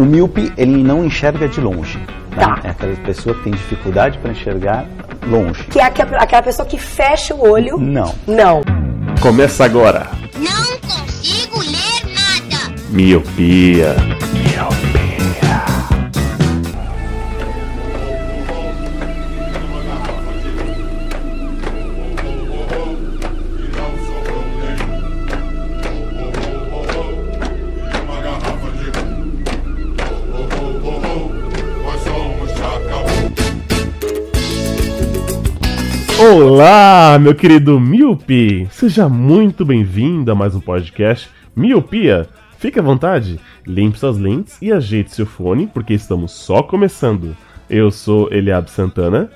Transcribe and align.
O 0.00 0.04
míope, 0.06 0.50
ele 0.56 0.82
não 0.82 1.04
enxerga 1.04 1.46
de 1.46 1.60
longe. 1.60 1.98
Né? 1.98 2.06
Tá. 2.38 2.58
É 2.64 2.70
aquela 2.70 2.96
pessoa 2.96 3.34
que 3.34 3.42
tem 3.42 3.52
dificuldade 3.52 4.16
para 4.16 4.30
enxergar 4.30 4.86
longe. 5.28 5.62
Que 5.64 5.78
é 5.78 5.84
aquela 5.84 6.42
pessoa 6.42 6.66
que 6.66 6.78
fecha 6.78 7.34
o 7.34 7.46
olho. 7.46 7.76
Não. 7.76 8.14
Não. 8.26 8.62
Começa 9.20 9.62
agora. 9.62 10.06
Não 10.38 10.78
consigo 10.78 11.58
ler 11.58 12.14
nada. 12.14 12.74
Miopia. 12.88 13.94
Olá, 36.32 37.18
meu 37.20 37.34
querido 37.34 37.80
Miopi! 37.80 38.68
Seja 38.70 39.08
muito 39.08 39.64
bem-vindo 39.64 40.30
a 40.30 40.34
mais 40.34 40.54
um 40.54 40.60
podcast 40.60 41.28
Miopia. 41.56 42.28
Fique 42.56 42.78
à 42.78 42.82
vontade, 42.82 43.40
limpe 43.66 43.98
suas 43.98 44.16
lentes 44.16 44.56
e 44.62 44.70
ajeite 44.70 45.12
seu 45.12 45.26
fone, 45.26 45.66
porque 45.66 45.92
estamos 45.92 46.30
só 46.30 46.62
começando. 46.62 47.36
Eu 47.68 47.90
sou 47.90 48.32
Eliab 48.32 48.70
Santana 48.70 49.28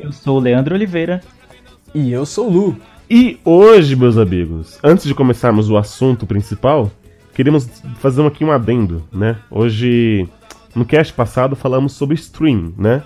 Eu 0.00 0.10
sou 0.10 0.38
o 0.38 0.40
Leandro 0.40 0.74
Oliveira. 0.74 1.20
E 1.94 2.10
eu 2.10 2.26
sou 2.26 2.48
o 2.48 2.52
Lu. 2.52 2.76
e 3.08 3.38
hoje, 3.44 3.94
meus 3.94 4.18
amigos, 4.18 4.80
antes 4.82 5.04
de 5.04 5.14
começarmos 5.14 5.70
o 5.70 5.76
assunto 5.76 6.26
principal, 6.26 6.90
queremos 7.32 7.68
fazer 8.00 8.26
aqui 8.26 8.44
um 8.44 8.50
adendo, 8.50 9.04
né? 9.12 9.36
Hoje, 9.48 10.28
no 10.74 10.84
cast 10.84 11.12
passado, 11.12 11.54
falamos 11.54 11.92
sobre 11.92 12.16
stream, 12.16 12.74
né? 12.76 13.04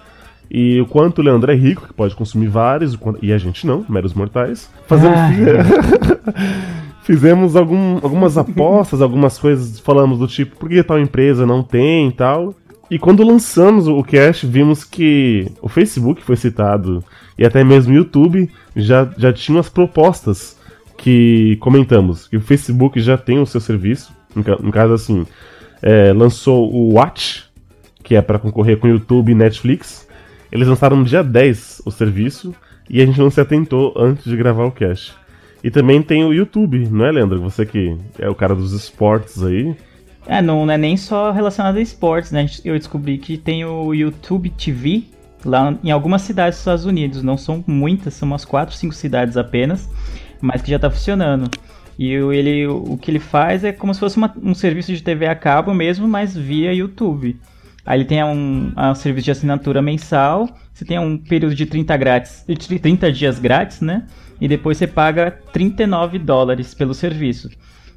E 0.50 0.80
o 0.80 0.86
quanto 0.86 1.19
o 1.19 1.22
Leandro 1.22 1.50
é 1.50 1.55
rico, 1.55 1.86
que 1.86 1.92
pode 1.92 2.14
consumir 2.14 2.47
vários, 2.48 2.94
quanto- 2.97 3.19
e 3.25 3.33
a 3.33 3.39
gente 3.39 3.66
não, 3.66 3.84
meros 3.89 4.14
mortais. 4.14 4.70
Fazemos, 4.86 5.19
Fizemos 7.02 7.55
algum- 7.55 7.97
algumas 8.02 8.36
apostas, 8.36 9.00
algumas 9.00 9.39
coisas, 9.39 9.78
falamos 9.78 10.19
do 10.19 10.27
tipo, 10.27 10.56
por 10.56 10.69
que 10.69 10.83
tal 10.83 10.98
empresa 10.98 11.47
não 11.47 11.62
tem 11.62 12.08
e 12.08 12.12
tal. 12.12 12.52
E 12.91 12.98
quando 12.98 13.24
lançamos 13.24 13.86
o 13.89 14.02
cast, 14.02 14.47
vimos 14.47 14.83
que 14.84 15.50
o 15.61 15.69
Facebook 15.69 16.22
foi 16.22 16.36
citado 16.36 17.02
e 17.39 17.44
até 17.44 17.62
mesmo 17.64 17.92
o 17.92 17.97
YouTube 17.97 18.48
já, 18.74 19.08
já 19.17 19.33
tinham 19.33 19.58
as 19.61 19.69
propostas 19.69 20.56
que 20.97 21.56
comentamos. 21.61 22.27
Que 22.28 22.36
o 22.36 22.41
Facebook 22.41 23.00
já 23.00 23.17
tem 23.17 23.39
o 23.39 23.47
seu 23.47 23.61
serviço, 23.61 24.12
no 24.34 24.72
caso 24.72 24.92
assim, 24.94 25.24
é, 25.83 26.12
lançou 26.12 26.72
o 26.72 26.94
Watch, 26.94 27.44
que 28.02 28.14
é 28.17 28.22
para 28.22 28.39
concorrer 28.39 28.78
com 28.78 28.86
o 28.86 28.91
YouTube 28.91 29.30
e 29.30 29.34
Netflix. 29.34 30.05
Eles 30.50 30.69
lançaram 30.69 30.97
no 30.97 31.05
dia 31.05 31.22
10 31.22 31.83
o 31.84 31.91
serviço 31.91 32.55
e 32.89 33.00
a 33.00 33.06
gente 33.06 33.19
não 33.19 33.30
se 33.30 33.41
atentou 33.41 33.92
antes 33.97 34.25
de 34.25 34.36
gravar 34.36 34.64
o 34.64 34.70
cast. 34.70 35.14
E 35.62 35.70
também 35.70 36.00
tem 36.02 36.25
o 36.25 36.33
YouTube, 36.33 36.89
não 36.91 37.05
é, 37.06 37.11
Leandro? 37.12 37.41
Você 37.41 37.66
que 37.66 37.97
é 38.19 38.28
o 38.28 38.34
cara 38.34 38.55
dos 38.55 38.72
esportes 38.72 39.42
aí. 39.42 39.74
É, 40.27 40.41
não 40.42 40.70
é 40.70 40.77
nem 40.78 40.97
só 40.97 41.30
relacionado 41.33 41.77
a 41.77 41.80
esportes, 41.80 42.30
né? 42.33 42.47
Eu 42.64 42.77
descobri 42.78 43.19
que 43.19 43.36
tem 43.36 43.64
o 43.64 43.92
YouTube 43.94 44.50
TV 44.50 45.05
lá 45.44 45.77
em 45.83 45.91
algumas 45.91 46.22
cidades 46.22 46.56
dos 46.56 46.61
Estados 46.61 46.84
Unidos. 46.84 47.22
Não 47.22 47.36
são 47.36 47.64
muitas, 47.67 48.14
são 48.14 48.27
umas 48.28 48.44
4, 48.44 48.74
5 48.77 48.94
cidades 48.94 49.36
apenas, 49.36 49.89
mas 50.41 50.62
que 50.62 50.70
já 50.70 50.78
tá 50.78 50.91
funcionando. 50.91 51.50
E 51.98 52.12
ele, 52.12 52.67
o 52.67 52.98
que 53.00 53.11
ele 53.11 53.19
faz 53.20 53.64
é 53.64 53.72
como 53.72 53.94
se 53.94 54.00
fosse 54.00 54.17
uma- 54.19 54.34
um 54.42 54.55
serviço 54.55 54.92
de 54.92 55.02
TV 55.02 55.27
a 55.27 55.34
cabo 55.34 55.72
mesmo, 55.72 56.06
mas 56.06 56.36
via 56.36 56.72
YouTube. 56.74 57.36
Aí 57.87 57.98
ele 57.98 58.05
tem 58.05 58.23
um, 58.25 58.73
um 58.77 58.95
serviço 58.97 59.27
de 59.27 59.31
assinatura 59.31 59.81
mensal, 59.81 60.48
você 60.75 60.84
tem 60.84 60.98
um 60.98 61.17
período 61.17 61.55
de 61.55 61.65
30, 61.65 61.97
grátis, 61.97 62.45
de 62.47 62.79
30 62.79 63.12
dias 63.12 63.39
grátis, 63.39 63.81
né? 63.81 64.05
E 64.41 64.48
depois 64.48 64.77
você 64.77 64.87
paga 64.87 65.30
39 65.52 66.19
dólares 66.19 66.75
pelo 66.75 66.92
serviço. 66.92 67.48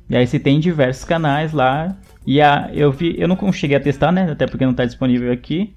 E 0.10 0.16
aí 0.16 0.26
você 0.26 0.40
tem 0.40 0.60
diversos 0.60 1.04
canais 1.04 1.52
lá. 1.52 1.98
E 2.26 2.40
a, 2.40 2.70
eu 2.72 2.92
vi, 2.92 3.16
eu 3.18 3.28
não 3.28 3.52
cheguei 3.52 3.76
a 3.76 3.80
testar, 3.80 4.12
né? 4.12 4.32
Até 4.32 4.46
porque 4.46 4.64
não 4.64 4.72
está 4.72 4.86
disponível 4.86 5.32
aqui. 5.32 5.74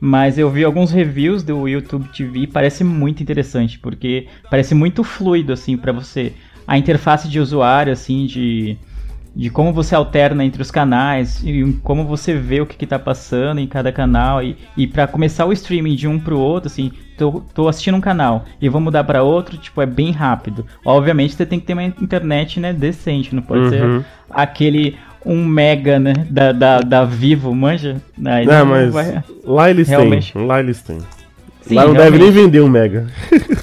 Mas 0.00 0.38
eu 0.38 0.50
vi 0.50 0.64
alguns 0.64 0.90
reviews 0.90 1.42
do 1.42 1.68
YouTube 1.68 2.08
TV, 2.08 2.46
parece 2.46 2.82
muito 2.82 3.22
interessante, 3.22 3.78
porque 3.78 4.26
parece 4.50 4.74
muito 4.74 5.04
fluido 5.04 5.52
assim 5.52 5.76
para 5.76 5.92
você. 5.92 6.32
A 6.66 6.78
interface 6.78 7.28
de 7.28 7.38
usuário 7.38 7.92
assim 7.92 8.24
de 8.24 8.78
de 9.34 9.48
como 9.50 9.72
você 9.72 9.94
alterna 9.94 10.44
entre 10.44 10.60
os 10.60 10.70
canais 10.70 11.40
e 11.44 11.72
como 11.82 12.04
você 12.04 12.34
vê 12.34 12.60
o 12.60 12.66
que, 12.66 12.82
está 12.84 12.98
passando 12.98 13.60
em 13.60 13.66
cada 13.66 13.92
canal 13.92 14.42
e, 14.42 14.56
e 14.76 14.86
para 14.86 15.06
começar 15.06 15.46
o 15.46 15.52
streaming 15.52 15.94
de 15.94 16.08
um 16.08 16.18
pro 16.18 16.38
outro 16.38 16.66
assim 16.68 16.90
tô, 17.16 17.40
tô 17.54 17.68
assistindo 17.68 17.96
um 17.96 18.00
canal 18.00 18.44
e 18.60 18.68
vou 18.68 18.80
mudar 18.80 19.04
para 19.04 19.22
outro 19.22 19.56
tipo 19.56 19.80
é 19.80 19.86
bem 19.86 20.10
rápido 20.10 20.66
obviamente 20.84 21.34
você 21.34 21.46
tem 21.46 21.60
que 21.60 21.66
ter 21.66 21.74
uma 21.74 21.84
internet 21.84 22.58
né 22.58 22.72
decente 22.72 23.34
não 23.34 23.42
pode 23.42 23.62
Uhum. 23.62 23.70
ser 23.70 24.04
aquele 24.30 24.96
um 25.24 25.44
mega 25.44 25.98
né 25.98 26.12
da, 26.30 26.50
da, 26.50 26.80
da 26.80 27.04
Vivo 27.04 27.54
manja 27.54 28.00
Aí 28.24 28.46
Não, 28.46 28.64
mas 28.66 28.92
vai- 28.92 29.22
lá 29.44 29.70
eles 29.70 29.88
Realmente. 29.88 30.32
têm. 30.32 30.46
Lá 30.46 30.58
eles 30.60 30.82
têm. 30.82 30.98
Sim, 31.62 31.74
lá 31.74 31.84
não 31.86 31.92
deve 31.92 32.16
realmente. 32.16 32.34
nem 32.34 32.44
vender 32.44 32.60
um 32.60 32.68
mega. 32.68 33.06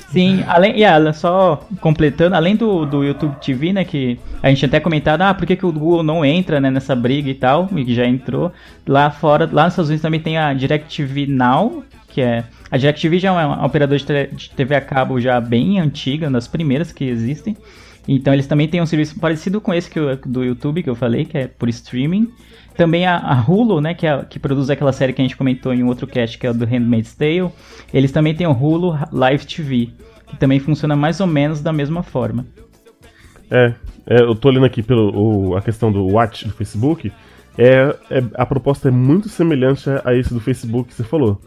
Sim, 0.09 0.44
além, 0.47 0.78
e 0.78 0.85
ah, 0.85 1.12
só 1.13 1.68
completando, 1.81 2.35
além 2.35 2.56
do, 2.56 2.85
do 2.85 3.03
YouTube 3.03 3.35
TV, 3.44 3.74
né, 3.74 3.84
que 3.84 4.19
a 4.41 4.50
gente 4.50 4.66
até 4.66 4.80
comentado, 4.80 5.22
ah, 5.22 5.34
por 5.34 5.46
que, 5.46 5.56
que 5.56 5.66
o 5.66 5.72
Google 5.72 6.03
não 6.03 6.24
entra 6.24 6.59
né, 6.59 6.69
nessa 6.69 6.96
briga 6.96 7.30
e 7.30 7.34
tal, 7.34 7.69
e 7.75 7.84
que 7.84 7.94
já 7.94 8.06
entrou. 8.06 8.52
Lá 8.88 9.09
fora, 9.12 9.50
lá 9.52 9.66
nos 9.66 9.74
Estados 9.74 9.90
Unidos 9.90 10.02
também 10.02 10.19
tem 10.19 10.38
a 10.38 10.53
DirecTV 10.53 11.28
Now, 11.28 11.84
que 12.09 12.22
é... 12.22 12.44
A 12.72 12.78
DirecTV 12.78 13.19
já 13.19 13.30
é 13.41 13.46
uma 13.46 13.66
operadora 13.66 14.00
de 14.00 14.50
TV 14.52 14.75
a 14.75 14.81
cabo 14.81 15.19
já 15.19 15.40
bem 15.40 15.80
antiga, 15.80 16.28
uma 16.28 16.34
das 16.34 16.47
primeiras 16.47 16.91
que 16.91 17.03
existem. 17.06 17.56
Então 18.07 18.34
eles 18.34 18.47
também 18.47 18.68
têm 18.68 18.81
um 18.81 18.86
serviço 18.86 19.19
parecido 19.19 19.59
com 19.59 19.74
esse 19.74 19.90
que 19.90 20.00
eu- 20.00 20.16
do 20.25 20.44
YouTube 20.44 20.81
que 20.81 20.90
eu 20.90 20.96
falei, 20.96 21.25
que 21.25 21.38
é 21.38 21.47
por 21.47 21.68
streaming. 21.69 22.30
Também 22.77 23.07
a, 23.07 23.17
a 23.17 23.41
Hulu, 23.41 23.81
né, 23.81 23.93
que, 23.95 24.05
é, 24.05 24.23
que 24.23 24.38
produz 24.38 24.69
aquela 24.69 24.93
série 24.93 25.11
que 25.11 25.21
a 25.21 25.25
gente 25.25 25.35
comentou 25.35 25.73
em 25.73 25.83
outro 25.83 26.05
cast, 26.05 26.38
que 26.38 26.45
é 26.45 26.51
o 26.51 26.53
do 26.53 26.63
Handmaid's 26.65 27.15
Tale. 27.15 27.49
Eles 27.91 28.11
também 28.11 28.35
têm 28.35 28.45
o 28.45 28.51
Hulu 28.51 28.95
Live 29.11 29.47
TV, 29.47 29.89
que 30.27 30.38
também 30.38 30.59
funciona 30.59 30.95
mais 30.95 31.19
ou 31.19 31.25
menos 31.25 31.59
da 31.59 31.73
mesma 31.73 32.03
forma. 32.03 32.45
É, 33.49 33.73
é, 34.05 34.21
eu 34.21 34.35
tô 34.35 34.49
olhando 34.49 34.65
aqui 34.65 34.83
pelo 34.83 35.49
o- 35.49 35.57
a 35.57 35.61
questão 35.61 35.91
do 35.91 36.05
Watch 36.05 36.47
do 36.47 36.53
Facebook. 36.53 37.11
É, 37.57 37.95
é- 38.11 38.23
a 38.35 38.45
proposta 38.45 38.89
é 38.89 38.91
muito 38.91 39.27
semelhante 39.27 39.89
a, 39.89 40.01
a 40.05 40.15
esse 40.15 40.31
do 40.33 40.39
Facebook 40.39 40.89
que 40.89 40.94
você 40.94 41.03
falou. 41.03 41.41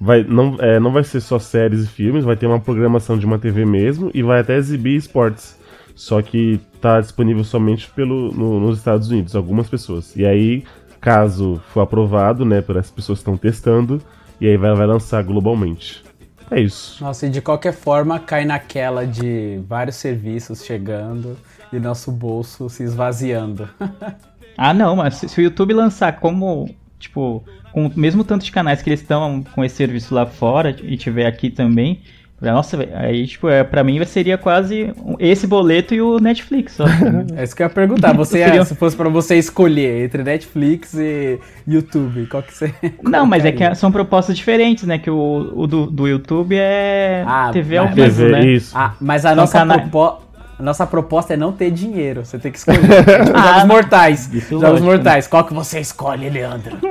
Vai, 0.00 0.24
não, 0.24 0.56
é, 0.60 0.80
não 0.80 0.90
vai 0.92 1.04
ser 1.04 1.20
só 1.20 1.38
séries 1.38 1.84
e 1.84 1.88
filmes, 1.88 2.24
vai 2.24 2.36
ter 2.36 2.46
uma 2.46 2.58
programação 2.58 3.18
de 3.18 3.26
uma 3.26 3.38
TV 3.38 3.66
mesmo 3.66 4.10
e 4.14 4.22
vai 4.22 4.40
até 4.40 4.56
exibir 4.56 4.96
esportes. 4.96 5.58
Só 5.94 6.22
que 6.22 6.58
tá 6.80 7.00
disponível 7.00 7.44
somente 7.44 7.88
pelo, 7.90 8.32
no- 8.32 8.60
nos 8.60 8.78
Estados 8.78 9.08
Unidos, 9.10 9.36
algumas 9.36 9.68
pessoas. 9.68 10.14
E 10.16 10.24
aí, 10.24 10.64
caso 11.00 11.60
for 11.72 11.80
aprovado, 11.80 12.44
né, 12.44 12.60
por 12.60 12.76
essas 12.76 12.90
pessoas 12.90 13.18
que 13.18 13.22
estão 13.22 13.36
testando, 13.36 14.02
e 14.40 14.46
aí 14.46 14.56
vai, 14.56 14.74
vai 14.74 14.86
lançar 14.86 15.22
globalmente. 15.22 16.02
É 16.50 16.60
isso. 16.60 17.02
Nossa, 17.04 17.26
e 17.26 17.30
de 17.30 17.40
qualquer 17.40 17.72
forma 17.72 18.18
cai 18.18 18.44
naquela 18.44 19.06
de 19.06 19.60
vários 19.68 19.96
serviços 19.96 20.64
chegando 20.64 21.36
e 21.72 21.78
nosso 21.78 22.10
bolso 22.10 22.68
se 22.68 22.82
esvaziando. 22.82 23.68
Ah, 24.62 24.74
não, 24.74 24.96
mas 24.96 25.14
se, 25.14 25.28
se 25.28 25.40
o 25.40 25.44
YouTube 25.44 25.72
lançar 25.72 26.20
como, 26.20 26.68
tipo, 26.98 27.42
com 27.72 27.86
o 27.86 27.92
mesmo 27.96 28.22
tanto 28.24 28.44
de 28.44 28.52
canais 28.52 28.82
que 28.82 28.90
eles 28.90 29.00
estão 29.00 29.42
com 29.54 29.64
esse 29.64 29.76
serviço 29.76 30.14
lá 30.14 30.26
fora 30.26 30.76
e 30.82 30.98
tiver 30.98 31.24
aqui 31.24 31.48
também, 31.48 32.02
nossa, 32.40 32.78
aí, 32.94 33.26
tipo, 33.26 33.48
é, 33.48 33.62
pra 33.62 33.84
mim 33.84 34.02
seria 34.06 34.38
quase 34.38 34.92
esse 35.18 35.46
boleto 35.46 35.94
e 35.94 36.00
o 36.00 36.18
Netflix, 36.18 36.72
só. 36.72 36.84
É 37.36 37.44
isso 37.44 37.54
que 37.54 37.62
eu 37.62 37.66
ia 37.66 37.70
perguntar. 37.70 38.14
Você, 38.14 38.38
Seria- 38.44 38.64
se 38.64 38.74
fosse 38.74 38.96
pra 38.96 39.08
você 39.10 39.36
escolher 39.36 40.04
entre 40.04 40.22
Netflix 40.22 40.94
e 40.94 41.38
YouTube, 41.68 42.26
qual 42.26 42.42
que 42.42 42.54
você. 42.54 42.72
Não, 43.02 43.26
mas 43.26 43.44
é 43.44 43.52
que 43.52 43.74
são 43.74 43.92
propostas 43.92 44.36
diferentes, 44.36 44.84
né? 44.84 44.98
Que 44.98 45.10
o, 45.10 45.52
o 45.54 45.66
do, 45.66 45.86
do 45.86 46.08
YouTube 46.08 46.56
é 46.58 47.24
Ah, 47.26 47.50
TV 47.52 47.76
ao 47.76 47.88
vivo, 47.88 47.96
TV, 47.96 48.30
né? 48.30 48.46
isso. 48.46 48.76
Ah, 48.76 48.94
mas 49.00 49.26
a 49.26 49.30
São 49.30 49.36
nossa, 49.66 49.66
propo- 49.90 50.29
a 50.60 50.62
nossa 50.62 50.86
proposta 50.86 51.32
é 51.32 51.36
não 51.38 51.52
ter 51.52 51.70
dinheiro. 51.70 52.22
Você 52.22 52.38
tem 52.38 52.52
que 52.52 52.58
escolher. 52.58 52.80
É 52.84 53.24
tipo 53.24 53.36
Ah, 53.36 53.54
Jogos 53.54 53.64
Mortais. 53.64 54.34
isso 54.34 54.50
Jogos 54.50 54.62
lógico, 54.68 54.86
Mortais. 54.86 55.26
Qual 55.26 55.44
que 55.44 55.54
você 55.54 55.80
escolhe, 55.80 56.28
Leandro? 56.28 56.76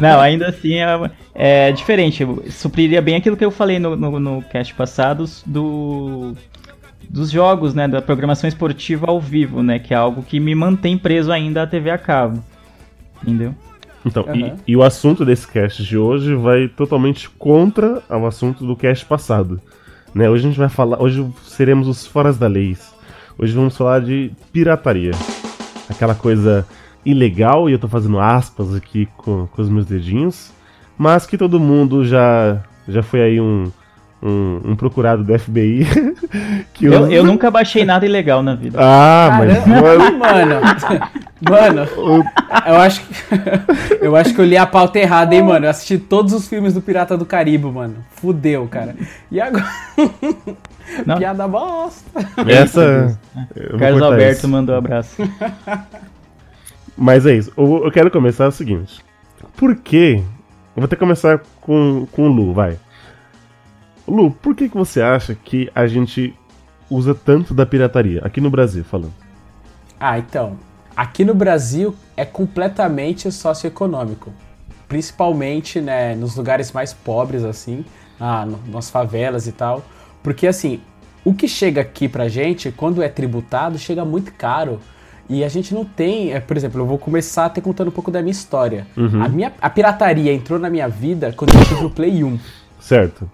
Não, 0.00 0.20
ainda 0.20 0.48
assim 0.48 0.74
é, 0.74 1.10
é 1.34 1.72
diferente. 1.72 2.26
Supriria 2.50 3.00
bem 3.00 3.14
aquilo 3.14 3.36
que 3.36 3.44
eu 3.44 3.50
falei 3.52 3.78
no, 3.78 3.94
no, 3.94 4.18
no 4.18 4.42
cast 4.42 4.74
passado 4.74 5.24
do, 5.46 6.34
dos 7.08 7.30
jogos, 7.30 7.74
né? 7.74 7.86
Da 7.86 8.02
programação 8.02 8.48
esportiva 8.48 9.06
ao 9.08 9.20
vivo, 9.20 9.62
né? 9.62 9.78
Que 9.78 9.94
é 9.94 9.96
algo 9.96 10.22
que 10.22 10.40
me 10.40 10.54
mantém 10.54 10.98
preso 10.98 11.30
ainda 11.30 11.62
à 11.62 11.66
TV 11.66 11.90
a 11.90 11.98
cabo. 11.98 12.42
Entendeu? 13.22 13.54
Então, 14.04 14.24
e- 14.34 14.42
Aham. 14.42 14.56
e, 14.66 14.76
o 14.76 14.82
assunto 14.82 15.24
desse 15.24 15.46
cast 15.46 15.80
de 15.84 15.96
hoje 15.96 16.34
vai 16.34 16.66
totalmente 16.66 17.30
contra 17.30 18.02
o 18.10 18.26
assunto 18.26 18.66
do 18.66 18.74
cast 18.74 19.04
passado. 19.06 19.60
Né? 20.14 20.28
Hoje 20.28 20.44
a 20.44 20.48
gente 20.48 20.58
vai 20.58 20.68
falar. 20.68 21.00
Hoje 21.02 21.26
seremos 21.44 21.88
os 21.88 22.06
foras 22.06 22.38
da 22.38 22.46
lei. 22.46 22.76
Hoje 23.38 23.54
vamos 23.54 23.76
falar 23.76 24.00
de 24.00 24.30
pirataria. 24.52 25.12
Aquela 25.88 26.14
coisa 26.14 26.66
ilegal, 27.04 27.68
e 27.68 27.72
eu 27.72 27.78
tô 27.78 27.88
fazendo 27.88 28.18
aspas 28.20 28.74
aqui 28.74 29.06
com, 29.16 29.46
com 29.48 29.62
os 29.62 29.68
meus 29.68 29.86
dedinhos, 29.86 30.52
mas 30.96 31.26
que 31.26 31.36
todo 31.36 31.58
mundo 31.58 32.04
já, 32.04 32.62
já 32.86 33.02
foi 33.02 33.20
aí 33.20 33.40
um, 33.40 33.70
um, 34.22 34.60
um 34.64 34.76
procurado 34.76 35.24
do 35.24 35.38
FBI. 35.38 35.86
que 36.72 36.86
Eu, 36.86 37.02
usa- 37.02 37.12
eu 37.12 37.24
nunca 37.24 37.50
baixei 37.50 37.84
nada 37.84 38.06
ilegal 38.06 38.42
na 38.42 38.54
vida. 38.54 38.78
Ah, 38.80 39.38
mas. 39.38 39.66
Mano, 39.66 40.60
mano, 41.86 41.88
eu 42.66 42.76
acho 42.76 43.00
que. 43.00 43.14
Eu 44.04 44.16
acho 44.16 44.34
que 44.34 44.40
eu 44.40 44.44
li 44.44 44.56
a 44.56 44.66
pauta 44.66 44.98
errada, 44.98 45.32
hein, 45.34 45.42
mano. 45.42 45.66
Eu 45.66 45.70
assisti 45.70 45.96
todos 45.98 46.32
os 46.32 46.48
filmes 46.48 46.74
do 46.74 46.80
Pirata 46.80 47.16
do 47.16 47.24
Caribe, 47.24 47.66
mano. 47.66 47.96
Fudeu, 48.10 48.66
cara. 48.68 48.94
E 49.30 49.40
agora. 49.40 49.64
Não. 51.06 51.16
Piada 51.18 51.46
bosta. 51.46 52.04
Essa. 52.46 53.16
Carlos 53.78 54.02
Alberto 54.02 54.38
isso. 54.38 54.48
mandou 54.48 54.74
um 54.74 54.78
abraço. 54.78 55.16
Mas 56.96 57.26
é 57.26 57.34
isso. 57.36 57.52
Eu, 57.56 57.84
eu 57.84 57.90
quero 57.92 58.10
começar 58.10 58.48
o 58.48 58.52
seguinte. 58.52 59.00
Por 59.56 59.74
que. 59.76 60.16
Eu 60.16 60.80
vou 60.80 60.84
até 60.84 60.96
começar 60.96 61.40
com, 61.60 62.06
com 62.12 62.22
o 62.28 62.28
Lu, 62.28 62.52
vai. 62.52 62.76
Lu, 64.06 64.30
por 64.30 64.54
que, 64.54 64.68
que 64.68 64.76
você 64.76 65.00
acha 65.00 65.34
que 65.34 65.70
a 65.74 65.86
gente 65.86 66.34
usa 66.90 67.14
tanto 67.14 67.54
da 67.54 67.64
pirataria? 67.64 68.20
Aqui 68.24 68.40
no 68.40 68.50
Brasil, 68.50 68.84
falando. 68.84 69.14
Ah, 69.98 70.18
então. 70.18 70.56
Aqui 70.96 71.24
no 71.24 71.34
Brasil 71.34 71.94
é 72.16 72.24
completamente 72.24 73.30
socioeconômico. 73.30 74.32
Principalmente, 74.88 75.80
né, 75.80 76.14
nos 76.14 76.36
lugares 76.36 76.72
mais 76.72 76.92
pobres, 76.92 77.44
assim, 77.44 77.84
ah, 78.20 78.46
nas 78.66 78.90
favelas 78.90 79.46
e 79.46 79.52
tal. 79.52 79.82
Porque, 80.22 80.46
assim, 80.46 80.80
o 81.24 81.32
que 81.32 81.48
chega 81.48 81.80
aqui 81.80 82.08
pra 82.08 82.28
gente, 82.28 82.70
quando 82.72 83.02
é 83.02 83.08
tributado, 83.08 83.78
chega 83.78 84.04
muito 84.04 84.32
caro. 84.32 84.80
E 85.28 85.44
a 85.44 85.48
gente 85.48 85.72
não 85.72 85.84
tem, 85.84 86.32
é, 86.32 86.40
por 86.40 86.56
exemplo, 86.56 86.80
eu 86.80 86.86
vou 86.86 86.98
começar 86.98 87.46
até 87.46 87.60
contando 87.60 87.88
um 87.88 87.92
pouco 87.92 88.10
da 88.10 88.20
minha 88.20 88.32
história. 88.32 88.86
A, 89.24 89.28
minha, 89.28 89.52
a 89.62 89.70
pirataria 89.70 90.32
entrou 90.32 90.58
na 90.58 90.68
minha 90.68 90.88
vida 90.88 91.32
quando 91.32 91.54
eu 91.54 91.64
tive 91.64 91.84
o 91.84 91.90
Play 91.90 92.22
1. 92.22 92.38
Certo. 92.80 93.30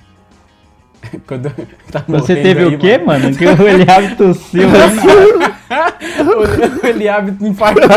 Quando 1.27 1.51
tá 1.91 2.03
Você 2.09 2.35
teve 2.37 2.61
aí, 2.61 2.75
o 2.75 2.79
quê, 2.79 2.99
mano? 2.99 3.35
Que 3.35 3.47
o 3.47 3.67
Eliab 3.69 4.17
tossiu. 4.17 4.69
né? 4.69 4.79
O 6.83 6.87
Eliabe 6.87 7.37
infartou. 7.47 7.89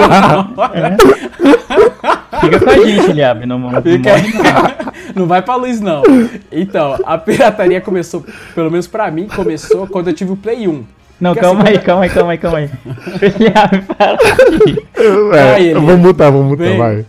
Fica 2.42 2.60
com 2.60 2.70
a 2.70 2.78
gente, 2.86 3.10
Eliab. 3.12 3.46
Não, 3.46 3.60
não 3.60 3.82
Fica 3.82 4.10
morre, 4.18 4.34
não. 4.34 4.92
Não 5.16 5.26
vai 5.28 5.42
pra 5.42 5.56
luz, 5.56 5.82
não. 5.82 6.04
Então, 6.52 6.98
a 7.06 7.18
pirataria 7.18 7.82
começou, 7.82 8.26
pelo 8.56 8.72
menos 8.72 8.88
pra 8.88 9.10
mim, 9.12 9.28
começou 9.28 9.86
quando 9.88 10.08
eu 10.10 10.14
tive 10.14 10.32
o 10.32 10.38
Play 10.38 10.68
1. 10.68 10.84
Não, 11.20 11.34
Porque 11.34 11.46
calma 11.46 11.62
assim, 11.64 11.70
aí, 11.72 11.80
calma 11.80 12.04
aí, 12.04 12.10
calma 12.10 12.32
aí, 12.32 12.38
calma 12.38 12.58
aí. 12.60 12.70
O 12.86 13.26
Eliab 13.26 13.84
fala 13.98 14.14
aqui. 14.16 14.88
É, 14.98 15.04
eu 15.04 15.58
ele- 15.60 15.74
vou 15.80 15.98
mutar, 15.98 16.32
vou 16.32 16.44
mutar, 16.44 16.66
Vem. 16.68 16.78
vai. 16.78 17.06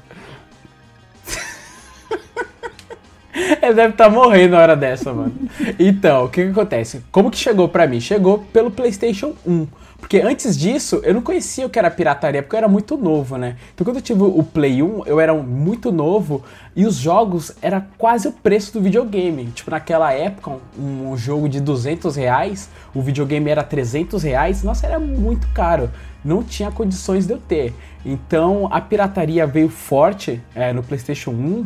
Ele 3.62 3.74
deve 3.74 3.94
estar 3.94 4.10
morrendo 4.10 4.52
na 4.52 4.60
hora 4.60 4.76
dessa, 4.76 5.12
mano. 5.12 5.34
Então, 5.78 6.24
o 6.24 6.28
que, 6.28 6.44
que 6.44 6.50
acontece? 6.50 7.02
Como 7.10 7.30
que 7.30 7.38
chegou 7.38 7.68
pra 7.68 7.86
mim? 7.86 8.00
Chegou 8.00 8.38
pelo 8.52 8.70
PlayStation 8.70 9.34
1. 9.46 9.66
Porque 9.98 10.20
antes 10.20 10.58
disso, 10.58 11.00
eu 11.04 11.14
não 11.14 11.22
conhecia 11.22 11.64
o 11.64 11.70
que 11.70 11.78
era 11.78 11.88
pirataria, 11.88 12.42
porque 12.42 12.56
eu 12.56 12.58
era 12.58 12.68
muito 12.68 12.96
novo, 12.96 13.36
né? 13.38 13.56
Então, 13.72 13.84
quando 13.84 13.96
eu 13.96 14.02
tive 14.02 14.20
o 14.20 14.42
Play 14.42 14.82
1, 14.82 15.06
eu 15.06 15.20
era 15.20 15.32
muito 15.32 15.92
novo 15.92 16.42
e 16.74 16.84
os 16.84 16.96
jogos 16.96 17.52
era 17.62 17.86
quase 17.96 18.26
o 18.26 18.32
preço 18.32 18.72
do 18.72 18.80
videogame. 18.82 19.46
Tipo, 19.54 19.70
naquela 19.70 20.12
época, 20.12 20.58
um, 20.76 21.12
um 21.12 21.16
jogo 21.16 21.48
de 21.48 21.60
200 21.60 22.16
reais, 22.16 22.68
o 22.92 23.00
videogame 23.00 23.48
era 23.48 23.62
300 23.62 24.24
reais. 24.24 24.64
Nossa, 24.64 24.86
era 24.88 24.98
muito 24.98 25.46
caro. 25.54 25.88
Não 26.24 26.42
tinha 26.42 26.70
condições 26.72 27.24
de 27.24 27.34
eu 27.34 27.38
ter. 27.38 27.72
Então, 28.04 28.68
a 28.72 28.80
pirataria 28.80 29.46
veio 29.46 29.68
forte 29.68 30.42
é, 30.52 30.72
no 30.72 30.82
PlayStation 30.82 31.30
1 31.30 31.64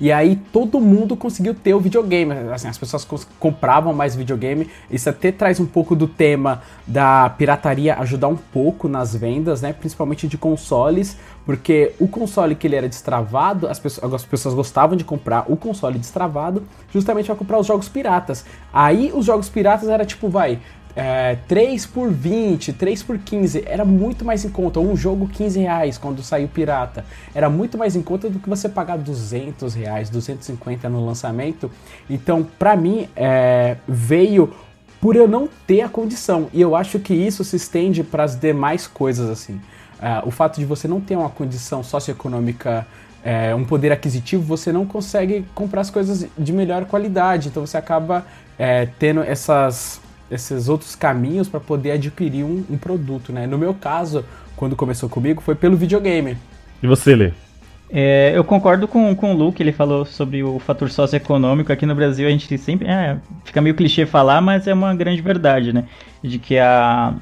e 0.00 0.10
aí 0.10 0.36
todo 0.52 0.80
mundo 0.80 1.16
conseguiu 1.16 1.54
ter 1.54 1.74
o 1.74 1.80
videogame. 1.80 2.32
Assim, 2.52 2.68
as 2.68 2.76
pessoas 2.76 3.06
compravam 3.38 3.92
mais 3.92 4.16
videogame. 4.16 4.68
Isso 4.90 5.08
até 5.08 5.30
traz 5.30 5.60
um 5.60 5.66
pouco 5.66 5.94
do 5.94 6.08
tema 6.08 6.62
da 6.86 7.30
pirataria 7.30 7.94
ajudar 8.00 8.28
um 8.28 8.36
pouco 8.36 8.88
nas 8.88 9.14
vendas, 9.14 9.62
né? 9.62 9.72
Principalmente 9.72 10.26
de 10.26 10.36
consoles, 10.36 11.16
porque 11.46 11.92
o 12.00 12.08
console 12.08 12.54
que 12.54 12.66
ele 12.66 12.76
era 12.76 12.88
destravado, 12.88 13.68
as 13.68 13.78
pessoas, 13.78 14.12
as 14.12 14.24
pessoas 14.24 14.54
gostavam 14.54 14.96
de 14.96 15.04
comprar 15.04 15.44
o 15.48 15.56
console 15.56 15.98
destravado 15.98 16.64
justamente 16.92 17.26
para 17.26 17.36
comprar 17.36 17.58
os 17.58 17.66
jogos 17.66 17.88
piratas. 17.88 18.44
Aí 18.72 19.12
os 19.14 19.24
jogos 19.24 19.48
piratas 19.48 19.88
era 19.88 20.04
tipo, 20.04 20.28
vai, 20.28 20.58
é, 20.96 21.36
3 21.48 21.86
por 21.86 22.10
20, 22.10 22.72
3 22.72 23.02
por 23.02 23.18
15, 23.18 23.64
era 23.66 23.84
muito 23.84 24.24
mais 24.24 24.44
em 24.44 24.48
conta. 24.48 24.78
Um 24.78 24.96
jogo 24.96 25.28
15 25.28 25.58
reais 25.58 25.98
quando 25.98 26.22
saiu 26.22 26.48
pirata. 26.48 27.04
Era 27.34 27.50
muito 27.50 27.76
mais 27.76 27.96
em 27.96 28.02
conta 28.02 28.30
do 28.30 28.38
que 28.38 28.48
você 28.48 28.68
pagar 28.68 28.98
200 28.98 29.74
reais, 29.74 30.08
250 30.08 30.88
no 30.88 31.04
lançamento. 31.04 31.70
Então, 32.08 32.46
pra 32.58 32.76
mim, 32.76 33.08
é, 33.16 33.76
veio 33.88 34.52
por 35.00 35.16
eu 35.16 35.28
não 35.28 35.48
ter 35.66 35.82
a 35.82 35.88
condição. 35.88 36.48
E 36.52 36.60
eu 36.60 36.74
acho 36.74 36.98
que 36.98 37.12
isso 37.12 37.44
se 37.44 37.56
estende 37.56 38.02
para 38.02 38.24
as 38.24 38.36
demais 38.38 38.86
coisas, 38.86 39.28
assim. 39.28 39.60
É, 40.00 40.22
o 40.24 40.30
fato 40.30 40.58
de 40.58 40.64
você 40.64 40.86
não 40.86 41.00
ter 41.00 41.16
uma 41.16 41.28
condição 41.28 41.82
socioeconômica, 41.82 42.86
é, 43.24 43.54
um 43.54 43.64
poder 43.64 43.90
aquisitivo, 43.90 44.42
você 44.42 44.72
não 44.72 44.86
consegue 44.86 45.44
comprar 45.54 45.80
as 45.80 45.90
coisas 45.90 46.26
de 46.38 46.52
melhor 46.52 46.84
qualidade. 46.84 47.48
Então 47.48 47.66
você 47.66 47.76
acaba 47.76 48.24
é, 48.58 48.86
tendo 48.98 49.22
essas, 49.22 50.00
esses 50.34 50.68
outros 50.68 50.94
caminhos 50.94 51.48
para 51.48 51.60
poder 51.60 51.92
adquirir 51.92 52.44
um, 52.44 52.64
um 52.70 52.76
produto, 52.76 53.32
né? 53.32 53.46
No 53.46 53.56
meu 53.56 53.74
caso, 53.74 54.24
quando 54.56 54.76
começou 54.76 55.08
comigo, 55.08 55.40
foi 55.40 55.54
pelo 55.54 55.76
videogame. 55.76 56.36
E 56.82 56.86
você, 56.86 57.14
Lê? 57.14 57.32
É, 57.90 58.32
eu 58.34 58.42
concordo 58.42 58.88
com, 58.88 59.14
com 59.14 59.34
o 59.34 59.36
Lu, 59.36 59.52
que 59.52 59.62
ele 59.62 59.72
falou 59.72 60.04
sobre 60.04 60.42
o 60.42 60.58
fator 60.58 60.90
socioeconômico. 60.90 61.72
Aqui 61.72 61.86
no 61.86 61.94
Brasil 61.94 62.26
a 62.26 62.30
gente 62.30 62.58
sempre. 62.58 62.88
É, 62.88 63.18
fica 63.44 63.60
meio 63.60 63.74
clichê 63.74 64.04
falar, 64.04 64.40
mas 64.40 64.66
é 64.66 64.74
uma 64.74 64.94
grande 64.94 65.22
verdade, 65.22 65.72
né? 65.72 65.84
De 66.22 66.38
que 66.38 66.58
a, 66.58 67.14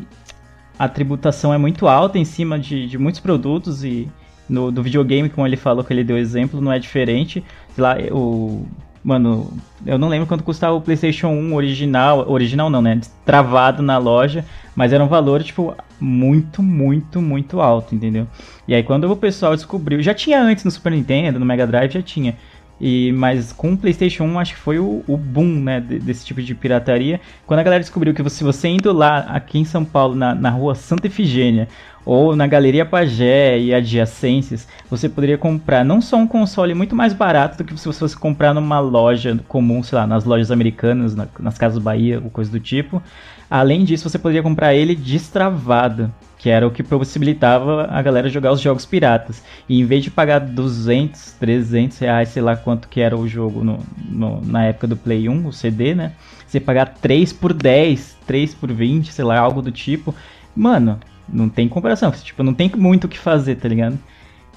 a 0.79 0.89
tributação 0.89 1.53
é 1.53 1.59
muito 1.59 1.87
alta 1.87 2.19
em 2.19 2.25
cima 2.25 2.59
de, 2.59 2.87
de 2.87 2.97
muitos 2.97 3.21
produtos 3.21 3.85
e 3.85 4.09
no, 4.49 4.71
do 4.71 4.83
videogame, 4.83 5.29
como 5.29 5.47
ele 5.47 5.57
falou, 5.57 5.85
que 5.85 5.93
ele 5.93 6.05
deu 6.05 6.17
exemplo, 6.17 6.61
não 6.61 6.73
é 6.73 6.79
diferente. 6.79 7.45
Sei 7.75 7.83
lá, 7.83 7.97
o. 8.11 8.67
Mano, 9.05 9.53
eu 9.85 9.99
não 9.99 10.09
lembro 10.09 10.29
quanto 10.29 10.45
custava 10.45 10.75
o 10.75 10.81
PlayStation 10.81 11.29
1 11.29 11.55
original. 11.55 12.31
Original 12.31 12.71
não, 12.71 12.81
né? 12.81 13.01
Travado 13.25 13.83
na 13.83 13.99
loja. 13.99 14.45
Mas 14.77 14.93
era 14.93 15.03
um 15.03 15.09
valor, 15.09 15.43
tipo, 15.43 15.75
muito, 16.01 16.63
muito, 16.63 17.21
muito 17.21 17.61
alto, 17.61 17.95
entendeu? 17.95 18.27
E 18.67 18.75
aí 18.75 18.83
quando 18.83 19.11
o 19.11 19.17
pessoal 19.17 19.55
descobriu. 19.57 20.01
Já 20.03 20.15
tinha 20.15 20.41
antes 20.41 20.65
no 20.65 20.71
Super 20.71 20.93
Nintendo, 20.93 21.39
no 21.39 21.45
Mega 21.45 21.67
Drive 21.67 21.93
já 21.93 22.03
tinha. 22.03 22.37
E, 22.81 23.13
mas 23.13 23.53
com 23.53 23.73
o 23.75 23.77
PlayStation 23.77 24.25
1 24.25 24.39
acho 24.41 24.55
que 24.55 24.61
foi 24.61 24.79
o, 24.81 25.05
o 25.07 25.17
boom 25.17 25.61
né, 25.61 25.81
de- 25.81 26.01
desse 26.01 26.25
tipo 26.25 26.43
de 26.43 26.53
pirataria. 26.55 27.21
Quando 27.47 27.61
a 27.61 27.63
galera 27.63 27.81
descobriu 27.81 28.13
que 28.13 28.29
se 28.29 28.43
você 28.43 28.67
indo 28.69 28.93
lá 28.93 29.19
aqui 29.19 29.59
em 29.59 29.65
São 29.65 29.85
Paulo, 29.85 30.17
na, 30.17 30.35
na 30.35 30.51
rua 30.51 30.75
Santa 30.75 31.07
Efigênia, 31.07 31.69
ou 32.05 32.35
na 32.35 32.47
Galeria 32.47 32.85
Pagé 32.85 33.59
e 33.61 33.73
adjacências, 33.73 34.67
você 34.91 35.09
poderia 35.09 35.39
comprar 35.39 35.85
não 35.85 36.01
só 36.01 36.17
um 36.17 36.27
console 36.27 36.75
muito 36.75 36.97
mais 36.97 37.13
barato 37.13 37.59
do 37.59 37.65
que 37.65 37.79
se 37.79 37.87
você 37.87 37.99
fosse 37.99 38.17
comprar 38.17 38.53
numa 38.53 38.81
loja 38.81 39.39
comum, 39.49 39.83
sei 39.83 39.99
lá, 39.99 40.07
nas 40.07 40.25
lojas 40.25 40.51
americanas, 40.51 41.15
na- 41.15 41.29
nas 41.39 41.57
Casas 41.59 41.79
Bahia, 41.83 42.21
ou 42.23 42.31
coisa 42.31 42.51
do 42.51 42.59
tipo. 42.61 43.03
Além 43.49 43.85
disso, 43.85 44.09
você 44.09 44.19
poderia 44.19 44.43
comprar 44.43 44.75
ele 44.75 44.95
destravado, 44.97 46.13
que 46.39 46.49
era 46.51 46.67
o 46.67 46.71
que 46.71 46.83
possibilitava 46.83 47.87
a 47.91 48.03
galera 48.03 48.29
jogar 48.29 48.51
os 48.51 48.61
jogos 48.61 48.85
piratas. 48.85 49.43
E 49.69 49.79
em 49.81 49.85
vez 49.85 50.03
de 50.03 50.11
pagar 50.11 50.41
200, 50.41 51.33
300 51.39 51.99
reais, 51.99 52.31
sei 52.31 52.43
lá 52.43 52.57
quanto 52.57 52.89
que 52.89 53.01
era 53.01 53.17
o 53.17 53.29
jogo 53.29 53.63
no, 53.63 53.79
no- 54.09 54.41
na 54.45 54.65
época 54.65 54.87
do 54.89 54.97
Play 54.97 55.29
1, 55.29 55.47
o 55.47 55.53
CD, 55.53 55.95
né? 55.95 56.13
Você 56.47 56.59
pagar 56.59 56.87
3 57.01 57.33
por 57.33 57.53
10, 57.53 58.17
3 58.27 58.55
por 58.55 58.73
20, 58.73 59.13
sei 59.13 59.25
lá, 59.25 59.39
algo 59.39 59.63
do 59.63 59.71
tipo. 59.71 60.15
Mano, 60.55 60.99
não 61.33 61.49
tem 61.49 61.69
comparação. 61.69 62.11
Tipo, 62.13 62.43
não 62.43 62.55
tem 62.55 62.71
muito 62.77 63.05
o 63.05 63.09
que 63.09 63.19
fazer, 63.19 63.57
tá 63.57 63.69
ligado? 63.69 63.99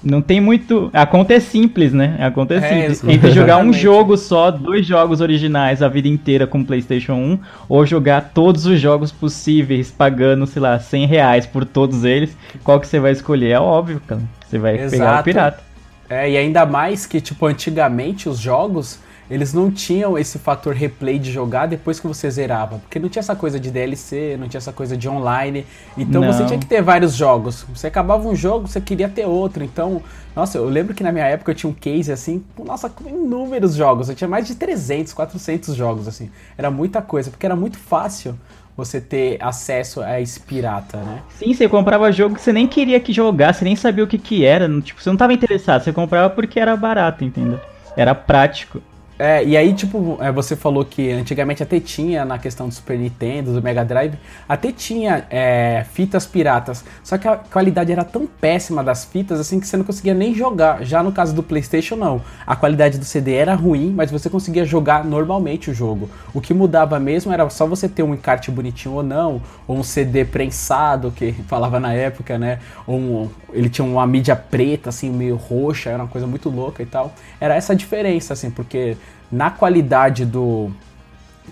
Não 0.04 0.20
tem 0.20 0.40
muito. 0.40 0.90
A 0.92 1.06
conta 1.06 1.32
é 1.34 1.40
simples, 1.40 1.92
né? 1.92 2.16
A 2.20 2.30
conta 2.30 2.54
é, 2.54 2.58
É, 2.58 2.60
simples. 2.60 2.90
exato. 2.98 3.10
Entre 3.10 3.30
jogar 3.32 3.58
um 3.58 3.72
jogo 3.72 4.16
só, 4.16 4.50
dois 4.50 4.86
jogos 4.86 5.20
originais 5.22 5.82
a 5.82 5.88
vida 5.88 6.06
inteira 6.06 6.46
com 6.46 6.60
o 6.60 6.64
PlayStation 6.64 7.14
1, 7.14 7.38
ou 7.68 7.84
jogar 7.86 8.30
todos 8.34 8.66
os 8.66 8.78
jogos 8.78 9.10
possíveis 9.10 9.90
pagando, 9.90 10.46
sei 10.46 10.60
lá, 10.60 10.78
100 10.78 11.06
reais 11.06 11.46
por 11.46 11.64
todos 11.64 12.04
eles, 12.04 12.36
qual 12.62 12.78
que 12.78 12.86
você 12.86 13.00
vai 13.00 13.12
escolher? 13.12 13.52
É 13.52 13.58
óbvio, 13.58 14.00
cara. 14.06 14.20
Você 14.46 14.58
vai 14.58 14.74
pegar 14.74 14.84
o 14.84 14.94
Exato. 14.94 15.24
pirata. 15.24 15.64
É, 16.08 16.30
e 16.30 16.36
ainda 16.36 16.64
mais 16.66 17.04
que, 17.06 17.20
tipo, 17.20 17.46
antigamente 17.46 18.28
os 18.28 18.38
jogos, 18.38 19.00
eles 19.30 19.52
não 19.52 19.70
tinham 19.70 20.16
esse 20.16 20.38
fator 20.38 20.74
replay 20.74 21.18
de 21.18 21.32
jogar 21.32 21.66
depois 21.66 21.98
que 21.98 22.06
você 22.06 22.30
zerava. 22.30 22.78
Porque 22.78 22.98
não 22.98 23.08
tinha 23.08 23.20
essa 23.20 23.34
coisa 23.34 23.58
de 23.58 23.70
DLC, 23.70 24.36
não 24.38 24.48
tinha 24.48 24.58
essa 24.58 24.72
coisa 24.72 24.96
de 24.96 25.08
online. 25.08 25.66
Então 25.96 26.20
Não. 26.22 26.32
você 26.32 26.44
tinha 26.44 26.58
que 26.58 26.66
ter 26.66 26.80
vários 26.82 27.14
jogos. 27.14 27.64
Você 27.74 27.86
acabava 27.88 28.26
um 28.28 28.34
jogo, 28.36 28.68
você 28.68 28.80
queria 28.80 29.08
ter 29.08 29.26
outro. 29.26 29.64
Então, 29.64 30.02
nossa, 30.34 30.58
eu 30.58 30.68
lembro 30.68 30.94
que 30.94 31.02
na 31.02 31.10
minha 31.10 31.24
época 31.26 31.50
eu 31.50 31.54
tinha 31.54 31.68
um 31.70 31.74
case 31.74 32.12
assim, 32.12 32.44
com, 32.54 32.64
nossa, 32.64 32.88
com 32.88 33.08
inúmeros 33.08 33.74
jogos. 33.74 34.08
Eu 34.08 34.14
tinha 34.14 34.28
mais 34.28 34.46
de 34.46 34.54
300, 34.54 35.12
400 35.12 35.74
jogos, 35.74 36.06
assim. 36.06 36.30
Era 36.56 36.70
muita 36.70 37.02
coisa, 37.02 37.30
porque 37.30 37.46
era 37.46 37.56
muito 37.56 37.78
fácil 37.78 38.38
você 38.76 39.00
ter 39.00 39.38
acesso 39.40 40.02
a 40.02 40.20
esse 40.20 40.38
pirata, 40.38 40.98
né? 40.98 41.22
Sim, 41.38 41.54
você 41.54 41.66
comprava 41.68 42.12
jogo 42.12 42.34
que 42.34 42.42
você 42.42 42.52
nem 42.52 42.66
queria 42.68 43.00
que 43.00 43.10
jogasse, 43.12 43.64
nem 43.64 43.74
sabia 43.74 44.04
o 44.04 44.06
que 44.06 44.18
que 44.18 44.44
era. 44.44 44.68
não- 44.68 44.82
Tipo, 44.82 45.02
você 45.02 45.08
não 45.08 45.16
tava 45.16 45.32
interessado, 45.32 45.82
você 45.82 45.92
comprava 45.92 46.28
porque 46.28 46.60
era 46.60 46.76
barato, 46.76 47.24
entendeu? 47.24 47.58
Era 47.96 48.14
prático. 48.14 48.80
É, 49.18 49.42
e 49.42 49.56
aí, 49.56 49.72
tipo, 49.72 50.18
é, 50.20 50.30
você 50.30 50.54
falou 50.54 50.84
que 50.84 51.10
antigamente 51.10 51.62
até 51.62 51.80
tinha 51.80 52.22
na 52.22 52.38
questão 52.38 52.68
do 52.68 52.74
Super 52.74 52.98
Nintendo, 52.98 53.50
do 53.54 53.62
Mega 53.62 53.82
Drive, 53.82 54.14
até 54.46 54.70
tinha 54.70 55.24
é, 55.30 55.86
fitas 55.90 56.26
piratas. 56.26 56.84
Só 57.02 57.16
que 57.16 57.26
a 57.26 57.36
qualidade 57.36 57.90
era 57.90 58.04
tão 58.04 58.26
péssima 58.26 58.84
das 58.84 59.06
fitas 59.06 59.40
assim 59.40 59.58
que 59.58 59.66
você 59.66 59.74
não 59.78 59.86
conseguia 59.86 60.12
nem 60.12 60.34
jogar. 60.34 60.84
Já 60.84 61.02
no 61.02 61.12
caso 61.12 61.34
do 61.34 61.42
PlayStation, 61.42 61.96
não. 61.96 62.20
A 62.46 62.54
qualidade 62.54 62.98
do 62.98 63.06
CD 63.06 63.32
era 63.32 63.54
ruim, 63.54 63.90
mas 63.96 64.10
você 64.10 64.28
conseguia 64.28 64.66
jogar 64.66 65.02
normalmente 65.02 65.70
o 65.70 65.74
jogo. 65.74 66.10
O 66.34 66.40
que 66.42 66.52
mudava 66.52 67.00
mesmo 67.00 67.32
era 67.32 67.48
só 67.48 67.66
você 67.66 67.88
ter 67.88 68.02
um 68.02 68.12
encarte 68.12 68.50
bonitinho 68.50 68.96
ou 68.96 69.02
não, 69.02 69.40
ou 69.66 69.78
um 69.78 69.82
CD 69.82 70.26
prensado, 70.26 71.10
que 71.10 71.32
falava 71.48 71.80
na 71.80 71.94
época, 71.94 72.38
né? 72.38 72.58
Ou 72.86 72.98
um- 72.98 73.30
ele 73.52 73.70
tinha 73.70 73.84
uma 73.86 74.06
mídia 74.06 74.36
preta, 74.36 74.90
assim, 74.90 75.08
meio 75.10 75.36
roxa, 75.36 75.88
era 75.88 76.02
uma 76.02 76.08
coisa 76.08 76.26
muito 76.26 76.50
louca 76.50 76.82
e 76.82 76.86
tal. 76.86 77.14
Era 77.40 77.54
essa 77.54 77.72
a 77.72 77.76
diferença, 77.76 78.34
assim, 78.34 78.50
porque 78.50 78.96
na 79.30 79.50
qualidade 79.50 80.24
do, 80.24 80.70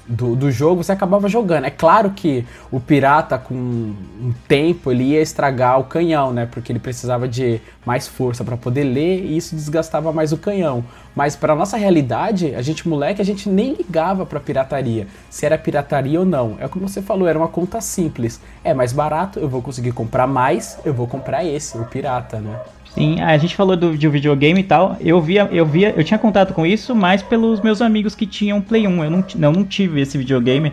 do, 0.06 0.34
do 0.37 0.50
jogo 0.50 0.82
você 0.82 0.92
acabava 0.92 1.28
jogando. 1.28 1.64
É 1.64 1.70
claro 1.70 2.11
que 2.11 2.44
o 2.70 2.80
pirata, 2.80 3.38
com 3.38 3.54
um 3.54 4.34
tempo, 4.46 4.90
ele 4.90 5.04
ia 5.04 5.20
estragar 5.20 5.78
o 5.80 5.84
canhão, 5.84 6.32
né? 6.32 6.46
Porque 6.46 6.73
ele 6.73 6.78
precisava 6.78 7.26
de 7.28 7.61
mais 7.84 8.08
força 8.08 8.44
para 8.44 8.56
poder 8.56 8.84
ler 8.84 9.25
e 9.25 9.37
isso 9.37 9.54
desgastava 9.54 10.12
mais 10.12 10.32
o 10.32 10.38
canhão. 10.38 10.84
Mas 11.14 11.37
para 11.37 11.54
nossa 11.54 11.76
realidade, 11.76 12.54
a 12.54 12.62
gente 12.62 12.88
moleque, 12.88 13.20
a 13.23 13.25
gente 13.25 13.49
nem 13.49 13.75
ligava 13.75 14.26
para 14.26 14.40
pirataria, 14.40 15.06
se 15.30 15.46
era 15.46 15.56
pirataria 15.56 16.18
ou 16.18 16.26
não. 16.26 16.56
É 16.58 16.66
como 16.68 16.88
você 16.88 17.00
falou, 17.00 17.28
era 17.28 17.38
uma 17.38 17.49
conta 17.49 17.80
simples. 17.80 18.40
É 18.62 18.75
mais 18.75 18.92
barato, 18.92 19.38
eu 19.38 19.49
vou 19.49 19.62
conseguir 19.62 19.92
comprar 19.92 20.26
mais, 20.26 20.78
eu 20.84 20.92
vou 20.92 21.06
comprar 21.06 21.44
esse, 21.44 21.78
o 21.78 21.84
pirata, 21.84 22.38
né? 22.38 22.58
Sim, 22.94 23.20
a 23.20 23.36
gente 23.36 23.56
falou 23.56 23.76
do, 23.76 23.98
de 23.98 24.06
um 24.06 24.10
videogame 24.10 24.60
e 24.60 24.64
tal. 24.64 24.96
Eu 25.00 25.20
via, 25.20 25.48
eu 25.50 25.66
via, 25.66 25.92
eu 25.96 26.04
tinha 26.04 26.18
contato 26.18 26.54
com 26.54 26.64
isso, 26.64 26.94
mais 26.94 27.22
pelos 27.22 27.60
meus 27.60 27.82
amigos 27.82 28.14
que 28.14 28.24
tinham 28.24 28.60
Play 28.60 28.86
1. 28.86 29.04
Eu 29.04 29.10
não, 29.10 29.24
não, 29.34 29.52
não 29.52 29.64
tive 29.64 30.00
esse 30.00 30.16
videogame. 30.16 30.72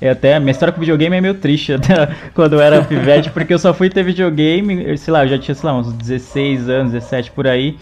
É 0.00 0.10
até, 0.10 0.40
minha 0.40 0.50
história 0.50 0.72
com 0.72 0.80
videogame 0.80 1.16
é 1.16 1.20
meio 1.20 1.34
triste 1.34 1.72
até 1.74 2.08
quando 2.34 2.54
eu 2.54 2.60
era 2.60 2.82
pivete, 2.82 3.30
porque 3.30 3.54
eu 3.54 3.58
só 3.58 3.72
fui 3.72 3.88
ter 3.88 4.02
videogame, 4.02 4.96
sei 4.98 5.12
lá, 5.12 5.24
eu 5.24 5.28
já 5.28 5.38
tinha, 5.38 5.54
sei 5.54 5.68
lá, 5.68 5.76
uns 5.76 5.92
16 5.92 6.68
anos, 6.68 6.92
17 6.92 7.30
por 7.30 7.46
aí. 7.46 7.76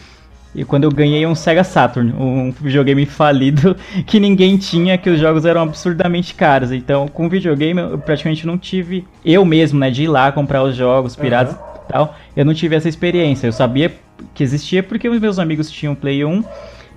E 0.54 0.64
quando 0.64 0.84
eu 0.84 0.90
ganhei 0.90 1.26
um 1.26 1.34
Sega 1.34 1.62
Saturn, 1.62 2.12
um 2.18 2.50
videogame 2.50 3.06
falido 3.06 3.76
que 4.06 4.18
ninguém 4.18 4.56
tinha, 4.56 4.98
que 4.98 5.08
os 5.08 5.20
jogos 5.20 5.44
eram 5.44 5.62
absurdamente 5.62 6.34
caros. 6.34 6.72
Então, 6.72 7.06
com 7.06 7.28
videogame 7.28 7.80
eu 7.80 7.98
praticamente 7.98 8.46
não 8.46 8.58
tive 8.58 9.06
eu 9.24 9.44
mesmo, 9.44 9.78
né, 9.78 9.90
de 9.90 10.04
ir 10.04 10.08
lá 10.08 10.32
comprar 10.32 10.62
os 10.62 10.74
jogos 10.74 11.14
piratas 11.14 11.54
e 11.54 11.58
tal. 11.88 12.16
Eu 12.36 12.44
não 12.44 12.54
tive 12.54 12.76
essa 12.76 12.88
experiência. 12.88 13.46
Eu 13.46 13.52
sabia 13.52 13.92
que 14.34 14.42
existia 14.42 14.82
porque 14.82 15.08
os 15.08 15.20
meus 15.20 15.38
amigos 15.38 15.70
tinham 15.70 15.94
Play 15.94 16.24
1 16.24 16.44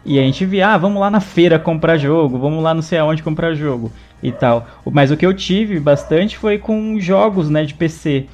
e 0.05 0.17
a 0.19 0.23
gente 0.23 0.45
via, 0.45 0.69
ah, 0.69 0.77
vamos 0.77 0.99
lá 0.99 1.09
na 1.11 1.19
feira 1.19 1.59
comprar 1.59 1.97
jogo, 1.97 2.37
vamos 2.39 2.63
lá 2.63 2.73
não 2.73 2.81
sei 2.81 2.97
aonde 2.97 3.21
comprar 3.21 3.53
jogo 3.53 3.91
e 4.21 4.31
tal. 4.31 4.67
Mas 4.91 5.11
o 5.11 5.17
que 5.17 5.25
eu 5.25 5.33
tive 5.33 5.79
bastante 5.79 6.37
foi 6.37 6.57
com 6.57 6.99
jogos, 6.99 7.49
né, 7.49 7.63
de 7.63 7.73
PC. 7.73 8.25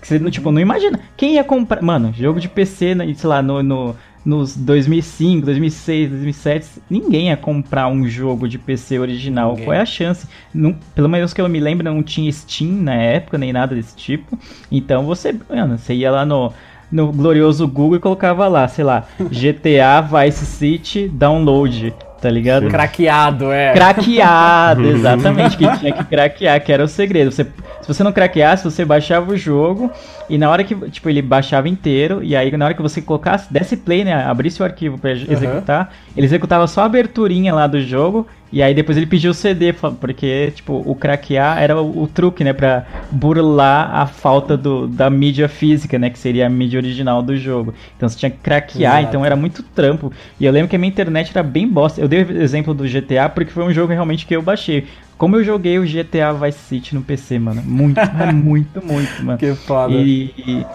Que 0.00 0.06
você, 0.06 0.30
tipo, 0.30 0.52
não 0.52 0.60
imagina. 0.60 1.00
Quem 1.16 1.34
ia 1.34 1.44
comprar. 1.44 1.82
Mano, 1.82 2.12
jogo 2.16 2.38
de 2.38 2.48
PC, 2.48 2.94
né, 2.94 3.12
sei 3.14 3.28
lá, 3.28 3.42
no, 3.42 3.62
no- 3.62 3.96
nos 4.24 4.56
2005, 4.56 5.46
2006, 5.46 6.10
2007, 6.10 6.68
ninguém 6.90 7.28
ia 7.28 7.36
comprar 7.36 7.88
um 7.88 8.06
jogo 8.06 8.48
de 8.48 8.58
PC 8.58 8.98
original. 8.98 9.50
Ninguém. 9.50 9.64
Qual 9.64 9.74
é 9.74 9.80
a 9.80 9.86
chance? 9.86 10.26
Não, 10.52 10.74
pelo 10.94 11.08
menos 11.08 11.32
que 11.32 11.40
eu 11.40 11.48
me 11.48 11.60
lembro, 11.60 11.84
não 11.84 12.02
tinha 12.02 12.30
Steam 12.30 12.70
na 12.70 12.94
época, 12.94 13.38
nem 13.38 13.52
nada 13.52 13.74
desse 13.74 13.96
tipo. 13.96 14.38
Então 14.70 15.06
você, 15.06 15.34
mano, 15.48 15.78
você 15.78 15.94
ia 15.94 16.10
lá 16.10 16.26
no, 16.26 16.52
no 16.90 17.12
glorioso 17.12 17.66
Google 17.66 17.96
e 17.96 18.00
colocava 18.00 18.48
lá, 18.48 18.66
sei 18.68 18.84
lá, 18.84 19.06
GTA 19.30 20.00
Vice 20.00 20.46
City 20.46 21.08
Download, 21.08 21.94
tá 22.20 22.30
ligado? 22.30 22.64
Sim. 22.64 22.70
Craqueado, 22.70 23.52
é. 23.52 23.72
Craqueado, 23.72 24.84
exatamente, 24.88 25.56
que 25.56 25.78
tinha 25.78 25.92
que 25.92 26.04
craquear, 26.04 26.62
que 26.62 26.72
era 26.72 26.84
o 26.84 26.88
segredo. 26.88 27.30
Você, 27.30 27.46
se 27.88 27.94
você 27.94 28.04
não 28.04 28.12
craqueasse, 28.12 28.64
você 28.64 28.84
baixava 28.84 29.32
o 29.32 29.36
jogo 29.36 29.90
e 30.28 30.36
na 30.36 30.50
hora 30.50 30.62
que, 30.62 30.74
tipo, 30.90 31.08
ele 31.08 31.22
baixava 31.22 31.70
inteiro 31.70 32.22
e 32.22 32.36
aí 32.36 32.54
na 32.54 32.66
hora 32.66 32.74
que 32.74 32.82
você 32.82 33.00
colocasse, 33.00 33.50
desse 33.50 33.78
play, 33.78 34.04
né, 34.04 34.12
abrisse 34.12 34.60
o 34.60 34.64
arquivo 34.64 34.98
pra 34.98 35.12
executar, 35.12 35.90
ele 36.14 36.26
executava 36.26 36.66
só 36.66 36.82
a 36.82 36.84
aberturinha 36.84 37.54
lá 37.54 37.66
do 37.66 37.80
jogo 37.80 38.26
e 38.52 38.62
aí 38.62 38.74
depois 38.74 38.96
ele 38.96 39.06
pediu 39.06 39.30
o 39.30 39.34
CD, 39.34 39.72
porque, 39.72 40.52
tipo, 40.54 40.82
o 40.84 40.94
craquear 40.94 41.62
era 41.62 41.80
o, 41.80 42.02
o 42.02 42.06
truque, 42.06 42.42
né, 42.44 42.52
pra 42.52 42.84
burlar 43.10 43.94
a 43.94 44.06
falta 44.06 44.54
do, 44.54 44.86
da 44.86 45.08
mídia 45.08 45.48
física, 45.48 45.98
né, 45.98 46.10
que 46.10 46.18
seria 46.18 46.46
a 46.46 46.50
mídia 46.50 46.78
original 46.78 47.22
do 47.22 47.36
jogo. 47.36 47.72
Então 47.96 48.08
você 48.08 48.18
tinha 48.18 48.30
que 48.30 48.38
craquear, 48.38 48.98
Exato. 48.98 49.08
então 49.08 49.24
era 49.24 49.36
muito 49.36 49.62
trampo. 49.62 50.12
E 50.38 50.44
eu 50.44 50.52
lembro 50.52 50.68
que 50.68 50.76
a 50.76 50.78
minha 50.78 50.88
internet 50.90 51.30
era 51.30 51.42
bem 51.42 51.66
bosta. 51.68 52.00
Eu 52.00 52.08
dei 52.08 52.22
o 52.22 52.42
exemplo 52.42 52.74
do 52.74 52.84
GTA 52.84 53.28
porque 53.28 53.50
foi 53.50 53.64
um 53.64 53.72
jogo 53.72 53.92
realmente 53.92 54.26
que 54.26 54.34
eu 54.34 54.42
baixei. 54.42 54.86
Como 55.18 55.36
eu 55.36 55.42
joguei 55.44 55.78
o 55.78 55.82
GTA 55.84 56.32
Vice 56.32 56.58
City 56.60 56.94
no 56.94 57.02
PC, 57.02 57.38
mano. 57.40 57.60
Muito, 57.64 58.00
muito, 58.32 58.86
muito, 58.86 59.24
mano. 59.24 59.38
Que 59.38 59.52
foda. 59.54 59.92
E, 59.92 60.32
e, 60.38 60.66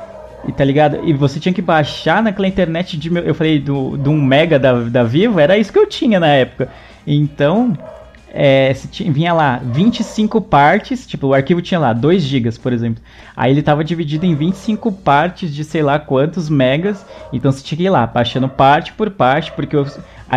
e 0.50 0.52
tá 0.52 0.64
ligado? 0.66 1.00
E 1.08 1.14
você 1.14 1.40
tinha 1.40 1.54
que 1.54 1.62
baixar 1.62 2.22
naquela 2.22 2.48
internet 2.48 2.98
de. 2.98 3.10
meu- 3.10 3.24
Eu 3.24 3.34
falei 3.34 3.58
do, 3.60 3.96
do 3.98 4.12
1 4.12 4.22
mega 4.22 4.60
da, 4.60 4.74
da 4.82 5.04
Vivo, 5.04 5.40
era 5.40 5.58
isso 5.58 5.72
que 5.72 5.80
eu 5.80 5.88
tinha 5.88 6.20
na 6.20 6.28
época. 6.28 6.70
Então. 7.08 7.78
É, 8.36 8.74
se 8.74 8.88
tinha- 8.88 9.12
vinha 9.14 9.32
lá 9.32 9.62
25 9.64 10.42
partes, 10.42 11.06
tipo, 11.06 11.28
o 11.28 11.34
arquivo 11.36 11.62
tinha 11.62 11.80
lá 11.80 11.94
2 11.94 12.24
gigas, 12.24 12.58
por 12.58 12.74
exemplo. 12.74 13.00
Aí 13.38 13.52
ele 13.52 13.62
tava 13.62 13.84
dividido 13.84 14.26
em 14.26 14.34
25 14.34 14.92
partes 14.92 15.54
de 15.54 15.64
sei 15.64 15.84
lá 15.84 16.00
quantos 16.00 16.50
megas. 16.50 17.06
Então 17.32 17.52
você 17.52 17.64
tinha 17.64 17.78
que 17.78 17.84
ir 17.84 17.90
lá, 17.92 18.08
baixando 18.08 18.50
parte 18.50 18.92
por 18.94 19.12
parte, 19.12 19.52
porque 19.52 19.78
o- 19.78 19.86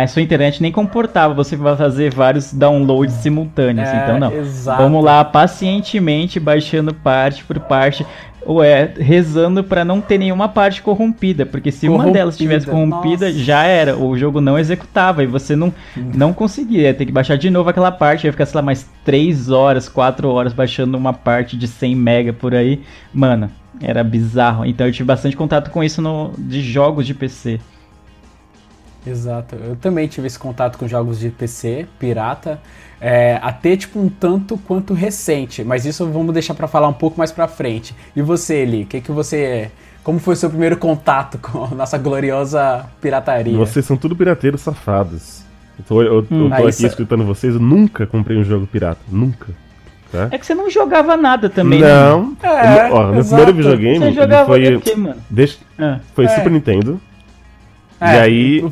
a 0.03 0.07
sua 0.07 0.21
internet 0.21 0.61
nem 0.61 0.71
comportava 0.71 1.33
você 1.33 1.55
vai 1.55 1.75
fazer 1.75 2.13
vários 2.13 2.53
downloads 2.53 3.15
simultâneos. 3.15 3.87
É, 3.87 4.03
então 4.03 4.19
não. 4.19 4.33
exato. 4.33 4.81
Vamos 4.81 5.03
lá 5.03 5.23
pacientemente 5.23 6.39
baixando 6.39 6.93
parte 6.93 7.43
por 7.43 7.59
parte. 7.59 8.05
Ou 8.45 8.63
é, 8.63 8.93
rezando 8.97 9.61
pra 9.61 9.83
não 9.83 9.99
ter 9.99 10.17
nenhuma 10.17 10.47
parte 10.47 10.81
corrompida, 10.81 11.45
porque 11.45 11.69
se 11.69 11.89
uma 11.89 12.09
delas 12.09 12.35
estivesse 12.35 12.65
Corrompida, 12.65 12.95
corrompida, 12.95 13.25
nossa. 13.25 13.39
já 13.39 13.63
era, 13.63 13.97
o 13.97 14.17
jogo 14.17 14.39
não 14.39 14.57
executava 14.57 15.21
e 15.21 15.27
você 15.27 15.53
não, 15.53 15.73
não 16.15 16.31
conseguia, 16.31 16.83
ia 16.83 16.93
ter 16.93 17.05
que 17.05 17.11
baixar 17.11 17.37
de 17.37 17.49
novo 17.49 17.69
aquela 17.69 17.91
parte, 17.91 18.25
ia 18.25 18.31
ficar, 18.31 18.45
sei 18.45 18.55
lá, 18.55 18.61
mais 18.61 18.89
3 19.03 19.49
horas, 19.49 19.89
4 19.89 20.29
horas 20.29 20.53
baixando 20.53 20.97
uma 20.97 21.11
parte 21.11 21.57
de 21.57 21.67
100 21.67 21.93
mega 21.93 22.31
por 22.31 22.55
aí. 22.55 22.79
Mano, 23.13 23.51
era 23.81 24.03
bizarro. 24.03 24.65
Então 24.65 24.87
eu 24.87 24.93
tive 24.93 25.05
bastante 25.05 25.35
contato 25.35 25.69
com 25.69 25.83
isso 25.83 26.01
no, 26.01 26.31
de 26.37 26.61
jogos 26.61 27.05
de 27.05 27.13
PC. 27.13 27.59
Exato. 29.09 29.55
Eu 29.55 29.75
também 29.75 30.07
tive 30.07 30.27
esse 30.27 30.37
contato 30.39 30.77
com 30.77 30.87
jogos 30.87 31.19
de 31.19 31.29
PC, 31.29 31.87
pirata, 31.99 32.59
é, 32.99 33.39
até 33.41 33.75
tipo 33.77 33.99
um 33.99 34.09
tanto 34.09 34.57
quanto 34.57 34.93
recente, 34.93 35.63
mas 35.63 35.85
isso 35.85 36.05
vamos 36.07 36.33
deixar 36.33 36.53
pra 36.53 36.67
falar 36.67 36.87
um 36.87 36.93
pouco 36.93 37.17
mais 37.17 37.31
pra 37.31 37.47
frente. 37.47 37.95
E 38.15 38.21
você, 38.21 38.55
Eli, 38.57 38.85
que 38.85 38.99
que 39.01 39.11
você, 39.11 39.71
como 40.03 40.19
foi 40.19 40.33
o 40.33 40.37
seu 40.37 40.49
primeiro 40.49 40.77
contato 40.77 41.37
com 41.41 41.63
a 41.65 41.69
nossa 41.69 41.97
gloriosa 41.97 42.85
pirataria? 43.01 43.57
Vocês 43.57 43.85
são 43.85 43.95
tudo 43.97 44.15
pirateiros 44.15 44.61
safados. 44.61 45.43
Eu 45.79 45.85
tô, 45.87 46.01
eu- 46.01 46.13
eu 46.15 46.19
Hum. 46.31 46.49
tô 46.49 46.53
Ah, 46.55 46.57
aqui 46.57 46.69
isso- 46.69 46.87
escutando 46.87 47.23
vocês, 47.23 47.53
eu 47.53 47.59
nunca 47.59 48.07
comprei 48.07 48.37
um 48.37 48.43
jogo 48.43 48.65
pirata. 48.65 48.99
Nunca. 49.11 49.47
Tá? 50.11 50.29
É 50.31 50.37
que 50.37 50.45
você 50.45 50.55
não 50.55 50.69
jogava 50.69 51.17
nada 51.17 51.49
também, 51.49 51.81
né? 51.81 51.87
não. 51.87 52.35
É, 52.41 52.89
Eu- 52.89 52.95
ó, 52.95 53.11
meu 53.11 53.23
primeiro 53.25 53.53
videogame 53.53 53.99
Você 53.99 54.05
ele 54.05 54.15
jogava 54.15 54.45
foi. 54.45 54.75
o 54.75 54.79
quê, 54.79 54.95
mano? 54.95 55.17
Deixa, 55.29 55.57
Ah. 55.77 55.99
foi 56.15 56.23
É. 56.25 56.29
Super 56.29 56.49
Nintendo. 56.49 56.99
É, 57.99 58.15
e 58.15 58.19
aí. 58.19 58.65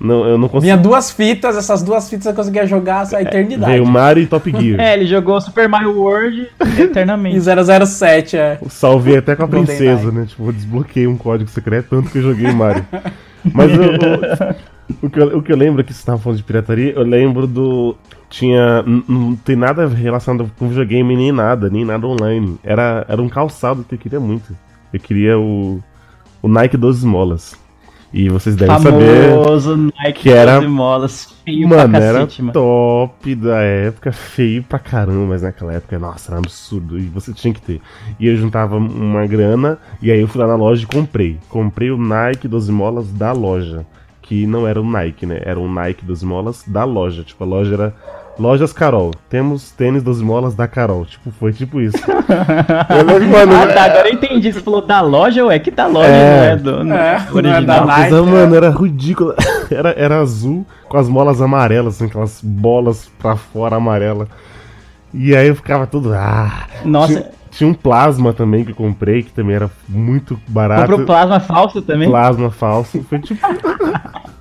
Não, 0.00 0.24
eu 0.24 0.38
não 0.38 0.48
consegui. 0.48 0.72
Vinha 0.72 0.76
duas 0.80 1.10
fitas, 1.10 1.56
essas 1.56 1.82
duas 1.82 2.08
fitas 2.08 2.26
eu 2.26 2.34
conseguia 2.34 2.64
jogar 2.66 3.04
a 3.12 3.20
eternidade. 3.22 3.72
Veio 3.72 3.84
Mario 3.84 4.22
e 4.22 4.26
Top 4.26 4.48
Gear. 4.48 4.78
É, 4.80 4.94
ele 4.94 5.06
jogou 5.06 5.40
Super 5.40 5.68
Mario 5.68 5.90
World 5.98 6.46
E 6.78 6.82
eternamente. 6.82 7.40
007, 7.40 8.36
é. 8.36 8.58
Eu 8.62 8.70
Salvei 8.70 9.16
até 9.16 9.34
com 9.34 9.42
a 9.42 9.46
Golden 9.46 9.66
princesa, 9.66 10.12
né? 10.12 10.24
Tipo, 10.26 10.46
eu 10.46 10.52
desbloqueei 10.52 11.06
um 11.08 11.16
código 11.16 11.50
secreto, 11.50 11.88
tanto 11.90 12.10
que 12.10 12.18
eu 12.18 12.22
joguei 12.22 12.50
Mario. 12.52 12.86
Mas 13.52 13.72
eu- 13.72 13.82
eu- 13.82 14.54
o, 15.02 15.10
que 15.10 15.20
eu, 15.20 15.38
o 15.38 15.42
que 15.42 15.52
eu 15.52 15.56
lembro 15.56 15.82
que 15.82 15.92
você 15.92 15.98
estava 15.98 16.16
falando 16.18 16.38
de 16.38 16.44
pirataria, 16.44 16.92
eu 16.92 17.02
lembro 17.02 17.46
do. 17.48 17.96
Tinha. 18.30 18.84
Não 19.08 19.34
tem 19.34 19.56
nada 19.56 19.88
relacionado 19.88 20.48
com 20.58 20.68
videogame, 20.68 21.16
nem 21.16 21.32
nada, 21.32 21.68
nem 21.68 21.84
nada 21.84 22.06
online. 22.06 22.56
Era, 22.62 23.04
era 23.08 23.20
um 23.20 23.28
calçado 23.28 23.84
que 23.88 23.96
eu 23.96 23.98
queria 23.98 24.20
muito. 24.20 24.54
Eu 24.92 25.00
queria 25.00 25.36
o. 25.38 25.80
O 26.40 26.46
Nike 26.48 26.76
12 26.76 26.98
esmolas. 26.98 27.56
E 28.12 28.28
vocês 28.30 28.56
devem 28.56 28.78
saber. 28.78 29.30
Famoso 29.30 29.76
Nike 29.76 30.22
que 30.22 30.30
era- 30.30 30.54
12 30.56 30.66
molas, 30.68 31.34
feio 31.44 31.68
Mano, 31.68 31.90
pra 31.90 32.00
era 32.04 32.18
cacete, 32.20 32.40
mano. 32.42 32.52
top 32.54 33.34
da 33.34 33.60
época, 33.60 34.12
feio 34.12 34.62
pra 34.62 34.78
caramba, 34.78 35.26
mas 35.26 35.42
naquela 35.42 35.74
época, 35.74 35.98
nossa, 35.98 36.30
era 36.32 36.36
um 36.40 36.42
absurdo. 36.44 36.98
E 36.98 37.02
você 37.02 37.32
tinha 37.34 37.52
que 37.52 37.60
ter. 37.60 37.80
E 38.18 38.26
eu 38.26 38.36
juntava 38.36 38.76
uma 38.76 39.26
grana, 39.26 39.78
e 40.00 40.10
aí 40.10 40.20
eu 40.20 40.26
fui 40.28 40.40
lá 40.40 40.46
na 40.46 40.56
loja 40.56 40.84
e 40.84 40.86
comprei. 40.86 41.38
Comprei 41.50 41.90
o 41.90 41.98
Nike 41.98 42.48
12 42.48 42.72
molas 42.72 43.10
da 43.12 43.32
loja. 43.32 43.84
que 44.20 44.46
não 44.46 44.66
era 44.66 44.78
o 44.78 44.84
Nike, 44.84 45.24
né? 45.24 45.40
Era 45.42 45.58
um 45.58 45.72
Nike 45.72 46.04
das 46.04 46.18
esmolas 46.18 46.62
da 46.66 46.84
loja. 46.84 47.22
Tipo, 47.24 47.44
a 47.44 47.46
loja 47.46 47.72
era 47.72 47.94
Lojas 48.38 48.72
Carol. 48.72 49.10
Temos 49.28 49.70
tênis 49.72 50.02
das 50.02 50.16
esmolas 50.16 50.54
da 50.54 50.68
Carol. 50.68 51.04
Tipo, 51.04 51.30
foi 51.32 51.52
tipo 51.52 51.80
isso. 51.80 51.96
eu 52.08 53.04
lembro, 53.04 53.28
mano, 53.28 53.52
Ah, 53.54 53.66
tá, 53.66 53.84
agora 53.84 54.08
eu 54.08 54.14
entendi. 54.14 54.52
Você 54.52 54.60
falou 54.60 54.80
da 54.80 55.00
loja, 55.00 55.44
ué, 55.46 55.58
que 55.58 55.70
da 55.70 55.86
loja 55.86 56.08
É. 56.08 56.36
não 56.36 56.44
é 56.44 56.56
do 56.56 56.84
não 56.84 56.96
É, 56.96 57.16
é 57.16 57.18
não 57.18 57.38
é 57.38 57.42
da 57.42 57.82
original. 57.82 57.86
Nike. 57.86 58.00
Mas, 58.12 58.12
mano, 58.26 58.54
era 58.54 58.70
ridículo. 58.70 59.34
Era, 59.70 59.90
era 59.98 60.18
azul 60.20 60.64
com 60.88 60.96
as 60.96 61.10
molas 61.10 61.42
amarelas, 61.42 61.96
assim, 61.96 62.06
aquelas 62.06 62.40
bolas 62.42 63.10
pra 63.18 63.36
fora 63.36 63.76
amarela. 63.76 64.26
E 65.12 65.36
aí 65.36 65.48
eu 65.48 65.54
ficava 65.54 65.86
tudo. 65.86 66.14
Ah. 66.14 66.66
Nossa, 66.86 67.12
Tinha, 67.12 67.26
tinha 67.50 67.68
um 67.68 67.74
plasma 67.74 68.32
também 68.32 68.64
que 68.64 68.70
eu 68.70 68.74
comprei, 68.74 69.22
que 69.22 69.30
também 69.30 69.56
era 69.56 69.70
muito 69.86 70.40
barato. 70.48 70.86
comprou 70.88 71.04
plasma 71.04 71.38
falso 71.38 71.82
também? 71.82 72.08
Plasma 72.08 72.50
falso. 72.50 73.04
Foi 73.10 73.18
tipo. 73.18 73.40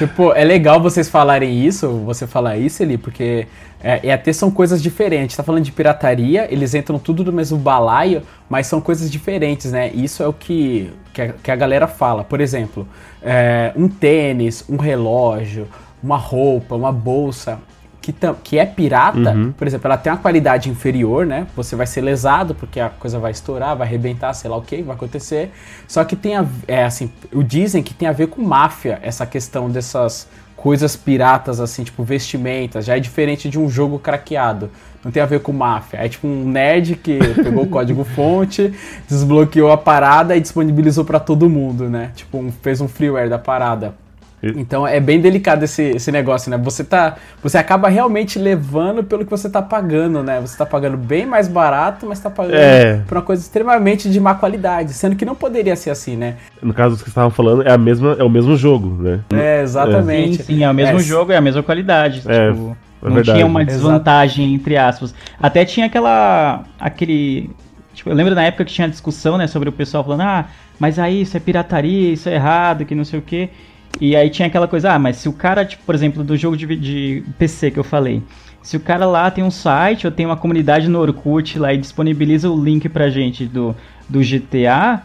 Tipo, 0.00 0.32
é 0.32 0.42
legal 0.44 0.80
vocês 0.80 1.10
falarem 1.10 1.62
isso, 1.62 1.86
você 2.06 2.26
falar 2.26 2.56
isso 2.56 2.82
ali, 2.82 2.96
porque 2.96 3.46
é, 3.84 4.00
e 4.02 4.10
até 4.10 4.32
são 4.32 4.50
coisas 4.50 4.82
diferentes. 4.82 5.36
Tá 5.36 5.42
falando 5.42 5.62
de 5.62 5.72
pirataria, 5.72 6.48
eles 6.50 6.72
entram 6.72 6.98
tudo 6.98 7.22
no 7.22 7.30
mesmo 7.30 7.58
balaio, 7.58 8.22
mas 8.48 8.66
são 8.66 8.80
coisas 8.80 9.10
diferentes, 9.10 9.72
né? 9.72 9.90
Isso 9.92 10.22
é 10.22 10.26
o 10.26 10.32
que, 10.32 10.90
que, 11.12 11.20
a, 11.20 11.28
que 11.34 11.50
a 11.50 11.54
galera 11.54 11.86
fala. 11.86 12.24
Por 12.24 12.40
exemplo, 12.40 12.88
é, 13.22 13.74
um 13.76 13.88
tênis, 13.88 14.64
um 14.70 14.78
relógio, 14.78 15.68
uma 16.02 16.16
roupa, 16.16 16.74
uma 16.74 16.90
bolsa. 16.90 17.58
Que, 18.02 18.14
que 18.42 18.58
é 18.58 18.64
pirata, 18.64 19.32
Uhum. 19.32 19.52
por 19.52 19.66
exemplo, 19.66 19.86
ela 19.88 19.96
tem 19.98 20.10
uma 20.10 20.18
qualidade 20.18 20.70
inferior, 20.70 21.26
né? 21.26 21.46
Você 21.54 21.76
vai 21.76 21.86
ser 21.86 22.00
lesado 22.00 22.54
porque 22.54 22.80
a 22.80 22.88
coisa 22.88 23.18
vai 23.18 23.30
estourar, 23.30 23.76
vai 23.76 23.86
arrebentar, 23.86 24.32
sei 24.32 24.48
lá 24.50 24.56
o 24.56 24.62
que 24.62 24.80
vai 24.82 24.96
acontecer. 24.96 25.50
Só 25.86 26.02
que 26.02 26.16
tem 26.16 26.34
a, 26.36 26.46
é 26.66 26.84
assim, 26.84 27.12
o 27.32 27.42
dizem 27.42 27.82
que 27.82 27.92
tem 27.92 28.08
a 28.08 28.12
ver 28.12 28.28
com 28.28 28.40
máfia 28.42 28.98
essa 29.02 29.26
questão 29.26 29.68
dessas 29.68 30.26
coisas 30.56 30.94
piratas 30.96 31.58
assim, 31.60 31.84
tipo 31.84 32.02
vestimentas, 32.02 32.84
já 32.86 32.96
é 32.96 33.00
diferente 33.00 33.48
de 33.50 33.58
um 33.58 33.68
jogo 33.68 33.98
craqueado. 33.98 34.70
Não 35.04 35.10
tem 35.10 35.22
a 35.22 35.26
ver 35.26 35.40
com 35.40 35.52
máfia. 35.52 35.98
É 35.98 36.08
tipo 36.08 36.26
um 36.26 36.46
nerd 36.48 36.96
que 36.96 37.18
pegou 37.42 37.64
o 37.64 37.66
código 37.66 38.04
fonte, 38.04 38.72
desbloqueou 39.08 39.70
a 39.70 39.76
parada 39.78 40.36
e 40.36 40.40
disponibilizou 40.40 41.04
pra 41.04 41.20
todo 41.20 41.48
mundo, 41.50 41.88
né? 41.88 42.12
Tipo, 42.14 42.38
um- 42.38 42.52
fez 42.62 42.80
um 42.80 42.88
freeware 42.88 43.28
da 43.28 43.38
parada. 43.38 43.94
Então 44.42 44.86
é 44.86 44.98
bem 44.98 45.20
delicado 45.20 45.62
esse, 45.64 45.82
esse 45.82 46.10
negócio, 46.10 46.50
né? 46.50 46.56
Você 46.58 46.82
tá. 46.82 47.16
Você 47.42 47.58
acaba 47.58 47.88
realmente 47.88 48.38
levando 48.38 49.04
pelo 49.04 49.24
que 49.24 49.30
você 49.30 49.50
tá 49.50 49.60
pagando, 49.60 50.22
né? 50.22 50.40
Você 50.40 50.56
tá 50.56 50.64
pagando 50.64 50.96
bem 50.96 51.26
mais 51.26 51.46
barato, 51.46 52.06
mas 52.06 52.20
tá 52.20 52.30
pagando 52.30 52.54
É. 52.54 53.02
por 53.06 53.18
uma 53.18 53.22
coisa 53.22 53.42
extremamente 53.42 54.08
de 54.08 54.18
má 54.18 54.34
qualidade. 54.34 54.94
Sendo 54.94 55.14
que 55.14 55.24
não 55.26 55.34
poderia 55.34 55.76
ser 55.76 55.90
assim, 55.90 56.16
né? 56.16 56.36
No 56.62 56.72
caso 56.72 56.94
dos 56.94 57.02
que 57.02 57.10
estavam 57.10 57.30
falando, 57.30 57.66
é, 57.68 57.72
a 57.72 57.76
mesma, 57.78 58.16
é 58.18 58.24
o 58.24 58.30
mesmo 58.30 58.56
jogo, 58.56 59.02
né? 59.02 59.20
É, 59.30 59.60
exatamente. 59.62 60.38
Sim, 60.38 60.56
sim, 60.56 60.64
é 60.64 60.70
o 60.70 60.74
mesmo 60.74 60.98
É, 60.98 61.02
jogo, 61.02 61.32
é 61.32 61.36
a 61.36 61.40
mesma 61.40 61.62
qualidade. 61.62 62.22
É, 62.26 62.50
tipo, 62.50 62.76
é 63.02 63.06
não 63.08 63.14
verdade. 63.16 63.36
tinha 63.38 63.46
uma 63.46 63.60
Exato. 63.62 63.76
desvantagem, 63.76 64.54
entre 64.54 64.76
aspas. 64.78 65.14
Até 65.40 65.66
tinha 65.66 65.84
aquela. 65.86 66.64
aquele. 66.78 67.50
Tipo, 67.92 68.08
eu 68.08 68.14
lembro 68.14 68.34
na 68.34 68.44
época 68.44 68.64
que 68.64 68.72
tinha 68.72 68.88
discussão, 68.88 69.36
né, 69.36 69.46
sobre 69.46 69.68
o 69.68 69.72
pessoal 69.72 70.02
falando, 70.02 70.22
ah, 70.22 70.46
mas 70.78 70.98
aí 70.98 71.20
isso 71.22 71.36
é 71.36 71.40
pirataria, 71.40 72.12
isso 72.14 72.28
é 72.28 72.34
errado, 72.36 72.86
que 72.86 72.94
não 72.94 73.04
sei 73.04 73.18
o 73.18 73.22
quê. 73.22 73.50
E 73.98 74.14
aí 74.14 74.30
tinha 74.30 74.48
aquela 74.48 74.68
coisa, 74.68 74.92
ah, 74.92 74.98
mas 74.98 75.16
se 75.16 75.28
o 75.28 75.32
cara, 75.32 75.64
tipo, 75.64 75.82
por 75.84 75.94
exemplo, 75.94 76.22
do 76.22 76.36
jogo 76.36 76.56
de, 76.56 76.76
de 76.76 77.24
PC 77.38 77.70
que 77.70 77.78
eu 77.78 77.84
falei, 77.84 78.22
se 78.62 78.76
o 78.76 78.80
cara 78.80 79.06
lá 79.06 79.30
tem 79.30 79.42
um 79.42 79.50
site 79.50 80.06
ou 80.06 80.12
tem 80.12 80.26
uma 80.26 80.36
comunidade 80.36 80.88
no 80.88 81.00
Orkut 81.00 81.58
lá 81.58 81.72
e 81.72 81.78
disponibiliza 81.78 82.50
o 82.50 82.62
link 82.62 82.88
pra 82.88 83.08
gente 83.08 83.46
do, 83.46 83.74
do 84.08 84.20
GTA, 84.20 85.02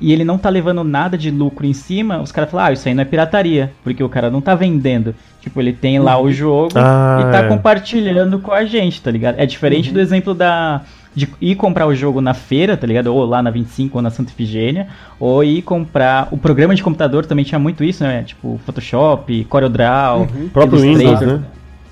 e 0.00 0.12
ele 0.12 0.24
não 0.24 0.38
tá 0.38 0.48
levando 0.48 0.84
nada 0.84 1.18
de 1.18 1.30
lucro 1.30 1.66
em 1.66 1.72
cima, 1.72 2.20
os 2.20 2.30
caras 2.30 2.50
falam, 2.50 2.66
ah, 2.66 2.72
isso 2.72 2.86
aí 2.86 2.94
não 2.94 3.02
é 3.02 3.04
pirataria, 3.04 3.72
porque 3.82 4.02
o 4.02 4.08
cara 4.08 4.30
não 4.30 4.40
tá 4.40 4.54
vendendo. 4.54 5.14
Tipo, 5.40 5.60
ele 5.60 5.72
tem 5.72 5.98
lá 5.98 6.20
o 6.20 6.30
jogo 6.30 6.72
Ah, 6.76 7.18
e 7.20 7.32
tá 7.32 7.38
é. 7.38 7.48
compartilhando 7.48 8.38
com 8.38 8.52
a 8.52 8.64
gente, 8.64 9.00
tá 9.00 9.10
ligado? 9.10 9.38
É 9.38 9.46
diferente 9.46 9.90
do 9.92 10.00
exemplo 10.00 10.34
da 10.34 10.82
de 11.18 11.28
ir 11.40 11.56
comprar 11.56 11.86
o 11.86 11.94
jogo 11.94 12.20
na 12.20 12.32
feira, 12.32 12.76
tá 12.76 12.86
ligado? 12.86 13.08
Ou 13.08 13.24
lá 13.24 13.42
na 13.42 13.50
25 13.50 13.98
ou 13.98 14.02
na 14.02 14.10
Santa 14.10 14.30
Ifigênia, 14.30 14.86
ou 15.18 15.42
ir 15.42 15.62
comprar. 15.62 16.28
O 16.30 16.38
programa 16.38 16.74
de 16.74 16.82
computador 16.82 17.26
também 17.26 17.44
tinha 17.44 17.58
muito 17.58 17.82
isso, 17.82 18.04
né? 18.04 18.22
Tipo, 18.22 18.60
Photoshop, 18.64 19.44
CorelDRAW, 19.44 20.22
O 20.22 20.48
próprio. 20.50 20.80
Windows, 20.80 21.20
né? 21.20 21.42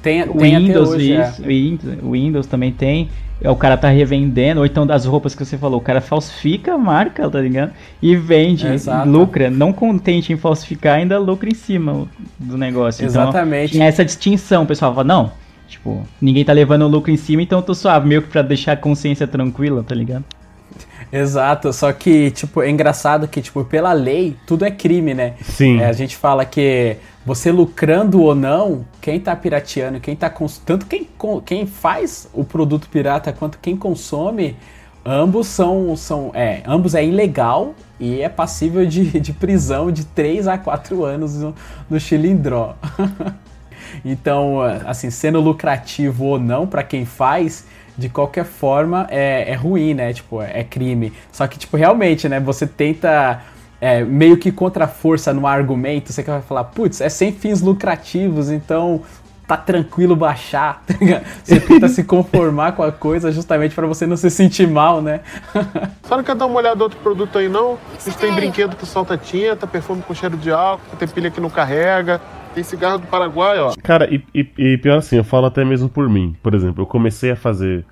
Tem, 0.01 0.23
tem 0.25 0.59
Windows, 0.59 0.91
até 0.91 0.97
hoje, 0.99 1.13
é. 1.13 1.29
isso, 1.29 1.43
Windows, 1.43 1.97
Windows 2.03 2.47
também 2.47 2.71
tem. 2.71 3.09
É, 3.43 3.51
O 3.51 3.57
cara 3.57 3.77
tá 3.77 3.89
revendendo, 3.89 4.61
ou 4.61 4.67
então 4.67 4.87
das 4.87 5.05
roupas 5.05 5.35
que 5.35 5.45
você 5.45 5.59
falou, 5.59 5.79
o 5.81 5.83
cara 5.83 6.01
falsifica 6.01 6.75
a 6.75 6.79
marca, 6.79 7.29
tá 7.29 7.41
ligado? 7.41 7.73
E 8.01 8.15
vende, 8.15 8.67
Exato. 8.69 9.09
lucra. 9.09 9.51
Não 9.51 9.73
contente 9.73 10.33
em 10.33 10.37
falsificar, 10.37 10.99
ainda 10.99 11.19
lucra 11.19 11.49
em 11.49 11.55
cima 11.55 12.07
do 12.39 12.57
negócio. 12.57 13.05
Então, 13.05 13.23
Exatamente. 13.23 13.73
tinha 13.73 13.87
essa 13.87 14.05
distinção, 14.05 14.63
o 14.63 14.67
pessoal 14.67 14.95
fala, 14.95 15.05
não, 15.05 15.33
tipo, 15.69 16.07
ninguém 16.21 16.45
tá 16.45 16.53
levando 16.53 16.83
o 16.83 16.89
lucro 16.89 17.11
em 17.11 17.17
cima, 17.17 17.43
então 17.43 17.59
eu 17.59 17.63
tô 17.63 17.75
suave, 17.75 18.09
meio 18.09 18.23
que 18.23 18.29
pra 18.29 18.43
deixar 18.43 18.73
a 18.73 18.77
consciência 18.77 19.27
tranquila, 19.27 19.83
tá 19.83 19.95
ligado? 19.95 20.25
Exato, 21.13 21.73
só 21.73 21.93
que, 21.93 22.31
tipo, 22.31 22.63
é 22.63 22.71
engraçado 22.71 23.29
que, 23.29 23.41
tipo, 23.41 23.65
pela 23.65 23.93
lei, 23.93 24.37
tudo 24.47 24.65
é 24.65 24.71
crime, 24.71 25.15
né? 25.15 25.35
Sim. 25.43 25.81
É, 25.81 25.87
a 25.87 25.93
gente 25.93 26.17
fala 26.17 26.45
que 26.45 26.97
você 27.25 27.51
lucrando 27.51 28.23
ou 28.23 28.35
não, 28.35 28.85
quem 29.01 29.19
tá 29.19 29.35
pirateando, 29.35 30.01
quem 30.01 30.15
tá 30.15 30.31
cons... 30.31 30.59
tanto 30.65 30.87
quem, 30.87 31.09
quem 31.45 31.67
faz 31.67 32.29
o 32.33 32.45
produto 32.45 32.89
pirata 32.89 33.33
quanto 33.33 33.59
quem 33.59 33.77
consome, 33.77 34.57
ambos 35.05 35.47
são, 35.49 35.97
são 35.97 36.31
é, 36.35 36.63
ambos 36.67 36.95
é 36.95 37.05
ilegal 37.05 37.75
e 37.99 38.21
é 38.21 38.29
passível 38.29 38.87
de, 38.87 39.19
de 39.21 39.33
prisão 39.33 39.91
de 39.91 40.05
3 40.05 40.49
a 40.49 40.59
4 40.59 41.05
anos 41.05 41.35
no, 41.35 41.55
no 41.89 41.99
Chilindró. 41.99 42.77
então, 44.05 44.61
assim, 44.87 45.11
sendo 45.11 45.41
lucrativo 45.41 46.25
ou 46.25 46.39
não 46.39 46.67
para 46.67 46.83
quem 46.83 47.05
faz, 47.05 47.67
de 47.97 48.09
qualquer 48.09 48.45
forma 48.45 49.07
é, 49.11 49.51
é 49.51 49.55
ruim, 49.55 49.95
né? 49.95 50.13
Tipo, 50.13 50.43
é 50.43 50.63
crime. 50.63 51.13
Só 51.33 51.47
que, 51.47 51.59
tipo, 51.59 51.77
realmente, 51.77 52.29
né? 52.29 52.39
Você 52.41 52.67
tenta 52.67 53.43
é, 53.81 54.05
meio 54.05 54.37
que 54.37 54.53
contra 54.53 54.85
a 54.85 54.89
força 54.89 55.33
no 55.33 55.47
argumento, 55.47 56.13
você 56.13 56.23
vai 56.23 56.43
falar, 56.43 56.65
putz, 56.65 57.01
é 57.01 57.09
sem 57.09 57.33
fins 57.33 57.61
lucrativos, 57.61 58.51
então 58.51 59.03
tá 59.47 59.57
tranquilo 59.57 60.17
baixar. 60.17 60.83
você 61.45 61.61
tenta 61.61 61.89
se 61.89 62.03
conformar 62.03 62.73
com 62.73 62.83
a 62.83 62.91
coisa 62.91 63.31
justamente 63.31 63.75
para 63.75 63.87
você 63.87 64.07
não 64.07 64.17
se 64.17 64.29
sentir 64.29 64.67
mal, 64.67 65.01
né? 65.01 65.21
Só 66.03 66.17
não 66.17 66.25
quer 66.25 66.35
dar 66.35 66.47
uma 66.47 66.59
olhada 66.59 66.79
em 66.81 66.83
outro 66.83 66.99
produto 66.99 67.39
aí, 67.39 67.49
não? 67.49 67.79
A 67.97 68.05
gente 68.05 68.19
tem 68.19 68.33
brinquedo 68.33 68.75
que 68.77 68.85
solta 68.85 69.17
tinta, 69.17 69.67
perfume 69.67 70.03
com 70.03 70.15
cheiro 70.15 70.37
de 70.37 70.51
álcool, 70.51 70.97
tem 70.99 71.07
pilha 71.07 71.31
que 71.31 71.41
não 71.41 71.51
carrega, 71.51 72.21
tem 72.57 72.65
cigarro 72.65 72.99
do 72.99 73.07
Paraguai, 73.07 73.59
ó. 73.59 73.75
Cara, 73.83 74.09
e, 74.13 74.23
e- 74.35 74.49
e 74.57 74.79
pior 74.79 74.97
assim, 74.99 75.17
eu 75.17 75.25
falo 75.25 75.45
até 75.47 75.63
mesmo 75.63 75.91
por 75.91 76.09
mim. 76.09 76.35
Por 76.43 76.55
exemplo, 76.55 76.83
eu 76.83 76.87
comecei 76.87 77.31
a 77.31 77.37
fazer. 77.37 77.85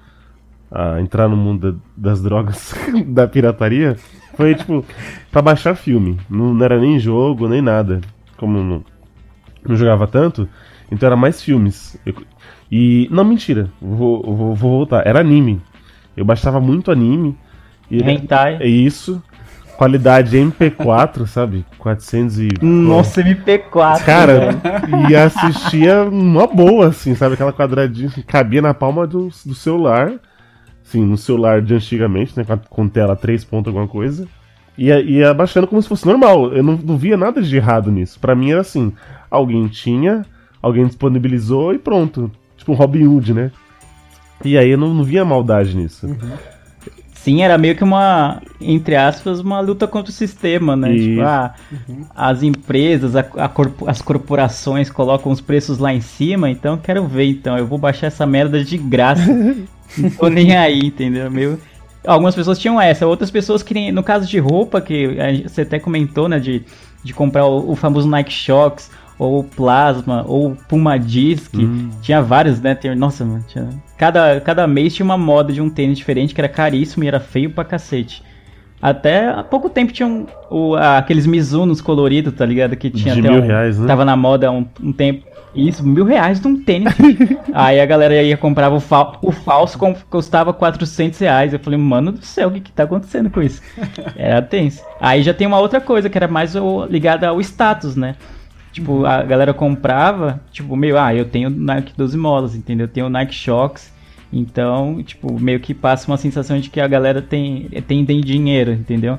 a 0.77 1.01
entrar 1.01 1.29
no 1.29 1.37
mundo 1.37 1.73
da- 1.73 1.79
das 1.97 2.21
drogas, 2.23 2.75
da 3.07 3.29
pirataria. 3.29 3.95
Foi 4.37 4.57
tipo, 4.57 4.85
pra 5.31 5.41
baixar 5.41 5.77
filme. 5.77 6.19
Não, 6.29 6.53
não 6.53 6.65
era 6.65 6.81
nem 6.81 6.99
jogo, 6.99 7.47
nem 7.47 7.63
nada. 7.63 8.01
Como 8.37 8.61
não, 8.61 8.85
não 9.69 9.77
jogava 9.77 10.09
tanto, 10.09 10.49
então 10.91 11.07
era 11.07 11.15
mais 11.15 11.41
filmes. 11.41 11.97
Eu- 12.05 12.15
e. 12.73 13.07
Não, 13.13 13.23
mentira, 13.23 13.71
vou, 13.81 14.21
vou, 14.23 14.55
vou 14.55 14.71
voltar. 14.79 15.07
Era 15.07 15.21
anime. 15.21 15.61
Eu 16.17 16.25
baixava 16.25 16.59
muito 16.61 16.91
anime. 16.91 17.37
E 17.89 18.03
Hentai. 18.03 18.57
É 18.61 18.67
isso. 18.67 19.23
Qualidade 19.77 20.37
MP4, 20.37 21.27
sabe? 21.27 21.65
400 21.79 22.39
e. 22.39 22.49
Nossa, 22.63 23.23
MP4. 23.23 24.05
Cara, 24.05 24.39
velho. 24.39 25.11
e 25.11 25.17
assistia 25.17 26.03
uma 26.03 26.47
boa, 26.47 26.89
assim, 26.89 27.15
sabe? 27.15 27.35
Aquela 27.35 27.53
quadradinha 27.53 28.09
que 28.09 28.23
cabia 28.23 28.63
na 28.63 28.73
palma 28.73 29.07
do, 29.07 29.31
do 29.45 29.55
celular. 29.55 30.13
Assim, 30.85 31.05
no 31.05 31.17
celular 31.17 31.61
de 31.61 31.75
antigamente, 31.75 32.37
né? 32.37 32.45
Com, 32.69 32.89
tela 32.89 33.17
3 33.17 33.45
pontos 33.45 33.69
alguma 33.69 33.89
coisa. 33.89 34.29
E 34.77 34.89
ia, 34.89 35.33
baixando 35.35 35.67
como 35.67 35.83
se 35.83 35.89
fosse 35.89 36.07
normal. 36.07 36.53
Eu 36.53 36.63
não, 36.63 36.77
não 36.77 36.97
via 36.97 37.17
nada 37.17 37.43
de 37.43 37.57
errado 37.57 37.91
nisso. 37.91 38.19
Pra 38.21 38.35
mim 38.35 38.53
era 38.53 38.61
assim: 38.61 38.93
alguém 39.31 39.67
tinha, 39.67 40.25
alguém 40.63 40.87
disponibilizou 40.87 41.75
e 41.75 41.79
pronto. 41.79 42.31
Tipo 42.57 42.73
um 42.73 42.77
Robin 42.77 43.07
Hood, 43.07 43.35
né? 43.35 43.51
E 44.45 44.59
aí 44.59 44.71
eu 44.71 44.79
não, 44.79 44.93
não 44.93 45.05
via 45.05 45.25
maldade 45.25 45.77
nisso. 45.77 46.07
Sim, 47.25 47.43
era 47.43 47.57
meio 47.57 47.75
que 47.75 47.83
uma, 47.83 48.43
entre 48.61 48.95
aspas, 48.95 49.41
uma 49.41 49.59
luta 49.59 49.89
contra 49.89 50.11
o 50.11 50.15
sistema, 50.15 50.77
né? 50.77 50.95
Isso. 50.95 51.09
Tipo, 51.09 51.23
ah, 51.23 51.55
as 52.15 52.43
empresas, 52.43 53.17
a, 53.17 53.21
a 53.21 53.49
corpo- 53.49 53.89
as 53.89 54.03
corporações 54.03 54.91
colocam 54.91 55.33
os 55.33 55.41
preços 55.41 55.79
lá 55.79 55.91
em 55.95 56.03
cima, 56.03 56.51
então 56.51 56.77
quero 56.77 57.07
ver, 57.07 57.25
então, 57.25 57.57
eu 57.57 57.67
vou 57.67 57.79
baixar 57.79 58.09
essa 58.09 58.27
merda 58.27 58.63
de 58.63 58.77
graça. 58.77 59.25
Não 59.97 60.11
tô 60.11 60.29
nem 60.29 60.55
aí, 60.55 60.81
entendeu? 60.81 61.31
Meio... 61.31 61.59
Algumas 62.07 62.35
pessoas 62.35 62.59
tinham 62.59 62.79
essa, 62.79 63.07
outras 63.07 63.31
pessoas 63.31 63.63
queriam, 63.63 63.91
no 63.91 64.03
caso 64.03 64.29
de 64.29 64.39
roupa, 64.39 64.83
que 64.83 65.17
você 65.49 65.63
até 65.63 65.79
comentou, 65.79 66.29
né, 66.29 66.39
de, 66.39 66.63
de 67.03 67.15
comprar 67.15 67.47
o, 67.47 67.71
o 67.71 67.75
famoso 67.75 68.07
Nike 68.07 68.31
Shox, 68.33 68.91
ou 69.19 69.45
Plasma, 69.45 70.25
ou 70.27 70.57
Puma 70.69 70.99
Disc, 70.99 71.53
tinha 72.03 72.21
vários, 72.23 72.61
né, 72.61 72.75
tem, 72.75 72.95
nossa, 72.97 73.25
mano, 73.25 73.45
tinha- 73.47 73.69
cada, 73.97 74.41
cada 74.41 74.67
mês 74.67 74.95
tinha 74.95 75.05
uma 75.05 75.17
moda 75.19 75.53
de 75.53 75.61
um 75.61 75.71
tênis 75.71 75.99
diferente, 75.99 76.35
que 76.35 76.41
era 76.41 76.49
caríssimo 76.49 77.05
e 77.05 77.09
era 77.09 77.21
feio 77.21 77.51
pra 77.51 77.65
cacete. 77.65 78.23
Até 78.83 79.29
há 79.31 79.43
pouco 79.43 79.71
tempo 79.71 79.93
tinham 79.93 80.27
o, 80.51 80.75
aqueles 80.75 81.27
Mizunos 81.27 81.81
coloridos, 81.81 82.35
tá 82.35 82.45
ligado? 82.45 82.77
Que 82.77 82.91
tinha 82.91 83.15
De 83.15 83.21
até 83.21 83.31
mil 83.31 83.41
um, 83.43 83.47
reais, 83.47 83.79
né? 83.79 83.87
Tava 83.87 84.05
na 84.05 84.15
moda 84.15 84.49
há 84.49 84.51
um, 84.51 84.67
um 84.83 84.93
tempo. 84.93 85.25
Isso, 85.55 85.87
mil 85.87 86.05
reais 86.05 86.39
de 86.41 86.49
um 86.49 86.61
tênis. 86.63 86.93
Aí 87.55 87.81
a 87.81 87.87
galera 87.87 88.21
ia 88.23 88.37
comprar 88.37 88.71
o, 88.71 88.81
fal, 88.81 89.17
o 89.23 89.31
falso, 89.33 89.79
custava 90.11 90.53
400 90.53 91.19
reais. 91.21 91.53
Eu 91.55 91.61
falei, 91.61 91.79
mano 91.79 92.13
do 92.13 92.23
céu, 92.27 92.49
o 92.49 92.53
que 92.53 92.61
que 92.61 92.73
tá 92.73 92.83
acontecendo 92.83 93.31
com 93.31 93.41
isso? 93.41 93.63
Era 94.17 94.43
tenso. 94.43 94.83
Aí 95.01 95.23
já 95.23 95.33
tem 95.33 95.47
uma 95.47 95.61
outra 95.61 95.81
coisa, 95.81 96.11
que 96.11 96.19
era 96.19 96.29
mais 96.29 96.55
o- 96.55 96.85
ligada 96.87 97.29
ao 97.29 97.41
status, 97.41 97.97
né? 97.97 98.17
Tipo, 98.75 99.07
a 99.07 99.23
galera 99.23 99.55
comprava, 99.55 100.41
tipo, 100.51 100.75
meio, 100.75 100.99
ah, 100.99 101.15
eu 101.15 101.25
tenho 101.25 101.49
Nike 101.49 101.93
12 101.97 102.19
molas, 102.19 102.57
entendeu? 102.57 102.87
Eu 102.87 102.93
tenho 102.93 103.09
Nike 103.09 103.33
Shocks. 103.33 103.95
Então, 104.33 105.01
tipo, 105.01 105.41
meio 105.41 105.61
que 105.61 105.73
passa 105.73 106.11
uma 106.11 106.17
sensação 106.17 106.59
de 106.59 106.69
que 106.69 106.81
a 106.81 106.89
galera 106.89 107.23
tem, 107.23 107.69
tem, 107.87 108.05
tem 108.05 108.21
dinheiro, 108.21 108.73
entendeu? 108.73 109.17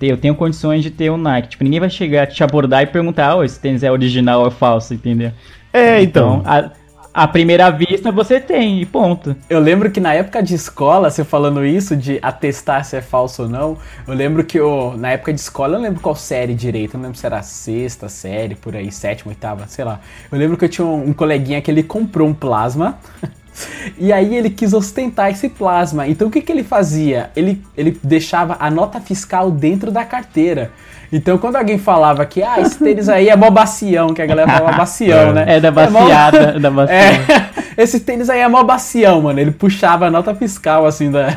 Eu 0.00 0.16
tenho 0.16 0.34
condições 0.34 0.82
de 0.82 0.90
ter 0.90 1.10
um 1.10 1.18
Nike. 1.18 1.50
Tipo, 1.50 1.64
ninguém 1.64 1.80
vai 1.80 1.90
chegar, 1.90 2.26
te 2.26 2.42
abordar 2.42 2.82
e 2.82 2.86
perguntar, 2.86 3.36
oh, 3.36 3.44
esse 3.44 3.60
tênis 3.60 3.82
é 3.82 3.92
original 3.92 4.40
ou 4.40 4.48
é 4.48 4.50
falso, 4.50 4.94
entendeu? 4.94 5.32
É, 5.70 6.00
então. 6.00 6.42
a, 6.46 6.70
à 7.14 7.28
primeira 7.28 7.70
vista 7.70 8.10
você 8.10 8.40
tem, 8.40 8.82
e 8.82 8.84
ponto. 8.84 9.36
Eu 9.48 9.60
lembro 9.60 9.88
que 9.88 10.00
na 10.00 10.12
época 10.12 10.42
de 10.42 10.56
escola, 10.56 11.08
você 11.08 11.22
falando 11.22 11.64
isso, 11.64 11.96
de 11.96 12.18
atestar 12.20 12.84
se 12.84 12.96
é 12.96 13.00
falso 13.00 13.44
ou 13.44 13.48
não, 13.48 13.78
eu 14.06 14.12
lembro 14.12 14.42
que 14.44 14.58
eu, 14.58 14.94
na 14.98 15.12
época 15.12 15.32
de 15.32 15.38
escola, 15.38 15.76
eu 15.76 15.80
lembro 15.80 16.00
qual 16.00 16.16
série 16.16 16.54
direito, 16.54 16.94
eu 16.94 16.98
não 16.98 17.04
lembro 17.04 17.18
se 17.18 17.24
era 17.24 17.40
sexta 17.42 18.08
série, 18.08 18.56
por 18.56 18.74
aí, 18.74 18.90
sétima, 18.90 19.30
oitava, 19.30 19.68
sei 19.68 19.84
lá. 19.84 20.00
Eu 20.30 20.36
lembro 20.36 20.56
que 20.56 20.64
eu 20.64 20.68
tinha 20.68 20.84
um, 20.84 21.10
um 21.10 21.12
coleguinha 21.12 21.62
que 21.62 21.70
ele 21.70 21.84
comprou 21.84 22.26
um 22.26 22.34
plasma. 22.34 22.98
E 23.96 24.12
aí 24.12 24.34
ele 24.34 24.50
quis 24.50 24.72
ostentar 24.72 25.30
esse 25.30 25.48
plasma. 25.48 26.08
Então 26.08 26.26
o 26.26 26.30
que, 26.30 26.42
que 26.42 26.50
ele 26.50 26.64
fazia? 26.64 27.30
Ele, 27.36 27.62
ele 27.76 27.96
deixava 28.02 28.56
a 28.58 28.68
nota 28.68 29.00
fiscal 29.00 29.48
dentro 29.48 29.92
da 29.92 30.04
carteira. 30.04 30.72
Então 31.16 31.38
quando 31.38 31.54
alguém 31.54 31.78
falava 31.78 32.26
que 32.26 32.42
ah, 32.42 32.60
esse 32.60 32.76
tênis 32.78 33.08
aí 33.08 33.28
é 33.28 33.36
mó 33.36 33.48
bacião, 33.48 34.12
que 34.12 34.20
a 34.20 34.26
galera 34.26 34.50
fala 34.50 34.72
bacião, 34.76 35.32
né? 35.32 35.44
É 35.46 35.60
da 35.60 35.70
mó- 35.70 36.00
baciada, 36.00 36.58
da 36.58 36.70
baciada. 36.72 36.92
É, 37.76 37.78
esse 37.82 38.00
tênis 38.00 38.28
aí 38.28 38.40
é 38.40 38.48
mó 38.48 38.64
bacião, 38.64 39.22
mano. 39.22 39.38
Ele 39.38 39.52
puxava 39.52 40.06
a 40.06 40.10
nota 40.10 40.34
fiscal, 40.34 40.84
assim, 40.86 41.12
da, 41.12 41.26
da 41.28 41.36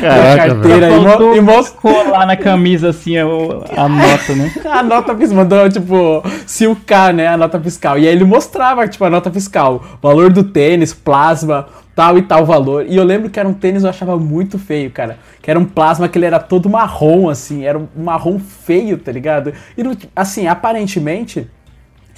Caraca, 0.00 0.54
carteira 0.54 0.90
e, 0.90 0.96
mo 0.98 1.08
Faltou 1.08 1.36
e 1.36 1.40
mos- 1.40 1.70
colar 1.70 2.26
na 2.26 2.36
camisa 2.36 2.90
assim 2.90 3.16
a, 3.16 3.24
a 3.24 3.88
nota, 3.88 4.34
né? 4.34 4.52
a 4.64 4.82
nota 4.82 5.14
fiscal, 5.16 5.36
mandou, 5.38 5.68
tipo, 5.70 6.22
silcar, 6.46 7.12
né, 7.14 7.28
a 7.28 7.36
nota 7.36 7.60
fiscal. 7.60 7.98
E 7.98 8.08
aí 8.08 8.12
ele 8.14 8.24
mostrava, 8.24 8.86
tipo, 8.88 9.04
a 9.04 9.10
nota 9.10 9.30
fiscal, 9.30 9.82
valor 10.02 10.32
do 10.32 10.42
tênis, 10.42 10.92
plasma, 10.92 11.66
tal 11.94 12.16
e 12.18 12.22
tal 12.22 12.44
valor. 12.46 12.86
E 12.88 12.96
eu 12.96 13.04
lembro 13.04 13.28
que 13.30 13.38
era 13.38 13.48
um 13.48 13.54
tênis 13.54 13.84
eu 13.84 13.90
achava 13.90 14.16
muito 14.18 14.58
feio, 14.58 14.90
cara. 14.90 15.18
Que 15.40 15.50
era 15.50 15.58
um 15.58 15.64
plasma 15.64 16.08
que 16.08 16.18
ele 16.18 16.26
era 16.26 16.38
todo 16.38 16.68
marrom, 16.70 17.28
assim, 17.28 17.64
era 17.64 17.78
um 17.78 17.86
marrom 17.96 18.38
feio, 18.38 18.98
tá 18.98 19.12
ligado? 19.12 19.52
E, 19.76 19.82
assim, 20.14 20.46
aparentemente... 20.46 21.48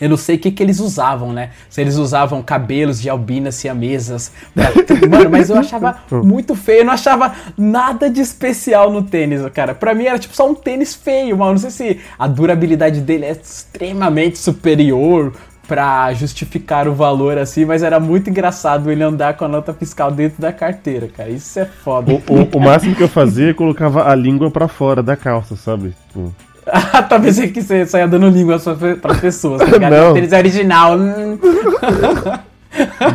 Eu 0.00 0.08
não 0.08 0.16
sei 0.16 0.34
o 0.34 0.38
que, 0.40 0.50
que 0.50 0.60
eles 0.60 0.80
usavam, 0.80 1.32
né? 1.32 1.50
Se 1.70 1.80
eles 1.80 1.94
usavam 1.94 2.42
cabelos 2.42 3.00
de 3.00 3.08
albinas 3.08 3.54
siamesas. 3.54 4.32
pra- 4.52 4.72
Mano, 5.08 5.30
mas 5.30 5.48
eu 5.50 5.56
achava 5.56 5.98
muito 6.10 6.56
feio. 6.56 6.80
Eu 6.80 6.86
não 6.86 6.92
achava 6.94 7.32
nada 7.56 8.10
de 8.10 8.20
especial 8.20 8.90
no 8.90 9.04
tênis, 9.04 9.40
cara. 9.54 9.72
Pra 9.72 9.94
mim 9.94 10.06
era 10.06 10.18
tipo 10.18 10.34
só 10.34 10.50
um 10.50 10.54
tênis 10.54 10.96
feio, 10.96 11.38
mano. 11.38 11.52
Não 11.52 11.58
sei 11.58 11.70
se 11.70 12.00
a 12.18 12.26
durabilidade 12.26 13.00
dele 13.00 13.24
é 13.24 13.30
extremamente 13.40 14.36
superior 14.36 15.32
pra 15.66 16.12
justificar 16.14 16.86
o 16.88 16.94
valor 16.94 17.38
assim, 17.38 17.64
mas 17.64 17.82
era 17.82 17.98
muito 18.00 18.28
engraçado 18.30 18.90
ele 18.90 19.02
andar 19.02 19.34
com 19.36 19.44
a 19.44 19.48
nota 19.48 19.72
fiscal 19.74 20.10
dentro 20.10 20.40
da 20.40 20.52
carteira, 20.52 21.08
cara. 21.08 21.30
Isso 21.30 21.58
é 21.58 21.64
foda. 21.64 22.12
O, 22.12 22.16
o- 22.28 22.48
o 22.56 22.60
máximo 22.60 22.94
que 22.94 23.02
eu 23.02 23.08
fazia 23.08 23.50
é 23.50 23.54
colocava 23.54 24.08
a 24.10 24.14
língua 24.14 24.50
pra 24.50 24.68
fora 24.68 25.02
da 25.02 25.16
calça, 25.16 25.56
sabe? 25.56 25.94
Tipo, 26.08 26.34
Ah, 26.66 27.02
Talvez 27.08 27.38
é 27.38 27.48
que 27.48 27.60
você 27.62 27.84
saia 27.86 28.08
dando 28.08 28.28
língua 28.28 28.58
pras 29.00 29.20
pessoas, 29.20 29.60
tá 29.60 29.66
ligado? 29.66 29.92
Não. 29.92 30.10
O 30.10 30.14
tênis 30.14 30.32
é 30.32 30.38
original. 30.38 30.96
hum. 30.98 31.38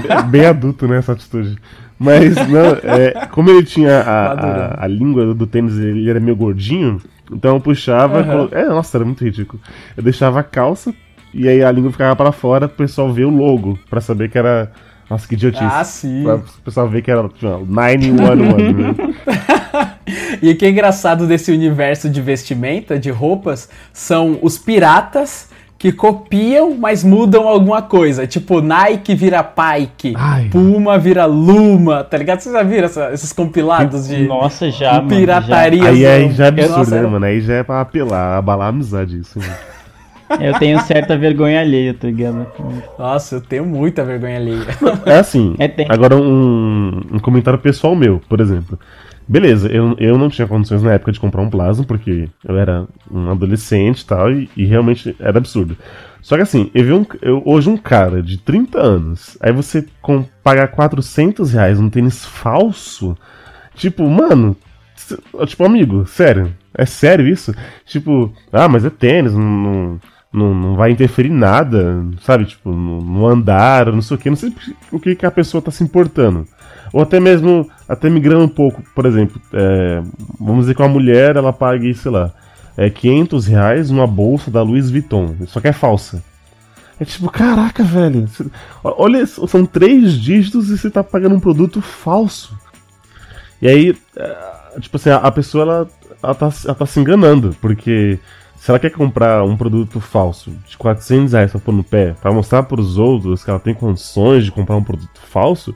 é 0.09 0.21
bem 0.23 0.45
adulto, 0.45 0.88
né, 0.88 0.97
essa 0.97 1.13
atitude. 1.13 1.57
Mas, 1.97 2.33
não, 2.47 2.65
é, 2.83 3.25
como 3.31 3.49
ele 3.49 3.63
tinha 3.63 3.99
a, 3.99 4.31
a, 4.31 4.85
a 4.85 4.88
língua 4.88 5.33
do 5.33 5.45
tênis, 5.45 5.77
ele 5.77 6.09
era 6.09 6.17
meio 6.19 6.35
gordinho, 6.35 7.01
então 7.31 7.55
eu 7.55 7.59
puxava. 7.62 8.19
Aham. 8.19 8.31
colo- 8.31 8.49
É, 8.53 8.65
nossa, 8.67 8.97
era 8.97 9.03
muito 9.05 9.23
ridículo. 9.23 9.62
Eu 9.97 10.03
deixava 10.03 10.39
a 10.39 10.43
calça 10.43 10.93
e 11.33 11.47
aí 11.47 11.63
a 11.63 11.71
língua 11.71 11.91
ficava 11.91 12.15
pra 12.15 12.31
fora 12.31 12.67
pro 12.67 12.77
pessoal 12.77 13.11
ver 13.13 13.25
o 13.25 13.29
logo, 13.29 13.77
pra 13.89 14.01
saber 14.01 14.29
que 14.29 14.37
era. 14.37 14.71
Nossa, 15.09 15.27
que 15.27 15.33
idiotice. 15.33 15.63
Ah, 15.63 15.83
sim. 15.83 16.23
Pra 16.23 16.35
o 16.35 16.43
pessoal 16.63 16.87
ver 16.87 17.01
que 17.01 17.09
era 17.09 17.27
tipo, 17.29 17.65
911, 17.67 18.73
né? 18.73 18.95
E 20.41 20.49
o 20.51 20.55
que 20.57 20.65
é 20.65 20.69
engraçado 20.69 21.27
desse 21.27 21.51
universo 21.51 22.09
de 22.09 22.21
vestimenta, 22.21 22.97
de 22.97 23.09
roupas, 23.11 23.69
são 23.93 24.39
os 24.41 24.57
piratas 24.57 25.49
que 25.77 25.91
copiam, 25.91 26.75
mas 26.77 27.03
mudam 27.03 27.47
alguma 27.47 27.81
coisa. 27.81 28.25
Tipo, 28.27 28.59
Nike 28.61 29.13
vira 29.15 29.43
Pike, 29.43 30.13
Ai. 30.17 30.49
Puma 30.49 30.97
vira 30.97 31.25
Luma, 31.25 32.03
tá 32.03 32.17
ligado? 32.17 32.39
Vocês 32.39 32.53
já 32.53 32.63
viram 32.63 32.85
essa- 32.85 33.11
esses 33.13 33.31
compilados 33.33 34.07
de, 34.07 34.27
Nossa, 34.27 34.69
já, 34.71 34.91
de 34.93 35.05
mano. 35.05 35.09
pirataria? 35.09 35.89
Aí, 35.89 36.05
aí 36.05 36.31
já 36.33 36.45
é 36.45 36.47
absurdo, 36.49 36.77
Nossa, 36.77 37.01
né, 37.01 37.07
mano? 37.07 37.25
Aí 37.25 37.41
já 37.41 37.53
é 37.55 37.63
pra 37.63 37.81
apelar, 37.81 38.37
abalar 38.37 38.67
a 38.67 38.69
amizade 38.69 39.19
isso. 39.19 39.39
né? 39.39 39.45
Eu 40.39 40.53
tenho 40.59 40.79
certa 40.81 41.17
vergonha 41.17 41.59
alheia, 41.61 41.93
tá 41.93 42.07
ligado? 42.07 42.45
Nossa, 42.97 43.35
eu 43.35 43.41
tenho 43.41 43.65
muita 43.65 44.03
vergonha 44.03 44.37
alheia. 44.37 44.65
É 45.05 45.17
assim, 45.19 45.55
É, 45.57 45.67
tem. 45.67 45.85
agora 45.89 46.15
um, 46.15 47.01
um 47.13 47.19
comentário 47.19 47.59
pessoal 47.59 47.95
meu, 47.95 48.21
por 48.29 48.39
exemplo. 48.39 48.77
Beleza, 49.27 49.67
eu, 49.71 49.95
eu 49.99 50.17
não 50.17 50.27
tinha 50.29 50.47
condições 50.47 50.81
na 50.81 50.93
época 50.93 51.11
de 51.11 51.19
comprar 51.19 51.41
um 51.41 51.49
plasma, 51.49 51.85
porque 51.85 52.27
eu 52.43 52.57
era 52.57 52.87
um 53.11 53.29
adolescente 53.29 54.01
e 54.01 54.05
tal, 54.05 54.31
e, 54.31 54.49
realmente 54.65 55.15
era 55.19 55.37
absurdo. 55.37 55.77
Só 56.21 56.35
que 56.35 56.41
assim, 56.41 56.71
eu 56.73 56.83
vi 56.83 56.93
um, 56.93 57.05
eu- 57.21 57.43
hoje 57.45 57.69
um 57.69 57.77
cara 57.77 58.23
de 58.23 58.37
30 58.39 58.79
anos, 58.79 59.37
aí 59.39 59.51
você 59.51 59.85
com, 60.01 60.25
pagar 60.43 60.67
400 60.69 61.53
reais 61.53 61.79
num 61.79 61.91
tênis 61.91 62.25
falso, 62.25 63.15
tipo, 63.75 64.07
mano, 64.09 64.57
tipo, 65.45 65.63
amigo, 65.63 66.05
sério, 66.07 66.51
é 66.75 66.85
sério 66.87 67.27
isso? 67.27 67.53
Tipo, 67.85 68.33
ah, 68.51 68.67
mas 68.67 68.83
é 68.83 68.89
tênis, 68.89 69.31
não, 69.33 69.41
não, 69.41 69.99
não, 70.31 70.53
não 70.53 70.75
vai 70.75 70.91
interferir 70.91 71.29
nada, 71.29 72.03
sabe? 72.21 72.45
Tipo, 72.45 72.71
no, 72.71 73.01
no 73.01 73.27
andar, 73.27 73.91
não 73.91 74.01
sei 74.01 74.15
o 74.15 74.19
que, 74.19 74.29
não 74.29 74.37
sei 74.37 74.53
o 74.91 74.99
que, 74.99 75.15
que 75.15 75.25
a 75.25 75.31
pessoa 75.31 75.61
tá 75.61 75.71
se 75.71 75.83
importando. 75.83 76.47
Ou 76.93 77.01
até 77.01 77.19
mesmo, 77.19 77.69
até 77.87 78.09
migrando 78.09 78.45
um 78.45 78.49
pouco, 78.49 78.81
por 78.95 79.05
exemplo, 79.05 79.41
é, 79.53 80.01
vamos 80.39 80.61
dizer 80.61 80.75
que 80.75 80.81
uma 80.81 80.87
mulher, 80.87 81.35
ela 81.35 81.53
pague, 81.53 81.93
sei 81.93 82.11
lá, 82.11 82.31
é, 82.77 82.89
500 82.89 83.47
reais 83.47 83.89
numa 83.89 84.07
bolsa 84.07 84.49
da 84.49 84.61
Louis 84.61 84.89
Vuitton, 84.89 85.35
só 85.47 85.59
que 85.59 85.67
é 85.67 85.73
falsa. 85.73 86.23
É 86.99 87.05
tipo, 87.05 87.29
caraca, 87.29 87.83
velho, 87.83 88.27
olha, 88.83 89.25
são 89.25 89.65
três 89.65 90.13
dígitos 90.13 90.69
e 90.69 90.77
você 90.77 90.89
tá 90.89 91.03
pagando 91.03 91.35
um 91.35 91.39
produto 91.39 91.81
falso. 91.81 92.57
E 93.61 93.67
aí, 93.67 93.97
é, 94.15 94.79
tipo 94.79 94.97
assim, 94.97 95.09
a, 95.09 95.17
a 95.17 95.31
pessoa, 95.31 95.63
ela, 95.63 95.87
ela, 96.21 96.35
tá, 96.35 96.49
ela 96.65 96.75
tá 96.75 96.85
se 96.85 96.99
enganando, 96.99 97.55
porque 97.61 98.19
se 98.60 98.69
ela 98.69 98.80
quer 98.80 98.91
comprar 98.91 99.43
um 99.43 99.56
produto 99.56 100.00
falso 100.02 100.52
de 100.67 100.78
400 100.78 101.34
reais 101.34 101.52
pra 101.52 101.60
pôr 101.60 101.74
no 101.74 101.84
pé, 101.84 102.13
pra 102.22 102.32
mostrar 102.32 102.63
pros 102.63 102.98
outros 102.98 103.43
que 103.43 103.50
ela 103.50 103.60
tem 103.60 103.74
condições 103.74 104.43
de 104.43 104.52
comprar 104.52 104.76
um 104.76 104.84
produto 104.84 105.19
falso, 105.30 105.74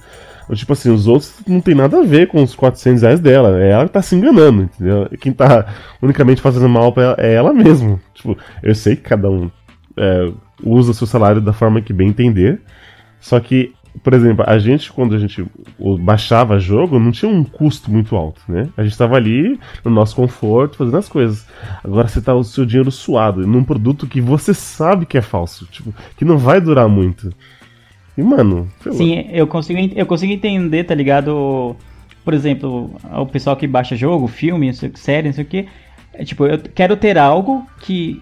tipo 0.53 0.73
assim, 0.73 0.91
os 0.91 1.07
outros 1.07 1.33
não 1.47 1.61
tem 1.61 1.73
nada 1.73 1.99
a 1.99 2.03
ver 2.03 2.27
com 2.27 2.43
os 2.43 2.53
400 2.53 3.01
reais 3.01 3.19
dela. 3.21 3.57
É 3.61 3.69
ela 3.69 3.85
que 3.85 3.93
tá 3.93 4.01
se 4.01 4.15
enganando, 4.15 4.63
entendeu? 4.63 5.07
Quem 5.19 5.31
tá 5.31 5.73
unicamente 6.01 6.41
fazendo 6.41 6.67
mal 6.67 6.91
pra 6.91 7.03
ela 7.03 7.15
é 7.17 7.33
ela 7.33 7.53
mesma. 7.53 7.99
Tipo, 8.13 8.37
eu 8.61 8.75
sei 8.75 8.97
que 8.97 9.03
cada 9.03 9.29
um 9.29 9.49
é, 9.95 10.31
usa 10.61 10.93
seu 10.93 11.07
salário 11.07 11.39
da 11.39 11.53
forma 11.53 11.81
que 11.81 11.93
bem 11.93 12.09
entender. 12.09 12.61
Só 13.19 13.39
que, 13.39 13.73
por 14.01 14.13
exemplo, 14.13 14.43
a 14.47 14.57
gente, 14.57 14.91
quando 14.91 15.15
a 15.15 15.19
gente 15.19 15.45
baixava 15.99 16.59
jogo, 16.59 16.97
não 16.97 17.11
tinha 17.11 17.29
um 17.29 17.43
custo 17.43 17.91
muito 17.91 18.15
alto, 18.15 18.41
né? 18.47 18.69
A 18.75 18.83
gente 18.83 18.97
tava 18.97 19.15
ali 19.15 19.59
no 19.85 19.91
nosso 19.91 20.15
conforto, 20.15 20.77
fazendo 20.77 20.97
as 20.97 21.07
coisas. 21.07 21.45
Agora 21.83 22.07
você 22.07 22.21
tá 22.21 22.33
o 22.33 22.43
seu 22.43 22.65
dinheiro 22.65 22.91
suado 22.91 23.45
num 23.45 23.63
produto 23.63 24.07
que 24.07 24.19
você 24.19 24.53
sabe 24.53 25.05
que 25.05 25.17
é 25.17 25.21
falso, 25.21 25.67
tipo, 25.67 25.93
que 26.17 26.25
não 26.25 26.37
vai 26.37 26.59
durar 26.59 26.87
muito. 26.89 27.31
E, 28.17 28.23
mano. 28.23 28.67
Sim, 28.91 29.27
eu 29.31 29.45
consigo, 29.45 29.79
eu 29.95 30.05
consigo 30.05 30.33
entender, 30.33 30.85
tá 30.85 30.95
ligado? 30.95 31.75
Por 32.25 32.33
exemplo, 32.33 32.91
o 33.11 33.25
pessoal 33.25 33.55
que 33.55 33.67
baixa 33.67 33.95
jogo, 33.95 34.27
filme, 34.27 34.73
série, 34.95 35.27
não 35.27 35.33
sei 35.33 35.43
o 35.43 35.47
que. 35.47 35.67
É, 36.13 36.23
tipo, 36.23 36.45
eu 36.45 36.57
quero 36.57 36.95
ter 36.95 37.17
algo 37.17 37.65
que 37.79 38.21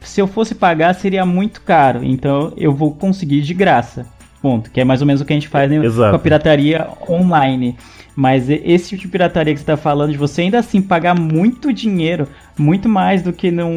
se 0.00 0.20
eu 0.20 0.26
fosse 0.26 0.54
pagar 0.54 0.94
seria 0.94 1.24
muito 1.24 1.60
caro. 1.62 2.02
Então 2.04 2.52
eu 2.56 2.72
vou 2.74 2.94
conseguir 2.94 3.42
de 3.42 3.54
graça. 3.54 4.06
Ponto. 4.40 4.70
Que 4.70 4.80
é 4.80 4.84
mais 4.84 5.00
ou 5.00 5.06
menos 5.06 5.20
o 5.20 5.24
que 5.24 5.32
a 5.32 5.36
gente 5.36 5.48
faz 5.48 5.70
né, 5.70 5.78
com 6.10 6.16
a 6.16 6.18
pirataria 6.18 6.86
online. 7.08 7.76
Mas 8.14 8.50
esse 8.50 8.90
tipo 8.90 9.02
de 9.02 9.08
pirataria 9.08 9.54
que 9.54 9.60
você 9.60 9.66
tá 9.66 9.76
falando, 9.76 10.10
de 10.10 10.18
você 10.18 10.42
ainda 10.42 10.58
assim 10.58 10.82
pagar 10.82 11.14
muito 11.14 11.72
dinheiro, 11.72 12.26
muito 12.58 12.88
mais 12.88 13.22
do 13.22 13.32
que 13.32 13.48
num, 13.50 13.72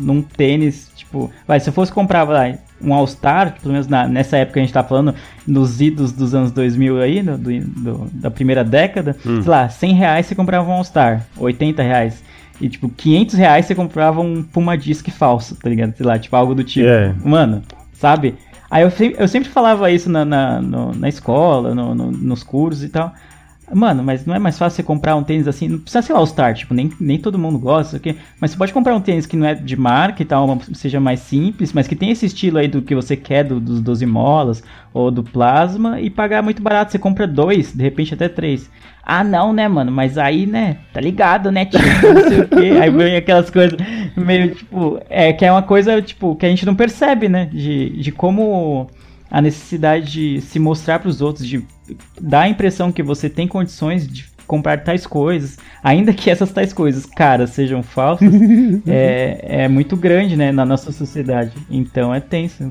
num 0.00 0.22
tênis, 0.22 0.88
tipo, 0.94 1.28
vai, 1.48 1.58
se 1.58 1.68
eu 1.68 1.72
fosse 1.72 1.90
comprar, 1.92 2.24
vai, 2.24 2.58
um 2.80 2.94
All-Star, 2.94 3.56
pelo 3.60 3.72
menos 3.72 3.88
na- 3.88 4.06
nessa 4.06 4.36
época 4.36 4.60
a 4.60 4.62
gente 4.62 4.72
tá 4.72 4.84
falando, 4.84 5.14
nos 5.44 5.80
idos 5.80 6.12
dos 6.12 6.32
anos 6.32 6.52
2000 6.52 7.00
aí, 7.00 7.22
do- 7.22 7.36
do- 7.36 8.08
da 8.12 8.30
primeira 8.30 8.62
década, 8.62 9.16
sei 9.42 9.50
lá, 9.50 9.68
100 9.68 9.94
reais 9.94 10.26
você 10.26 10.34
comprava 10.36 10.68
um 10.70 10.72
All-Star, 10.74 11.26
80 11.36 11.82
reais. 11.82 12.22
E, 12.60 12.68
tipo, 12.68 12.88
500 12.88 13.34
reais 13.34 13.66
você 13.66 13.74
comprava 13.74 14.20
um 14.20 14.44
Puma 14.44 14.78
Disc 14.78 15.08
falso, 15.10 15.56
tá 15.56 15.68
ligado? 15.68 15.96
Sei 15.96 16.06
lá, 16.06 16.16
tipo, 16.20 16.36
algo 16.36 16.54
do 16.54 16.62
tipo. 16.62 16.86
É. 16.86 17.12
Mano, 17.24 17.62
sabe? 17.94 18.36
Aí 18.72 18.82
eu, 18.84 18.90
eu 19.18 19.28
sempre 19.28 19.50
falava 19.50 19.90
isso 19.90 20.08
na, 20.10 20.24
na, 20.24 20.62
no- 20.62 20.94
na 20.94 21.08
escola, 21.08 21.74
no- 21.74 21.94
no- 21.94 22.10
nos 22.10 22.42
cursos 22.42 22.82
e 22.82 22.88
tal. 22.88 23.12
Mano, 23.74 24.02
mas 24.02 24.26
não 24.26 24.34
é 24.34 24.38
mais 24.38 24.58
fácil 24.58 24.76
você 24.76 24.82
comprar 24.82 25.16
um 25.16 25.22
tênis 25.22 25.48
assim? 25.48 25.68
Não 25.68 25.78
precisa 25.78 26.02
ser 26.02 26.12
All-Star, 26.12 26.54
tipo, 26.54 26.74
nem, 26.74 26.90
nem 27.00 27.18
todo 27.18 27.38
mundo 27.38 27.58
gosta, 27.58 27.96
aqui. 27.96 28.16
Mas 28.40 28.50
você 28.50 28.56
pode 28.56 28.72
comprar 28.72 28.94
um 28.94 29.00
tênis 29.00 29.24
que 29.24 29.36
não 29.36 29.46
é 29.46 29.54
de 29.54 29.76
marca 29.76 30.22
e 30.22 30.26
tal, 30.26 30.60
seja 30.74 31.00
mais 31.00 31.20
simples, 31.20 31.72
mas 31.72 31.88
que 31.88 31.96
tem 31.96 32.10
esse 32.10 32.26
estilo 32.26 32.58
aí 32.58 32.68
do 32.68 32.82
que 32.82 32.94
você 32.94 33.16
quer, 33.16 33.44
do, 33.44 33.58
dos 33.58 33.80
12 33.80 34.04
molas 34.04 34.62
ou 34.92 35.10
do 35.10 35.22
plasma, 35.22 36.00
e 36.00 36.10
pagar 36.10 36.42
muito 36.42 36.62
barato. 36.62 36.92
Você 36.92 36.98
compra 36.98 37.26
dois, 37.26 37.72
de 37.72 37.82
repente 37.82 38.12
até 38.12 38.28
três. 38.28 38.70
Ah, 39.02 39.24
não, 39.24 39.52
né, 39.52 39.66
mano? 39.66 39.90
Mas 39.90 40.16
aí, 40.16 40.46
né, 40.46 40.78
tá 40.92 41.00
ligado, 41.00 41.50
né, 41.50 41.64
tio? 41.64 41.80
Não 41.80 42.28
sei 42.28 42.40
o 42.40 42.48
quê. 42.48 42.78
Aí 42.80 42.90
vem 42.90 43.16
aquelas 43.16 43.50
coisas 43.50 43.76
meio, 44.16 44.54
tipo, 44.54 45.00
é 45.08 45.32
que 45.32 45.44
é 45.44 45.50
uma 45.50 45.62
coisa, 45.62 46.00
tipo, 46.00 46.36
que 46.36 46.46
a 46.46 46.48
gente 46.48 46.64
não 46.64 46.74
percebe, 46.74 47.28
né? 47.28 47.46
De, 47.46 47.90
de 47.90 48.12
como 48.12 48.88
a 49.32 49.40
necessidade 49.40 50.12
de 50.12 50.40
se 50.42 50.58
mostrar 50.58 50.98
pros 50.98 51.22
outros, 51.22 51.46
de 51.46 51.64
dar 52.20 52.42
a 52.42 52.48
impressão 52.50 52.92
que 52.92 53.02
você 53.02 53.30
tem 53.30 53.48
condições 53.48 54.06
de 54.06 54.26
comprar 54.46 54.84
tais 54.84 55.06
coisas, 55.06 55.58
ainda 55.82 56.12
que 56.12 56.28
essas 56.28 56.52
tais 56.52 56.70
coisas, 56.70 57.06
cara, 57.06 57.46
sejam 57.46 57.82
falsas, 57.82 58.28
é, 58.86 59.62
é 59.62 59.68
muito 59.68 59.96
grande, 59.96 60.36
né, 60.36 60.52
na 60.52 60.66
nossa 60.66 60.92
sociedade. 60.92 61.52
Então 61.70 62.14
é 62.14 62.20
tenso. 62.20 62.70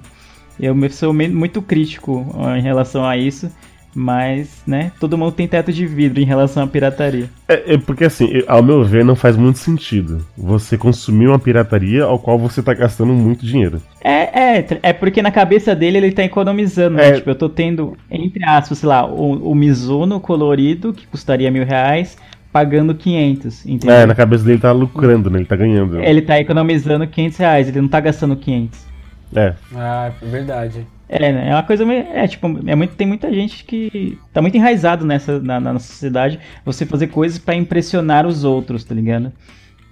Eu 0.60 0.76
sou 0.92 1.12
muito 1.12 1.64
crítico 1.64 2.24
em 2.56 2.62
relação 2.62 3.04
a 3.04 3.18
isso, 3.18 3.50
mas, 3.94 4.64
né, 4.66 4.92
todo 5.00 5.18
mundo 5.18 5.32
tem 5.34 5.48
teto 5.48 5.72
de 5.72 5.86
vidro 5.86 6.22
em 6.22 6.26
relação 6.26 6.64
à 6.64 6.68
pirataria. 6.68 7.30
É, 7.48 7.74
é 7.74 7.78
porque 7.78 8.06
assim, 8.06 8.44
ao 8.48 8.64
meu 8.64 8.84
ver, 8.84 9.04
não 9.04 9.16
faz 9.16 9.36
muito 9.36 9.60
sentido 9.60 10.26
você 10.38 10.78
consumir 10.78 11.28
uma 11.28 11.40
pirataria 11.40 12.04
ao 12.04 12.18
qual 12.18 12.40
você 12.40 12.64
tá 12.64 12.74
gastando 12.74 13.14
muito 13.14 13.46
dinheiro. 13.46 13.82
É, 14.04 14.58
é, 14.60 14.68
é 14.82 14.94
porque 14.94 15.22
na 15.22 15.32
cabeça 15.32 15.76
dele 15.76 15.98
ele 15.98 16.12
tá 16.12 16.24
economizando, 16.24 16.98
né? 16.98 17.10
É. 17.10 17.12
Tipo, 17.14 17.30
eu 17.30 17.36
tô 17.36 17.50
tendo, 17.50 17.98
entre 18.10 18.44
aspas, 18.46 18.78
sei 18.78 18.90
lá, 18.90 19.06
o, 19.06 19.52
o 19.52 19.56
Mizuno 19.56 20.20
colorido, 20.20 20.94
que 20.94 21.06
custaria 21.08 21.52
mil 21.52 21.66
reais, 21.66 22.18
pagando 22.52 22.96
500, 22.96 23.66
entendeu? 23.66 23.96
É, 23.96 24.06
na 24.06 24.16
cabeça 24.16 24.44
dele 24.44 24.60
tá 24.60 24.72
lucrando, 24.72 25.30
né? 25.30 25.40
Ele 25.40 25.46
tá 25.46 25.56
ganhando. 25.56 26.02
Ele 26.02 26.22
tá 26.22 26.40
economizando 26.40 27.08
500 27.08 27.38
reais, 27.38 27.68
ele 27.68 27.82
não 27.82 27.88
tá 27.88 28.00
gastando 28.00 28.36
500. 28.36 28.92
É. 29.36 29.54
Ah, 29.76 30.12
é 30.22 30.26
verdade. 30.26 30.86
É, 31.14 31.34
né? 31.34 31.50
É 31.50 31.54
uma 31.54 31.64
coisa 31.64 31.86
meio. 31.86 32.08
É, 32.14 32.26
tipo, 32.26 32.48
é 32.66 32.74
muito, 32.74 32.96
tem 32.96 33.06
muita 33.06 33.32
gente 33.34 33.66
que 33.66 34.18
tá 34.32 34.42
muito 34.42 34.56
enraizado 34.56 35.06
nessa, 35.06 35.40
na, 35.42 35.60
na 35.60 35.78
sociedade 35.78 36.40
você 36.64 36.86
fazer 36.86 37.08
coisas 37.08 37.38
pra 37.38 37.54
impressionar 37.54 38.26
os 38.26 38.46
outros, 38.46 38.86
tá 38.86 38.96
ligado? 38.96 39.34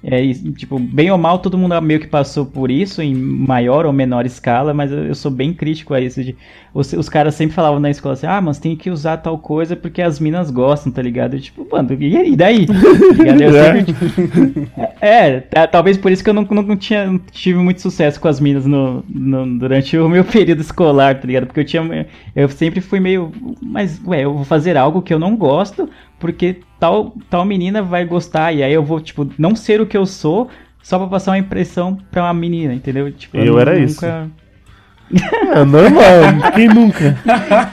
É, 0.02 0.24
e, 0.24 0.34
tipo, 0.54 0.80
bem 0.80 1.12
ou 1.12 1.18
mal, 1.18 1.40
todo 1.40 1.58
mundo 1.58 1.80
meio 1.82 2.00
que 2.00 2.08
passou 2.08 2.46
por 2.46 2.72
isso, 2.72 3.02
em 3.02 3.14
maior 3.14 3.86
ou 3.86 3.92
menor 3.92 4.26
escala, 4.26 4.74
mas 4.74 4.92
eu, 4.92 5.06
eu 5.06 5.14
sou 5.16 5.30
bem 5.30 5.54
crítico 5.54 5.94
a 5.94 6.00
isso. 6.00 6.24
De, 6.24 6.38
os, 6.74 6.94
os 6.94 7.10
caras 7.10 7.36
sempre 7.36 7.54
falavam 7.54 7.82
na 7.82 7.90
escola 7.90 8.14
assim, 8.14 8.26
ah, 8.26 8.40
mas 8.40 8.60
tem 8.60 8.78
que 8.78 8.90
usar 8.90 9.18
tal 9.18 9.38
coisa 9.38 9.76
porque 9.76 10.02
as 10.02 10.18
minas 10.18 10.52
gostam, 10.52 10.90
tá 10.92 11.02
ligado? 11.02 11.34
Eu, 11.36 11.42
tipo, 11.42 11.68
mano, 11.70 11.92
e, 12.00 12.36
daí? 12.36 12.66
Tá? 13.20 13.36
Eu 13.44 13.56
É. 13.58 13.74
sempre, 13.76 13.96
é, 15.02 15.40
tá- 15.42 15.68
talvez 15.68 15.98
por 15.98 16.12
isso 16.12 16.24
que 16.24 16.30
eu 16.30 16.34
não, 16.34 16.44
não, 16.50 16.62
não 16.62 16.78
tinha, 16.78 17.06
não 17.06 17.20
tive 17.32 17.60
muito 17.60 17.82
sucesso 17.82 18.20
com 18.20 18.28
as 18.28 18.40
minas 18.40 18.66
no, 18.66 19.04
no- 19.10 19.60
durante 19.60 19.98
o 19.98 20.08
meu 20.08 20.24
período 20.26 20.62
escolar, 20.62 21.20
tá 21.20 21.28
ligado? 21.28 21.46
Porque 21.48 21.60
eu 21.60 21.66
tinha. 21.66 22.08
Eu 22.36 22.48
sempre 22.50 22.82
fui 22.82 23.00
meio. 23.00 23.32
Mas, 23.62 24.02
ué, 24.06 24.24
eu 24.24 24.34
vou 24.34 24.46
fazer 24.46 24.78
algo 24.78 25.02
que 25.02 25.14
eu 25.14 25.20
não 25.20 25.36
gosto, 25.36 25.90
porque 26.20 26.58
tal, 26.80 27.14
tal 27.30 27.46
menina 27.46 27.82
vai 27.82 28.06
gostar. 28.06 28.54
E 28.54 28.64
aí 28.64 28.74
eu 28.74 28.84
vou, 28.84 29.00
tipo, 29.00 29.30
não 29.38 29.56
ser 29.56 29.82
o 29.82 29.86
que 29.86 29.98
eu 29.98 30.06
sou 30.06 30.50
só 30.82 30.98
pra 30.98 31.08
passar 31.08 31.32
uma 31.32 31.38
impressão 31.38 31.98
pra 32.12 32.24
uma 32.24 32.34
menina, 32.34 32.74
entendeu? 32.74 33.12
Tipo, 33.12 33.38
Eu 33.38 33.54
nu- 33.54 33.60
era 33.60 33.78
isso. 33.78 34.04
nunca- 34.06 34.28
É 35.56 35.66
normal, 35.66 36.52
quem 36.54 36.68
nunca? 36.68 37.18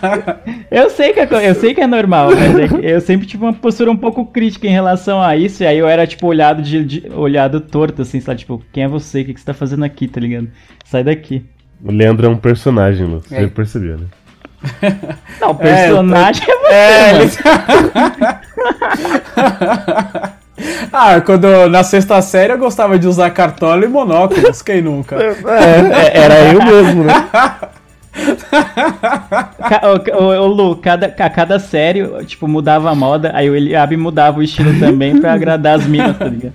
Eu 0.70 0.88
sei 0.90 1.12
que 1.12 1.20
é, 1.20 1.50
eu 1.50 1.54
sei 1.54 1.74
que 1.74 1.80
é 1.82 1.86
normal, 1.86 2.30
mas 2.34 2.58
é 2.58 2.66
que 2.68 2.74
eu 2.86 3.00
sempre 3.00 3.26
tive 3.26 3.44
uma 3.44 3.52
postura 3.52 3.90
um 3.90 3.96
pouco 3.96 4.24
crítica 4.24 4.66
em 4.66 4.70
relação 4.70 5.20
a 5.20 5.36
isso, 5.36 5.62
e 5.62 5.66
aí 5.66 5.76
eu 5.78 5.86
era, 5.86 6.06
tipo, 6.06 6.26
olhado 6.26 6.62
de, 6.62 6.82
de- 6.84 7.08
olhado 7.14 7.60
torto, 7.60 8.00
assim, 8.02 8.20
sabe? 8.20 8.38
Tipo, 8.40 8.62
quem 8.72 8.84
é 8.84 8.88
você? 8.88 9.20
O 9.20 9.24
que, 9.26 9.34
que 9.34 9.40
você 9.40 9.46
tá 9.46 9.52
fazendo 9.54 9.84
aqui, 9.84 10.08
tá 10.08 10.18
ligado? 10.20 10.48
Sai 10.84 11.04
daqui. 11.04 11.44
O 11.84 11.92
Leandro 11.92 12.26
é 12.26 12.30
um 12.30 12.36
personagem, 12.38 13.06
Lu. 13.06 13.20
Você 13.20 13.36
É. 13.36 13.46
percebeu, 13.46 13.98
né? 13.98 14.06
Não, 15.40 15.50
o 15.50 15.54
personagem 15.54 16.44
é, 16.48 16.56
você, 16.56 16.74
É, 16.74 17.12
mano. 17.12 17.22
ele... 17.22 17.32
ah, 20.92 21.20
quando 21.20 21.68
na 21.68 21.82
sexta 21.84 22.20
série 22.22 22.52
eu 22.52 22.58
gostava 22.58 22.98
de 22.98 23.06
usar 23.06 23.30
cartola 23.30 23.84
e 23.84 23.88
monóculos, 23.88 24.62
quem 24.62 24.82
nunca? 24.82 25.16
É, 25.16 26.18
era 26.18 26.52
eu 26.52 26.62
mesmo, 26.64 27.04
né? 27.04 27.14
Ô, 30.16 30.22
ô, 30.22 30.26
ô, 30.28 30.46
Lu, 30.46 30.76
cada, 30.76 31.06
a 31.06 31.30
cada 31.30 31.58
série, 31.58 32.06
tipo, 32.24 32.48
mudava 32.48 32.90
a 32.90 32.94
moda, 32.94 33.30
aí 33.34 33.50
o 33.50 33.54
Eliabe 33.54 33.96
mudava 33.96 34.38
o 34.38 34.42
estilo 34.42 34.78
também 34.80 35.20
pra 35.20 35.34
agradar 35.34 35.78
as 35.78 35.86
minas, 35.86 36.16
tá 36.16 36.24
ligado? 36.24 36.54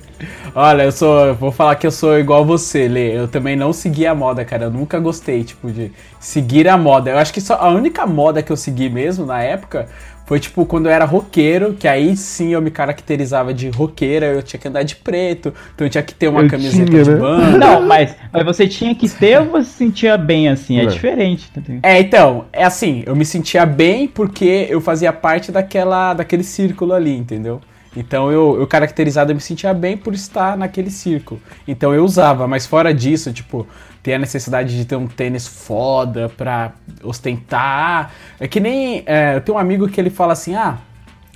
Olha, 0.54 0.84
eu 0.84 0.92
sou. 0.92 1.28
eu 1.28 1.36
Vou 1.36 1.52
falar 1.52 1.76
que 1.76 1.88
eu 1.88 1.92
sou 1.92 2.18
igual 2.20 2.46
você, 2.46 2.88
Lê. 2.88 3.18
Eu 3.18 3.28
também 3.28 3.56
não 3.56 3.72
segui 3.72 4.06
a 4.06 4.14
moda, 4.14 4.44
cara. 4.44 4.66
Eu 4.66 4.72
nunca 4.72 5.00
gostei, 5.00 5.44
tipo, 5.44 5.72
de 5.72 5.92
seguir 6.20 6.68
a 6.68 6.78
moda. 6.78 7.10
Eu 7.12 7.18
acho 7.18 7.34
que 7.34 7.40
só 7.42 7.56
a 7.56 7.70
única 7.70 8.06
moda 8.06 8.44
que 8.44 8.52
eu 8.52 8.58
segui 8.58 8.90
mesmo 8.90 9.26
na 9.26 9.42
época 9.42 9.88
foi, 10.26 10.40
tipo, 10.40 10.66
quando 10.66 10.86
eu 10.88 10.92
era 10.92 11.04
roqueiro, 11.06 11.74
que 11.74 11.88
aí 11.88 12.16
sim 12.16 12.54
eu 12.54 12.62
me 12.62 12.72
caracterizava 12.72 13.54
de 13.54 13.70
roqueira, 13.70 14.28
eu 14.28 14.42
tinha 14.44 14.60
que 14.60 14.68
andar 14.68 14.84
de 14.84 14.96
preto, 14.96 15.54
então 15.74 15.86
eu 15.86 15.92
tinha 15.92 16.04
que 16.04 16.14
ter 16.14 16.28
uma 16.30 16.44
Eu 16.44 16.50
camiseta 16.50 16.90
tinha, 16.90 17.04
de 17.04 17.12
né? 17.12 17.18
banda. 17.18 17.58
Não, 17.58 17.82
mas, 17.82 18.16
mas 18.32 18.46
você 18.46 18.68
tinha 18.68 18.96
que 18.96 19.10
ter 19.10 19.40
ou 19.42 19.48
você 19.48 19.66
se 19.70 19.78
sentia 19.78 20.18
bem 20.18 20.48
assim? 20.48 20.80
É 20.80 20.86
Não. 20.86 20.92
diferente? 20.92 21.52
É, 21.84 22.00
então, 22.00 22.46
é 22.54 22.64
assim, 22.64 23.04
eu 23.06 23.16
me 23.16 23.26
sentia 23.26 23.66
bem 23.66 24.08
porque 24.08 24.68
eu 24.70 24.80
fazia 24.80 25.12
parte 25.12 25.52
daquela, 25.52 26.14
daquele 26.14 26.44
círculo 26.44 26.94
ali, 26.94 27.16
entendeu? 27.18 27.60
Então 27.96 28.32
eu, 28.32 28.60
eu 28.60 28.68
caracterizado 28.68 29.32
eu 29.32 29.36
me 29.36 29.42
sentia 29.42 29.74
bem 29.74 29.98
por 29.98 30.14
estar 30.14 30.58
naquele 30.58 30.90
círculo. 30.90 31.42
Então 31.68 31.94
eu 31.94 32.04
usava, 32.04 32.48
mas 32.48 32.66
fora 32.66 32.94
disso, 32.94 33.34
tipo, 33.34 33.68
ter 34.02 34.14
a 34.14 34.20
necessidade 34.20 34.76
de 34.76 34.86
ter 34.86 34.96
um 34.96 35.08
tênis 35.08 35.48
foda 35.48 36.30
pra 36.30 36.74
ostentar. 37.04 38.14
É 38.40 38.48
que 38.48 38.60
nem. 38.60 39.04
é, 39.06 39.36
eu 39.36 39.42
tenho 39.42 39.58
um 39.58 39.62
amigo 39.62 39.88
que 39.88 40.00
ele 40.00 40.10
fala 40.10 40.34
assim, 40.34 40.56
ah. 40.56 40.78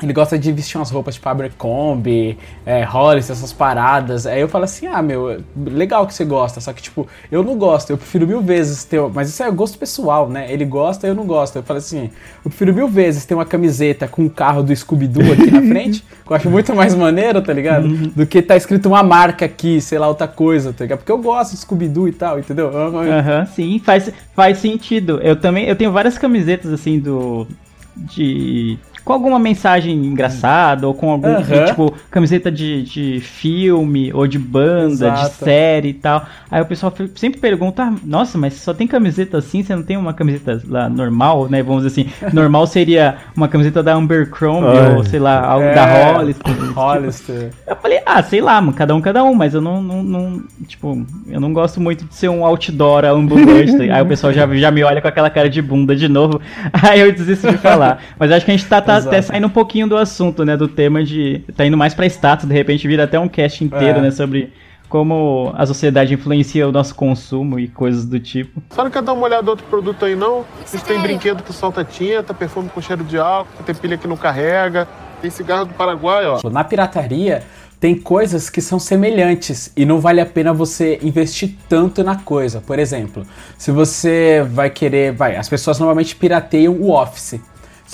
Ele 0.04 0.12
gosta 0.12 0.38
de 0.38 0.52
vestir 0.52 0.78
umas 0.78 0.92
roupas 0.92 1.16
tipo 1.16 1.30
Abercrombie, 1.30 2.38
é, 2.66 2.84
Hollister, 2.84 3.34
essas 3.34 3.54
paradas. 3.54 4.28
Aí 4.28 4.42
eu 4.42 4.48
falo 4.50 4.66
assim, 4.66 4.88
ah, 4.88 5.02
meu, 5.02 5.42
legal 5.56 6.06
que 6.06 6.14
você 6.14 6.26
gosta, 6.26 6.60
só 6.60 6.74
que, 6.74 6.82
tipo, 6.82 7.08
eu 7.32 7.42
não 7.42 7.58
gosto, 7.58 7.92
eu 7.92 7.98
prefiro 7.98 8.28
mil 8.28 8.42
vezes 8.42 8.84
ter... 8.84 9.00
Mas 9.14 9.30
isso 9.30 9.42
é 9.42 9.50
gosto 9.50 9.78
pessoal, 9.78 10.28
né? 10.30 10.52
Ele 10.52 10.66
gosta, 10.66 11.08
eu 11.08 11.16
não 11.16 11.26
gosto. 11.26 11.56
Eu 11.56 11.64
falo 11.64 11.78
assim, 11.80 12.10
eu 12.44 12.50
prefiro 12.52 12.74
mil 12.74 12.90
vezes 12.90 13.24
ter 13.24 13.36
uma 13.36 13.46
camiseta 13.46 14.06
com 14.06 14.26
o 14.26 14.30
carro 14.30 14.62
do 14.64 14.76
Scooby-Doo 14.76 15.32
aqui 15.32 15.50
na 15.50 15.62
frente, 15.62 16.02
que 16.28 16.32
eu 16.32 16.36
acho 16.36 16.50
muito 16.50 16.76
mais 16.76 16.94
maneiro, 16.94 17.42
tá 17.42 17.54
ligado? 17.54 17.88
Do 17.88 18.26
que 18.28 18.42
tá 18.42 18.58
escrito 18.58 18.88
uma 18.90 19.02
marca 19.02 19.46
aqui, 19.46 19.80
sei 19.80 19.98
lá, 19.98 20.10
outra 20.10 20.28
coisa, 20.28 20.74
tá 20.74 20.84
ligado? 20.84 21.00
Porque 21.00 21.12
eu 21.14 21.20
gosto 21.20 21.52
de 21.52 21.58
Scooby-Doo 21.60 22.10
e 22.10 22.12
tal, 22.12 22.38
entendeu? 22.38 22.70
Eu- 22.70 23.02
eu- 23.02 23.14
Aham, 23.14 23.46
sim, 23.46 23.80
faz, 23.80 24.12
faz 24.36 24.58
sentido. 24.58 25.22
Eu 25.24 25.38
também, 25.38 25.68
eu 25.70 25.76
tenho 25.78 25.92
várias 25.94 26.18
camisetas 26.18 26.74
assim 26.74 27.00
do 27.00 27.48
de 27.96 28.78
com 29.06 29.14
alguma 29.14 29.38
mensagem 29.40 29.94
engraçada 30.06 30.88
ou 30.88 30.94
com 30.96 31.12
algum 31.12 31.28
Aham. 31.36 31.66
tipo 31.66 31.94
camiseta 32.10 32.52
de, 32.52 32.82
de 32.84 33.20
filme 33.22 34.12
ou 34.12 34.26
de 34.26 34.40
banda, 34.40 35.12
de 35.12 35.20
Exato. 35.20 35.46
série 35.46 35.90
e 35.90 35.94
tal. 35.94 36.26
Aí 36.50 36.60
o 36.62 36.66
pessoal 36.66 36.92
sempre 37.16 37.40
pergunta: 37.40 37.94
"Nossa, 38.04 38.38
mas 38.38 38.56
só 38.56 38.74
tem 38.74 38.88
camiseta 38.88 39.38
assim? 39.38 39.62
Você 39.64 39.76
não 39.76 39.84
tem 39.84 39.96
uma 39.96 40.14
camiseta 40.14 40.60
lá 40.68 40.90
normal, 40.90 41.48
né? 41.50 41.62
Vamos 41.62 41.84
dizer 41.84 42.02
assim, 42.02 42.12
normal 42.34 42.66
seria 42.68 43.18
uma 43.38 43.48
camiseta 43.48 43.84
da 43.84 43.96
Abercrombie 43.96 44.68
Ai. 44.78 44.96
ou 44.96 45.04
sei 45.04 45.20
lá, 45.20 45.40
algo 45.46 45.66
É, 45.68 45.76
da 45.76 45.86
Hollister. 46.14 46.54
tipo, 46.54 46.72
Hollister. 46.74 47.50
eu 47.68 47.76
falei, 47.76 48.00
ah, 48.06 48.24
sei 48.24 48.42
lá, 48.42 48.60
mano, 48.60 48.74
cada 48.74 48.96
um, 48.96 49.02
cada 49.02 49.24
um, 49.24 49.36
mas 49.36 49.54
eu 49.54 49.62
não, 49.62 49.82
não, 49.84 50.02
não- 50.04 50.44
tipo, 50.68 51.06
eu 51.28 51.40
não 51.40 51.54
gosto 51.54 51.80
muito 51.80 52.06
de 52.06 52.16
ser 52.16 52.30
um 52.30 52.44
outdoor 52.44 53.06
ambulante. 53.06 53.74
aí 53.92 54.02
o 54.02 54.06
pessoal 54.08 54.34
já, 54.34 54.48
já 54.56 54.72
me 54.72 54.84
olha 54.84 55.00
com 55.02 55.08
aquela 55.08 55.30
cara 55.30 55.50
de 55.50 55.62
bunda 55.62 55.96
de 55.96 56.08
novo, 56.08 56.42
aí 56.74 57.02
eu 57.02 57.12
desisto 57.12 57.52
de 57.52 57.58
falar. 57.58 58.02
Mas 58.18 58.32
acho 58.32 58.44
que 58.46 58.52
a 58.52 58.58
gente 58.58 58.68
tá, 58.68 58.82
tá 58.82 58.95
Exato. 58.98 59.16
até 59.16 59.22
saindo 59.22 59.48
um 59.48 59.50
pouquinho 59.50 59.88
do 59.88 59.98
assunto, 59.98 60.44
né, 60.46 60.56
do 60.58 60.68
tema 60.68 61.04
de, 61.04 61.44
tá 61.56 61.66
indo 61.66 61.78
mais 61.78 61.94
pra 61.94 62.06
status, 62.06 62.48
de 62.48 62.54
repente 62.54 62.88
vira 62.88 63.04
até 63.04 63.20
um 63.20 63.28
cast 63.28 63.64
inteiro, 63.64 64.00
É. 64.00 64.02
né, 64.02 64.12
sobre 64.12 64.52
como 64.88 65.52
a 65.58 65.66
sociedade 65.66 66.14
influencia 66.14 66.68
o 66.68 66.72
nosso 66.72 66.94
consumo 66.96 67.60
e 67.60 67.68
coisas 67.68 68.06
do 68.06 68.20
tipo. 68.20 68.62
Só 68.70 68.84
não 68.84 68.92
quer 68.92 69.02
dar 69.02 69.14
uma 69.14 69.26
olhada 69.26 69.44
no 69.44 69.50
outro 69.50 69.66
produto 69.66 70.06
aí, 70.06 70.16
não? 70.16 70.46
Gente 70.72 70.84
tem 70.86 71.00
brinquedo 71.00 71.44
que 71.44 71.52
solta 71.52 71.84
tinta, 71.84 72.34
perfume 72.34 72.70
com 72.70 72.80
cheiro 72.82 73.04
de 73.04 73.18
álcool, 73.18 73.64
tem 73.66 73.76
pilha 73.76 73.98
que 73.98 74.08
não 74.08 74.16
carrega, 74.16 74.88
tem 75.22 75.30
cigarro 75.30 75.66
do 75.66 75.74
Paraguai, 75.74 76.26
ó. 76.28 76.40
Na 76.50 76.64
pirataria, 76.64 77.42
tem 77.80 77.96
coisas 77.96 78.50
que 78.50 78.62
são 78.62 78.80
semelhantes 78.80 79.72
e 79.76 79.86
não 79.86 80.00
vale 80.00 80.22
a 80.22 80.26
pena 80.26 80.54
você 80.54 81.00
investir 81.02 81.56
tanto 81.68 82.04
na 82.04 82.16
coisa. 82.16 82.62
Por 82.62 82.80
exemplo, 82.80 83.26
se 83.58 83.72
você 83.72 84.46
vai 84.50 84.70
querer, 84.70 85.12
vai, 85.12 85.36
as 85.36 85.50
pessoas 85.50 85.78
normalmente 85.80 86.16
pirateiam 86.16 86.74
o 86.74 86.92
Office. 86.92 87.40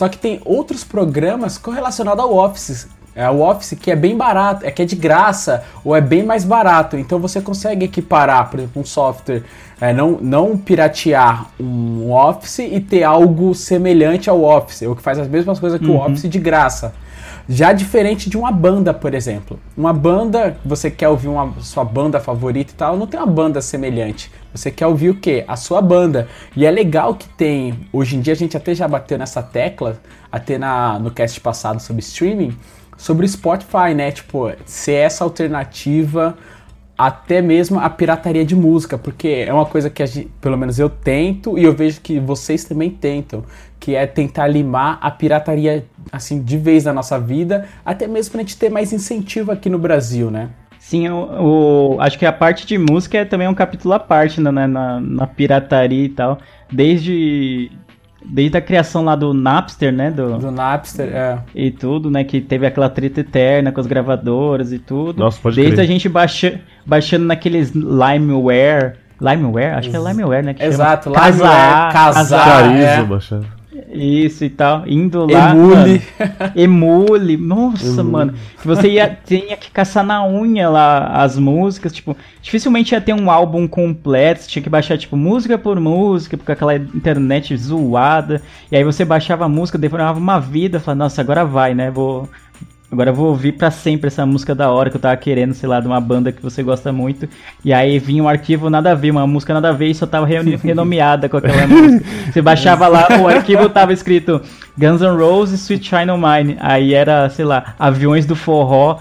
Só 0.01 0.09
que 0.09 0.17
tem 0.17 0.41
outros 0.45 0.83
programas 0.83 1.59
correlacionados 1.59 2.23
ao 2.23 2.35
Office. 2.35 2.87
É 3.13 3.29
o 3.29 3.39
Office 3.41 3.77
que 3.79 3.91
é 3.91 3.95
bem 3.95 4.17
barato, 4.17 4.65
é 4.65 4.71
que 4.71 4.81
é 4.81 4.85
de 4.85 4.95
graça 4.95 5.63
ou 5.85 5.95
é 5.95 6.01
bem 6.01 6.23
mais 6.23 6.43
barato. 6.43 6.97
Então 6.97 7.19
você 7.19 7.39
consegue 7.39 7.85
equiparar, 7.85 8.49
por 8.49 8.59
exemplo, 8.59 8.81
um 8.81 8.83
software, 8.83 9.43
é, 9.79 9.93
não, 9.93 10.17
não 10.19 10.57
piratear 10.57 11.45
um 11.59 12.11
Office 12.11 12.57
e 12.57 12.79
ter 12.79 13.03
algo 13.03 13.53
semelhante 13.53 14.27
ao 14.27 14.41
Office, 14.41 14.81
ou 14.81 14.95
que 14.95 15.03
faz 15.03 15.19
as 15.19 15.27
mesmas 15.27 15.59
coisas 15.59 15.79
que 15.79 15.85
o 15.85 15.97
Office 15.97 16.27
de 16.27 16.39
graça. 16.39 16.95
Já 17.53 17.73
diferente 17.73 18.29
de 18.29 18.37
uma 18.37 18.49
banda, 18.49 18.93
por 18.93 19.13
exemplo. 19.13 19.59
Uma 19.75 19.91
banda, 19.91 20.55
você 20.63 20.89
quer 20.89 21.09
ouvir 21.09 21.27
uma 21.27 21.53
sua 21.59 21.83
banda 21.83 22.17
favorita 22.17 22.71
e 22.71 22.75
tal, 22.75 22.95
não 22.95 23.05
tem 23.05 23.19
uma 23.19 23.27
banda 23.27 23.61
semelhante. 23.61 24.31
Você 24.55 24.71
quer 24.71 24.87
ouvir 24.87 25.09
o 25.09 25.15
quê? 25.15 25.43
A 25.49 25.57
sua 25.57 25.81
banda. 25.81 26.29
E 26.55 26.65
é 26.65 26.71
legal 26.71 27.13
que 27.13 27.27
tem. 27.27 27.77
Hoje 27.91 28.15
em 28.15 28.21
dia 28.21 28.31
a 28.31 28.37
gente 28.37 28.55
até 28.55 28.73
já 28.73 28.87
bateu 28.87 29.17
nessa 29.17 29.43
tecla, 29.43 29.99
até 30.31 30.57
na, 30.57 30.97
no 30.97 31.11
cast 31.11 31.41
passado 31.41 31.81
sobre 31.81 31.99
streaming, 31.99 32.57
sobre 32.95 33.27
Spotify, 33.27 33.93
né? 33.93 34.13
Tipo, 34.13 34.49
ser 34.65 34.93
essa 34.93 35.25
alternativa 35.25 36.37
até 36.97 37.41
mesmo 37.41 37.79
a 37.79 37.89
pirataria 37.89 38.45
de 38.45 38.55
música, 38.55 38.97
porque 38.97 39.45
é 39.47 39.53
uma 39.53 39.65
coisa 39.65 39.89
que 39.89 40.05
gente, 40.05 40.31
pelo 40.39 40.57
menos 40.57 40.77
eu 40.77 40.89
tento 40.89 41.57
e 41.57 41.63
eu 41.63 41.73
vejo 41.73 41.99
que 42.01 42.19
vocês 42.19 42.63
também 42.63 42.89
tentam, 42.89 43.43
que 43.79 43.95
é 43.95 44.05
tentar 44.05 44.47
limar 44.47 44.99
a 45.01 45.09
pirataria 45.09 45.85
assim 46.11 46.41
de 46.41 46.57
vez 46.57 46.83
da 46.83 46.93
nossa 46.93 47.19
vida, 47.19 47.67
até 47.85 48.07
mesmo 48.07 48.33
pra 48.33 48.41
gente 48.41 48.57
ter 48.57 48.69
mais 48.69 48.93
incentivo 48.93 49.51
aqui 49.51 49.69
no 49.69 49.79
Brasil, 49.79 50.29
né? 50.29 50.49
Sim, 50.81 51.07
o, 51.09 51.97
acho 51.99 52.17
que 52.17 52.25
a 52.25 52.33
parte 52.33 52.65
de 52.65 52.77
música 52.77 53.19
é 53.19 53.23
também 53.23 53.47
um 53.47 53.53
capítulo 53.53 53.93
à 53.93 53.99
parte 53.99 54.41
né, 54.41 54.51
na, 54.51 54.99
na 54.99 55.27
pirataria 55.27 56.05
e 56.05 56.09
tal. 56.09 56.39
Desde 56.71 57.71
Desde 58.23 58.57
a 58.57 58.61
criação 58.61 59.03
lá 59.03 59.15
do 59.15 59.33
Napster, 59.33 59.91
né? 59.91 60.11
Do, 60.11 60.37
do 60.37 60.51
Napster, 60.51 61.07
é. 61.13 61.39
E 61.55 61.71
tudo, 61.71 62.09
né? 62.09 62.23
Que 62.23 62.39
teve 62.39 62.65
aquela 62.65 62.89
treta 62.89 63.21
eterna 63.21 63.71
com 63.71 63.81
as 63.81 63.87
gravadoras 63.87 64.71
e 64.71 64.79
tudo. 64.79 65.19
Nossa, 65.19 65.39
pode 65.41 65.55
Desde 65.55 65.73
crer. 65.73 65.83
a 65.83 65.87
gente 65.87 66.07
baixa, 66.07 66.59
baixando 66.85 67.25
naqueles 67.25 67.71
Limeware. 67.71 68.93
Limeware? 69.19 69.75
Acho 69.75 69.89
que 69.89 69.95
é 69.95 69.99
Limeware, 69.99 70.45
né? 70.45 70.53
Que 70.53 70.63
Exato, 70.63 71.11
chama. 71.13 71.29
Limeware, 71.29 71.93
Casar, 71.93 72.45
Carizo, 72.45 72.83
é. 72.83 73.03
baixava. 73.03 73.60
Isso 73.91 74.43
e 74.45 74.49
tal. 74.49 74.87
Indo 74.87 75.25
lá. 75.25 75.51
Emule. 75.51 75.73
mano, 75.75 76.51
emule. 76.55 77.37
Nossa, 77.37 78.03
mano. 78.03 78.33
Que 78.59 78.67
você 78.67 78.89
ia, 78.89 79.17
tinha 79.25 79.57
que 79.57 79.71
caçar 79.71 80.03
na 80.03 80.25
unha 80.25 80.69
lá 80.69 81.07
as 81.23 81.37
músicas. 81.37 81.93
Tipo, 81.93 82.15
dificilmente 82.41 82.93
ia 82.93 83.01
ter 83.01 83.13
um 83.13 83.29
álbum 83.29 83.67
completo. 83.67 84.41
Você 84.41 84.49
tinha 84.49 84.63
que 84.63 84.69
baixar, 84.69 84.97
tipo, 84.97 85.15
música 85.17 85.57
por 85.57 85.79
música, 85.79 86.37
com 86.37 86.51
aquela 86.51 86.75
internet 86.75 87.55
zoada. 87.57 88.41
E 88.71 88.75
aí 88.75 88.83
você 88.83 89.03
baixava 89.03 89.45
a 89.45 89.49
música, 89.49 89.77
demorava 89.77 90.19
uma 90.19 90.39
vida. 90.39 90.79
Falava, 90.79 91.03
nossa, 91.03 91.21
agora 91.21 91.45
vai, 91.45 91.73
né? 91.73 91.89
Vou. 91.91 92.29
Agora 92.91 93.09
eu 93.09 93.13
vou 93.13 93.27
ouvir 93.29 93.53
pra 93.53 93.71
sempre 93.71 94.07
essa 94.07 94.25
música 94.25 94.53
da 94.53 94.69
hora 94.69 94.89
que 94.89 94.97
eu 94.97 95.01
tava 95.01 95.15
querendo, 95.15 95.53
sei 95.53 95.69
lá, 95.69 95.79
de 95.79 95.87
uma 95.87 96.01
banda 96.01 96.29
que 96.31 96.41
você 96.41 96.61
gosta 96.61 96.91
muito. 96.91 97.25
E 97.63 97.71
aí 97.71 97.97
vinha 97.99 98.21
um 98.21 98.27
arquivo 98.27 98.69
nada 98.69 98.91
a 98.91 98.95
ver, 98.95 99.11
uma 99.11 99.25
música 99.25 99.53
nada 99.53 99.69
a 99.69 99.71
ver 99.71 99.87
e 99.87 99.95
só 99.95 100.05
tava 100.05 100.25
renomeada 100.61 101.29
com 101.29 101.37
aquela 101.37 101.65
música. 101.67 102.03
Você 102.31 102.41
baixava 102.41 102.87
lá, 102.89 103.07
o 103.21 103.27
arquivo 103.29 103.69
tava 103.69 103.93
escrito 103.93 104.41
Guns 104.77 104.99
N' 105.01 105.15
Roses, 105.17 105.61
Sweet 105.61 105.87
China 105.87 106.17
Mine. 106.17 106.57
Aí 106.59 106.93
era, 106.93 107.29
sei 107.29 107.45
lá, 107.45 107.75
Aviões 107.79 108.25
do 108.25 108.35
Forró 108.35 108.97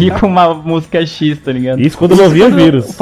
e, 0.00 0.06
e 0.06 0.10
com 0.10 0.26
uma 0.26 0.54
música 0.54 1.04
X, 1.04 1.38
tá 1.38 1.52
ligado? 1.52 1.80
Isso 1.80 1.98
quando 1.98 2.16
não 2.16 2.30
via 2.30 2.46
Quando- 2.46 2.56
vírus. 2.56 2.94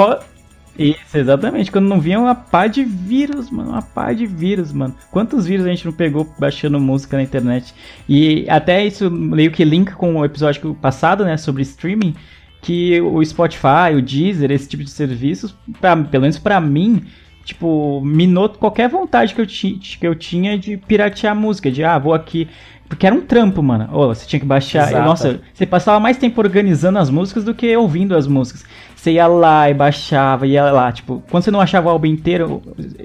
Isso, 0.79 1.17
exatamente. 1.17 1.71
Quando 1.71 1.89
não 1.89 2.01
vinha 2.01 2.21
uma 2.21 2.35
pá 2.35 2.67
de 2.67 2.85
vírus, 2.85 3.51
mano. 3.51 3.71
Uma 3.71 3.83
pá 3.83 4.12
de 4.12 4.27
vírus, 4.27 4.73
mano. 4.73 4.95
Quantos 5.11 5.47
vírus 5.47 5.67
a 5.67 5.69
gente 5.69 5.87
não 5.87 5.93
pegou 5.93 6.31
baixando 6.39 6.79
música 6.79 7.17
na 7.17 7.23
internet? 7.23 7.75
E 8.09 8.47
até 8.49 8.85
isso 8.85 9.11
meio 9.11 9.51
que 9.51 9.65
linka 9.65 9.95
com 9.95 10.17
o 10.17 10.25
episódio 10.25 10.75
passado, 10.75 11.25
né? 11.25 11.37
Sobre 11.37 11.62
streaming. 11.62 12.15
Que 12.61 13.01
o 13.01 13.25
Spotify, 13.25 13.95
o 13.97 14.03
Deezer, 14.03 14.51
esse 14.51 14.69
tipo 14.69 14.83
de 14.83 14.91
serviços, 14.91 15.55
pra, 15.81 15.97
pelo 15.97 16.23
menos 16.23 16.39
pra 16.39 16.61
mim, 16.61 17.05
tipo, 17.45 18.01
minou 18.05 18.49
qualquer 18.49 18.89
vontade 18.89 19.35
que 19.35 19.41
eu, 19.41 19.47
ti, 19.47 19.79
que 20.01 20.07
eu 20.07 20.15
tinha 20.17 20.59
de 20.59 20.77
piratear 20.77 21.35
música. 21.37 21.71
De, 21.71 21.85
ah, 21.85 21.99
vou 21.99 22.12
aqui. 22.12 22.49
Porque 22.89 23.07
era 23.07 23.15
um 23.15 23.21
trampo, 23.21 23.62
mano. 23.62 23.89
Ô, 23.93 24.09
você 24.09 24.27
tinha 24.27 24.41
que 24.41 24.47
baixar. 24.47 24.89
Exato. 24.89 25.05
Nossa, 25.05 25.41
você 25.53 25.67
passava 25.67 25.99
mais 25.99 26.17
tempo 26.17 26.41
organizando 26.41 26.99
as 26.99 27.11
músicas 27.11 27.45
do 27.45 27.55
que 27.55 27.77
ouvindo 27.77 28.17
as 28.17 28.27
músicas. 28.27 28.65
Você 28.97 29.13
ia 29.13 29.27
lá 29.27 29.69
e 29.71 29.75
baixava, 29.75 30.47
ia 30.47 30.65
lá, 30.73 30.91
tipo, 30.91 31.23
quando 31.31 31.45
você 31.45 31.51
não 31.51 31.61
achava 31.61 31.87
o 31.87 31.91
álbum 31.91 32.07
inteiro, 32.07 32.63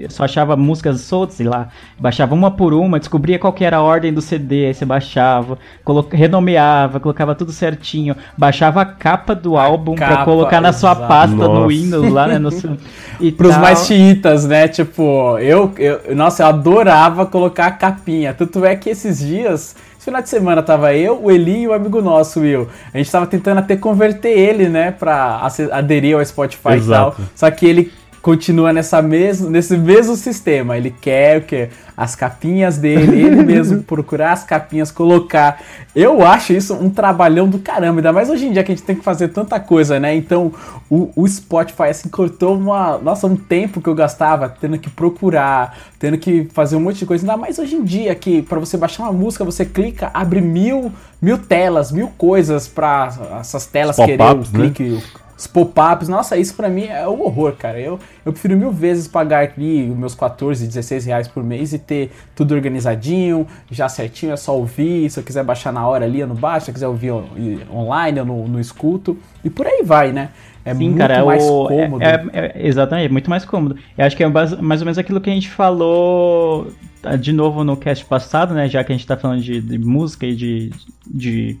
só 0.08 0.24
achava 0.24 0.56
músicas 0.56 1.02
soltas, 1.02 1.36
sei 1.36 1.46
lá, 1.46 1.68
baixava 2.00 2.34
uma 2.34 2.50
por 2.50 2.72
uma, 2.72 2.98
descobria 2.98 3.38
qual 3.38 3.52
que 3.52 3.62
era 3.62 3.76
a 3.76 3.82
ordem 3.82 4.12
do 4.12 4.22
CD, 4.22 4.66
aí 4.66 4.74
você 4.74 4.86
baixava, 4.86 5.58
colo- 5.84 6.08
renomeava, 6.10 6.98
colocava 6.98 7.34
tudo 7.34 7.52
certinho, 7.52 8.16
baixava 8.36 8.80
a 8.80 8.84
capa 8.86 9.34
do 9.34 9.56
álbum 9.58 9.94
pra 9.94 10.08
capa, 10.08 10.24
colocar 10.24 10.60
na 10.62 10.72
sua 10.72 10.92
exato. 10.92 11.06
pasta 11.06 11.36
no 11.36 11.46
Nossa. 11.46 11.66
Windows 11.68 12.10
lá, 12.10 12.26
né, 12.26 12.38
no 12.38 12.50
seu, 12.50 12.76
e 13.20 13.30
Pros 13.30 13.52
tal. 13.52 13.60
mais 13.60 13.86
chiitas, 13.86 14.46
né? 14.46 14.66
Tipo, 14.68 15.38
eu, 15.38 15.72
eu. 15.78 16.16
Nossa, 16.16 16.42
eu 16.42 16.46
adorava 16.48 17.26
colocar 17.26 17.66
a 17.66 17.70
capinha. 17.70 18.32
Tanto 18.34 18.64
é 18.64 18.74
que 18.74 18.88
esses 18.90 19.18
dias. 19.18 19.76
Esse 20.02 20.06
final 20.06 20.20
de 20.20 20.28
semana 20.28 20.60
tava 20.64 20.92
eu, 20.96 21.22
o 21.22 21.30
Eli 21.30 21.60
e 21.60 21.68
o 21.68 21.72
amigo 21.72 22.02
nosso, 22.02 22.40
Will. 22.40 22.66
A 22.92 22.98
gente 22.98 23.08
tava 23.08 23.24
tentando 23.24 23.58
até 23.58 23.76
converter 23.76 24.36
ele, 24.36 24.68
né? 24.68 24.90
Pra 24.90 25.40
aderir 25.70 26.16
ao 26.16 26.24
Spotify 26.24 26.70
e 26.70 26.74
Exato. 26.74 27.16
tal. 27.18 27.26
Só 27.36 27.48
que 27.52 27.64
ele 27.64 27.92
continua 28.22 28.72
nessa 28.72 29.02
mesmo, 29.02 29.50
nesse 29.50 29.76
mesmo 29.76 30.14
sistema. 30.14 30.78
Ele 30.78 30.90
quer 30.90 31.38
o 31.38 31.42
quê? 31.42 31.68
As 31.96 32.14
capinhas 32.14 32.78
dele, 32.78 33.20
ele 33.20 33.42
mesmo 33.44 33.82
procurar 33.82 34.32
as 34.32 34.44
capinhas, 34.44 34.92
colocar. 34.92 35.60
Eu 35.94 36.24
acho 36.24 36.52
isso 36.52 36.72
um 36.74 36.88
trabalhão 36.88 37.48
do 37.48 37.58
caramba, 37.58 37.98
ainda 37.98 38.12
mais 38.12 38.30
hoje 38.30 38.46
em 38.46 38.52
dia 38.52 38.62
que 38.62 38.70
a 38.72 38.74
gente 38.74 38.84
tem 38.84 38.96
que 38.96 39.04
fazer 39.04 39.28
tanta 39.28 39.58
coisa, 39.58 39.98
né? 39.98 40.14
Então, 40.14 40.52
o, 40.88 41.10
o 41.16 41.28
Spotify, 41.28 41.88
assim, 41.90 42.08
cortou 42.08 42.56
uma. 42.56 42.96
Nossa, 42.98 43.26
um 43.26 43.36
tempo 43.36 43.80
que 43.80 43.88
eu 43.88 43.94
gastava 43.94 44.48
tendo 44.48 44.78
que 44.78 44.88
procurar, 44.88 45.76
tendo 45.98 46.16
que 46.16 46.48
fazer 46.52 46.76
um 46.76 46.80
monte 46.80 47.00
de 47.00 47.06
coisa. 47.06 47.24
Ainda 47.24 47.36
mais 47.36 47.58
hoje 47.58 47.74
em 47.74 47.82
dia, 47.82 48.14
que 48.14 48.40
para 48.40 48.60
você 48.60 48.76
baixar 48.76 49.02
uma 49.02 49.12
música, 49.12 49.44
você 49.44 49.64
clica, 49.64 50.10
abre 50.14 50.40
mil, 50.40 50.92
mil 51.20 51.38
telas, 51.38 51.90
mil 51.90 52.08
coisas 52.16 52.68
pra 52.68 53.12
essas 53.40 53.66
telas 53.66 53.96
querer 53.96 54.18
né? 54.18 54.42
clique, 54.52 55.02
os 55.42 55.46
pop-ups, 55.48 56.08
nossa, 56.08 56.36
isso 56.36 56.54
pra 56.54 56.68
mim 56.68 56.84
é 56.84 57.06
um 57.08 57.20
horror, 57.22 57.52
cara. 57.56 57.80
Eu, 57.80 57.98
eu 58.24 58.32
prefiro 58.32 58.56
mil 58.56 58.70
vezes 58.70 59.08
pagar 59.08 59.48
os 59.58 59.96
meus 59.96 60.14
14, 60.14 60.66
16 60.66 61.04
reais 61.06 61.26
por 61.28 61.42
mês 61.42 61.72
e 61.72 61.78
ter 61.78 62.12
tudo 62.34 62.54
organizadinho, 62.54 63.46
já 63.70 63.88
certinho, 63.88 64.32
é 64.32 64.36
só 64.36 64.56
ouvir. 64.56 65.10
Se 65.10 65.18
eu 65.18 65.24
quiser 65.24 65.42
baixar 65.44 65.72
na 65.72 65.86
hora 65.86 66.04
ali, 66.04 66.20
eu 66.20 66.26
não 66.28 66.36
baixo. 66.36 66.66
Se 66.66 66.70
eu 66.70 66.74
quiser 66.74 66.86
ouvir 66.88 67.10
on- 67.10 67.24
online, 67.72 68.18
eu 68.18 68.24
não, 68.24 68.46
não 68.46 68.60
escuto. 68.60 69.18
E 69.44 69.50
por 69.50 69.66
aí 69.66 69.82
vai, 69.84 70.12
né? 70.12 70.30
É 70.64 70.72
Sim, 70.72 70.84
muito 70.84 70.98
cara, 70.98 71.14
é 71.16 71.22
mais 71.24 71.42
o, 71.42 71.66
cômodo. 71.66 72.04
é- 72.04 72.24
é- 72.32 72.46
é- 72.54 72.66
exatamente, 72.68 73.06
é 73.06 73.12
muito 73.12 73.28
mais 73.28 73.44
cômodo. 73.44 73.76
Eu 73.98 74.04
acho 74.06 74.16
que 74.16 74.22
é 74.22 74.28
bas- 74.28 74.60
mais 74.60 74.80
ou 74.80 74.84
menos 74.84 74.96
aquilo 74.96 75.20
que 75.20 75.28
a 75.28 75.34
gente 75.34 75.50
falou 75.50 76.68
ah, 77.02 77.16
de 77.16 77.32
novo 77.32 77.64
no 77.64 77.76
cast 77.76 78.04
passado, 78.04 78.54
né? 78.54 78.68
Já 78.68 78.84
que 78.84 78.92
a 78.92 78.96
gente 78.96 79.06
tá 79.06 79.16
falando 79.16 79.42
de, 79.42 79.60
de 79.60 79.76
música 79.76 80.24
e 80.24 80.36
de, 80.36 80.70
de 81.04 81.58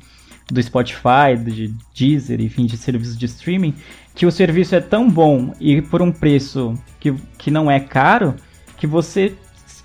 do 0.52 0.62
Spotify, 0.62 1.34
de 1.42 1.74
Deezer, 1.94 2.40
enfim, 2.40 2.66
de 2.66 2.76
serviços 2.76 3.16
de 3.16 3.24
streaming, 3.24 3.74
que 4.14 4.26
o 4.26 4.30
serviço 4.30 4.74
é 4.74 4.80
tão 4.80 5.08
bom 5.08 5.54
e 5.58 5.80
por 5.80 6.02
um 6.02 6.12
preço 6.12 6.74
que, 7.00 7.12
que 7.38 7.50
não 7.50 7.70
é 7.70 7.80
caro, 7.80 8.34
que 8.76 8.86
você 8.86 9.32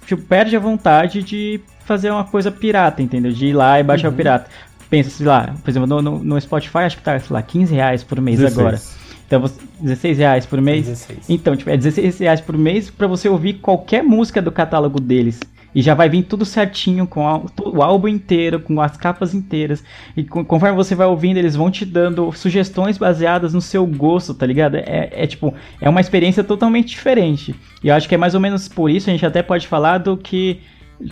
tipo, 0.06 0.22
perde 0.24 0.58
a 0.58 0.60
vontade 0.60 1.24
de 1.24 1.62
fazer 1.86 2.12
uma 2.12 2.26
coisa 2.26 2.52
pirata, 2.52 3.02
entendeu? 3.02 3.32
De 3.32 3.48
ir 3.48 3.54
lá 3.54 3.80
e 3.80 3.84
baixar 3.84 4.10
o 4.10 4.14
pirata. 4.14 4.50
Pensa, 4.90 5.10
sei 5.10 5.26
lá, 5.26 5.56
por 5.64 5.70
exemplo, 5.70 5.88
no, 5.88 6.02
no, 6.02 6.24
no 6.24 6.42
Spotify 6.42 6.80
acho 6.80 6.98
que 6.98 7.04
tá, 7.04 7.18
sei 7.18 7.34
lá, 7.34 7.42
15 7.42 7.74
reais 7.74 8.04
por 8.04 8.20
mês 8.20 8.38
16. 8.38 8.60
agora. 8.60 8.82
Então, 9.26 9.42
você, 9.42 9.62
16 9.80 10.18
reais 10.18 10.46
por 10.46 10.62
mês? 10.62 10.86
16. 10.86 11.30
Então, 11.30 11.56
tipo, 11.56 11.70
é 11.70 11.78
16 11.78 12.20
reais 12.20 12.42
por 12.42 12.58
mês 12.58 12.90
pra 12.90 13.08
você 13.08 13.28
ouvir 13.30 13.56
qualquer 13.56 14.04
música 14.04 14.42
do 14.42 14.52
catálogo 14.52 15.00
deles. 15.00 15.40
E 15.78 15.82
já 15.84 15.94
vai 15.94 16.10
vir 16.10 16.24
tudo 16.24 16.44
certinho, 16.44 17.06
com 17.06 17.28
a- 17.28 17.40
o 17.64 17.84
álbum 17.84 18.08
inteiro, 18.08 18.60
com 18.60 18.82
as 18.82 18.98
capas 18.98 19.36
inteiras. 19.36 19.84
E 20.16 20.24
com- 20.24 20.44
conforme 20.44 20.76
você 20.76 20.96
vai 20.96 21.06
ouvindo, 21.06 21.38
eles 21.38 21.56
vão 21.56 21.70
te 21.70 21.86
dando 21.86 22.32
sugestões 22.32 22.98
baseadas 22.98 23.54
no 23.54 23.62
seu 23.62 23.86
gosto, 23.86 24.34
tá 24.34 24.44
ligado? 24.48 24.76
É, 24.78 25.10
é 25.12 25.28
tipo, 25.28 25.54
é 25.80 25.88
uma 25.88 26.02
experiência 26.02 26.44
totalmente 26.44 26.88
diferente. 26.90 27.54
E 27.84 27.90
eu 27.90 27.94
acho 27.94 28.10
que 28.10 28.16
é 28.16 28.18
mais 28.18 28.34
ou 28.34 28.40
menos 28.42 28.68
por 28.68 28.90
isso 28.90 29.08
a 29.08 29.14
gente 29.14 29.24
até 29.24 29.44
pode 29.44 29.68
falar 29.68 30.00
do 30.00 30.18
que 30.18 30.62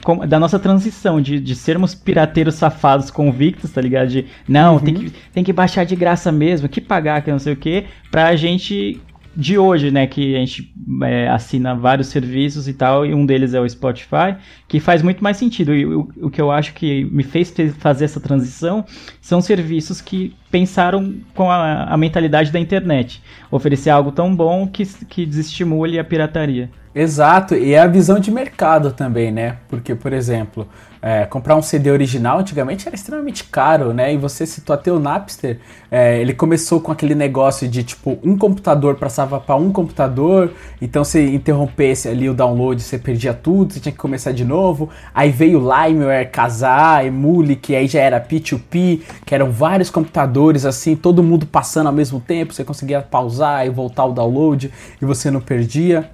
como- 0.04 0.26
da 0.26 0.40
nossa 0.40 0.58
transição 0.58 1.22
de, 1.22 1.40
de 1.40 1.54
sermos 1.56 1.94
pirateiros 1.94 2.56
safados 2.56 3.12
convictos, 3.12 3.70
tá 3.70 3.80
ligado? 3.80 4.08
De 4.10 4.26
não, 4.48 4.80
tem, 4.80 4.96
que, 4.96 5.10
tem 5.32 5.44
que 5.44 5.54
baixar 5.54 5.84
de 5.86 5.96
graça 5.96 6.32
mesmo, 6.32 6.68
que 6.68 6.82
pagar, 6.82 7.22
que 7.22 7.30
não 7.32 7.38
sei 7.38 7.54
o 7.54 7.56
que, 7.56 7.84
pra 8.10 8.36
gente 8.36 9.00
de 9.36 9.58
hoje, 9.58 9.92
né? 9.92 10.08
Que 10.08 10.36
a 10.36 10.40
gente 10.40 10.74
é, 11.04 11.28
assina 11.28 11.76
vários 11.76 12.08
serviços 12.08 12.68
e 12.68 12.74
tal, 12.74 13.06
e 13.06 13.14
um 13.14 13.26
deles 13.26 13.54
é 13.54 13.60
o 13.60 13.70
Spotify, 13.70 14.36
que 14.68 14.80
faz 14.80 15.02
muito 15.02 15.24
mais 15.24 15.38
sentido. 15.38 15.74
E 15.74 15.86
o, 15.86 16.10
o 16.22 16.30
que 16.30 16.42
eu 16.42 16.52
acho 16.52 16.74
que 16.74 17.06
me 17.06 17.24
fez 17.24 17.54
fazer 17.78 18.06
essa 18.06 18.20
transição 18.20 18.86
são 19.22 19.42
serviços 19.42 20.02
que 20.02 20.34
pensaram 20.50 21.16
com 21.34 21.52
a, 21.52 21.84
a 21.84 21.98
mentalidade 21.98 22.52
da 22.52 22.60
internet. 22.60 23.22
Oferecer 23.52 23.90
algo 23.90 24.12
tão 24.12 24.36
bom 24.36 24.68
que, 24.68 24.86
que 25.06 25.26
desestimule 25.26 26.00
a 26.00 26.04
pirataria. 26.04 26.70
Exato, 26.98 27.56
e 27.56 27.74
é 27.74 27.80
a 27.80 27.88
visão 27.88 28.18
de 28.20 28.32
mercado 28.32 28.94
também, 28.94 29.30
né? 29.30 29.58
Porque, 29.68 29.94
por 29.94 30.14
exemplo, 30.14 30.66
é, 31.02 31.26
comprar 31.26 31.58
um 31.58 31.62
CD 31.62 31.92
original 31.92 32.40
antigamente 32.40 32.88
era 32.88 32.96
extremamente 32.96 33.44
caro, 33.44 33.94
né? 33.94 34.14
E 34.14 34.18
você 34.18 34.46
citou 34.46 34.74
até 34.74 34.94
o 34.94 34.98
Napster, 34.98 35.60
é, 35.92 36.22
ele 36.22 36.34
começou 36.34 36.80
com 36.80 36.94
aquele 36.94 37.14
negócio 37.14 37.68
de 37.68 37.84
tipo 37.84 38.18
um 38.24 38.38
computador 38.38 38.96
passava 38.96 39.42
para 39.42 39.58
um 39.58 39.74
computador, 39.74 40.54
então 40.82 41.04
se 41.04 41.22
interrompesse 41.22 42.08
ali 42.08 42.30
o 42.30 42.34
download, 42.34 42.82
você 42.82 42.98
perdia 42.98 43.34
tudo, 43.34 43.74
você 43.74 43.82
tinha 43.82 43.92
que 43.92 43.98
começar 44.00 44.32
de 44.32 44.46
novo. 44.46 44.90
Aí 45.14 45.32
veio 45.32 45.60
o 45.60 45.70
Limeware, 45.70 46.32
Kazaa, 46.32 47.04
Emule, 47.04 47.58
que 47.58 47.76
aí 47.76 47.88
já 47.88 48.00
era 48.00 48.22
P2P, 48.22 49.02
que 49.26 49.36
eram 49.36 49.52
vários 49.52 49.90
computadores 49.90 50.64
assim, 50.66 50.96
todo 50.96 51.22
mundo 51.22 51.46
passando 51.46 51.88
ao 51.88 51.94
mesmo 51.94 52.22
tempo, 52.22 52.54
você 52.54 52.64
conseguia 52.64 53.02
pausar 53.02 53.68
e 53.68 53.70
voltar 53.70 54.06
o 54.06 54.14
download 54.14 54.72
e 55.02 55.06
você 55.06 55.30
não 55.30 55.42
perdia. 55.42 56.10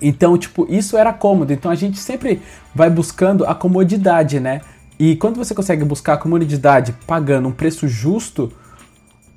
Então, 0.00 0.36
tipo, 0.36 0.66
isso 0.68 0.96
era 0.96 1.12
cômodo. 1.12 1.52
Então 1.52 1.70
a 1.70 1.74
gente 1.74 1.98
sempre 1.98 2.40
vai 2.74 2.90
buscando 2.90 3.44
a 3.44 3.54
comodidade, 3.54 4.40
né? 4.40 4.60
E 4.98 5.14
quando 5.16 5.36
você 5.36 5.54
consegue 5.54 5.84
buscar 5.84 6.14
a 6.14 6.16
comodidade 6.16 6.92
pagando 7.06 7.48
um 7.48 7.52
preço 7.52 7.86
justo 7.86 8.52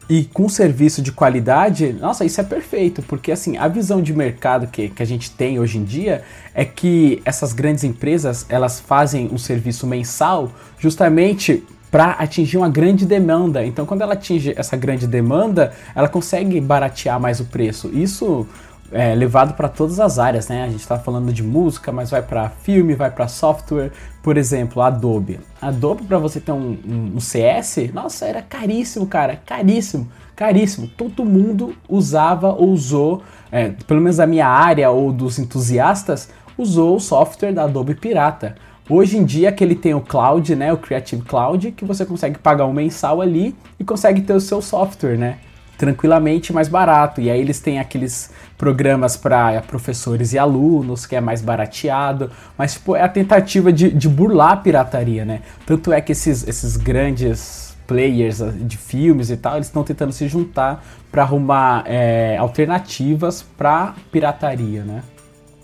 e 0.10 0.26
com 0.26 0.50
serviço 0.50 1.02
de 1.02 1.12
qualidade, 1.12 1.94
nossa, 1.94 2.26
isso 2.26 2.42
é 2.42 2.44
perfeito, 2.44 3.02
porque 3.04 3.32
assim, 3.32 3.58
a 3.58 3.68
visão 3.68 4.02
de 4.02 4.12
mercado 4.14 4.68
que, 4.68 4.90
que 4.90 5.02
a 5.02 5.06
gente 5.06 5.32
tem 5.32 5.60
hoje 5.60 5.78
em 5.78 5.84
dia 5.84 6.24
é 6.54 6.66
que 6.66 7.22
essas 7.24 7.54
grandes 7.54 7.84
empresas, 7.84 8.46
elas 8.50 8.80
fazem 8.80 9.30
um 9.32 9.38
serviço 9.38 9.86
mensal 9.88 10.52
justamente 10.80 11.64
para 11.92 12.12
atingir 12.12 12.58
uma 12.58 12.70
grande 12.70 13.06
demanda. 13.06 13.66
Então, 13.66 13.86
quando 13.86 14.02
ela 14.02 14.14
atinge 14.14 14.54
essa 14.56 14.78
grande 14.78 15.06
demanda, 15.06 15.74
ela 15.94 16.08
consegue 16.08 16.60
baratear 16.60 17.20
mais 17.20 17.42
o 17.42 17.46
preço. 17.46 17.90
Isso 17.94 18.48
é, 18.92 19.16
levado 19.16 19.54
para 19.54 19.70
todas 19.70 20.00
as 20.00 20.20
áreas, 20.20 20.50
né? 20.50 20.64
A 20.64 20.68
gente 20.68 20.82
está 20.82 21.00
falando 21.00 21.32
de 21.32 21.42
música, 21.42 21.92
mas 21.92 22.12
vai 22.12 22.22
para 22.22 22.50
filme, 22.50 22.94
vai 22.94 23.10
para 23.10 23.28
software. 23.28 23.92
Por 24.22 24.38
exemplo, 24.38 24.82
Adobe. 24.82 25.40
Adobe 25.62 26.04
para 26.04 26.18
você 26.18 26.40
ter 26.40 26.52
um, 26.52 26.78
um, 26.86 27.14
um, 27.16 27.20
CS, 27.20 27.92
nossa, 27.94 28.26
era 28.26 28.42
caríssimo, 28.42 29.08
cara, 29.08 29.40
caríssimo, 29.46 30.08
caríssimo. 30.36 30.88
Todo 30.88 31.26
mundo 31.26 31.74
usava 31.88 32.50
ou 32.50 32.70
usou, 32.70 33.24
é, 33.52 33.70
pelo 33.88 34.02
menos 34.02 34.20
a 34.20 34.28
minha 34.28 34.48
área 34.48 34.92
ou 34.92 35.12
dos 35.12 35.40
entusiastas, 35.40 36.30
usou 36.58 36.98
o 36.98 37.00
software 37.00 37.54
da 37.54 37.64
Adobe 37.64 37.96
Pirata. 37.96 38.56
Hoje 38.90 39.18
em 39.18 39.24
dia 39.24 39.52
que 39.52 39.64
ele 39.64 39.76
tem 39.76 39.94
o 39.94 40.02
cloud, 40.02 40.54
né, 40.54 40.74
o 40.74 40.78
Creative 40.78 41.22
Cloud, 41.22 41.72
que 41.72 41.86
você 41.86 42.06
consegue 42.06 42.38
pagar 42.38 42.66
um 42.66 42.74
mensal 42.74 43.22
ali 43.22 43.56
e 43.80 43.86
consegue 43.86 44.22
ter 44.22 44.34
o 44.34 44.42
seu 44.42 44.62
software, 44.62 45.18
né? 45.18 45.38
Tranquilamente 45.82 46.54
mais 46.54 46.68
barato. 46.68 47.20
E 47.20 47.32
aí 47.32 47.42
eles 47.42 47.60
têm 47.60 47.80
aqueles 47.80 48.30
programas 48.56 49.18
para 49.18 49.60
professores 49.62 50.32
e 50.32 50.38
alunos, 50.38 51.08
que 51.08 51.16
é 51.16 51.22
mais 51.22 51.42
barateado, 51.42 52.30
mas 52.56 52.74
tipo, 52.74 52.96
é 52.96 53.02
a 53.02 53.10
tentativa 53.10 53.74
de, 53.74 53.90
de 53.90 54.08
burlar 54.08 54.52
a 54.52 54.58
pirataria, 54.58 55.26
né? 55.26 55.42
Tanto 55.66 55.92
é 55.92 56.00
que 56.00 56.12
esses, 56.12 56.48
esses 56.48 56.78
grandes 56.78 57.76
players 57.88 58.44
ah, 58.44 58.52
de 58.52 58.78
filmes 58.78 59.32
e 59.32 59.38
tal, 59.38 59.56
eles 59.56 59.66
estão 59.66 59.84
tentando 59.84 60.12
se 60.12 60.28
juntar 60.28 60.86
para 61.12 61.24
arrumar 61.24 61.84
é, 61.88 62.38
alternativas 62.38 63.42
para 63.42 63.96
pirataria, 64.12 64.84
né? 64.84 65.02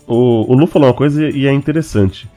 O, 0.04 0.52
o 0.52 0.54
Lu 0.56 0.66
falou 0.66 0.88
uma 0.88 0.94
coisa 0.94 1.28
e 1.30 1.46
é 1.46 1.52
interessante. 1.52 2.28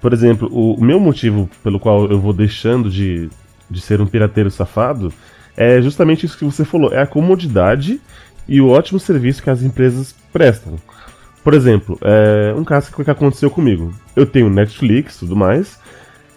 Por 0.00 0.12
exemplo, 0.12 0.48
o, 0.50 0.74
o 0.74 0.84
meu 0.84 0.98
motivo 0.98 1.48
pelo 1.62 1.78
qual 1.78 2.10
eu 2.10 2.18
vou 2.18 2.32
deixando 2.32 2.90
de, 2.90 3.30
de 3.70 3.80
ser 3.80 4.00
um 4.00 4.06
pirateiro 4.06 4.50
safado 4.50 5.12
é 5.58 5.82
justamente 5.82 6.24
isso 6.24 6.38
que 6.38 6.44
você 6.44 6.64
falou, 6.64 6.92
é 6.94 7.02
a 7.02 7.06
comodidade 7.06 8.00
e 8.46 8.60
o 8.60 8.68
ótimo 8.68 9.00
serviço 9.00 9.42
que 9.42 9.50
as 9.50 9.60
empresas 9.60 10.14
prestam. 10.32 10.76
Por 11.42 11.52
exemplo, 11.52 11.98
é, 12.00 12.54
um 12.56 12.62
caso 12.62 12.92
que 12.94 13.10
aconteceu 13.10 13.50
comigo. 13.50 13.92
Eu 14.14 14.24
tenho 14.24 14.48
Netflix 14.48 15.16
e 15.16 15.18
tudo 15.20 15.34
mais, 15.34 15.76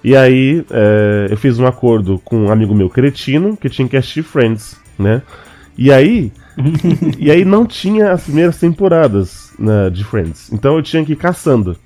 e 0.03 0.15
aí 0.15 0.65
é, 0.71 1.27
eu 1.29 1.37
fiz 1.37 1.59
um 1.59 1.67
acordo 1.67 2.17
com 2.25 2.45
um 2.45 2.51
amigo 2.51 2.73
meu 2.73 2.89
cretino 2.89 3.55
que 3.55 3.69
tinha 3.69 3.87
que 3.87 3.95
assistir 3.95 4.23
Friends, 4.23 4.75
né? 4.97 5.21
E 5.77 5.93
aí, 5.93 6.31
e 7.19 7.29
aí 7.29 7.45
não 7.45 7.67
tinha 7.67 8.13
as 8.13 8.23
primeiras 8.23 8.57
temporadas 8.57 9.53
né, 9.59 9.91
de 9.91 10.03
Friends, 10.03 10.51
então 10.51 10.77
eu 10.77 10.81
tinha 10.81 11.05
que 11.05 11.13
ir 11.13 11.17
caçando. 11.17 11.77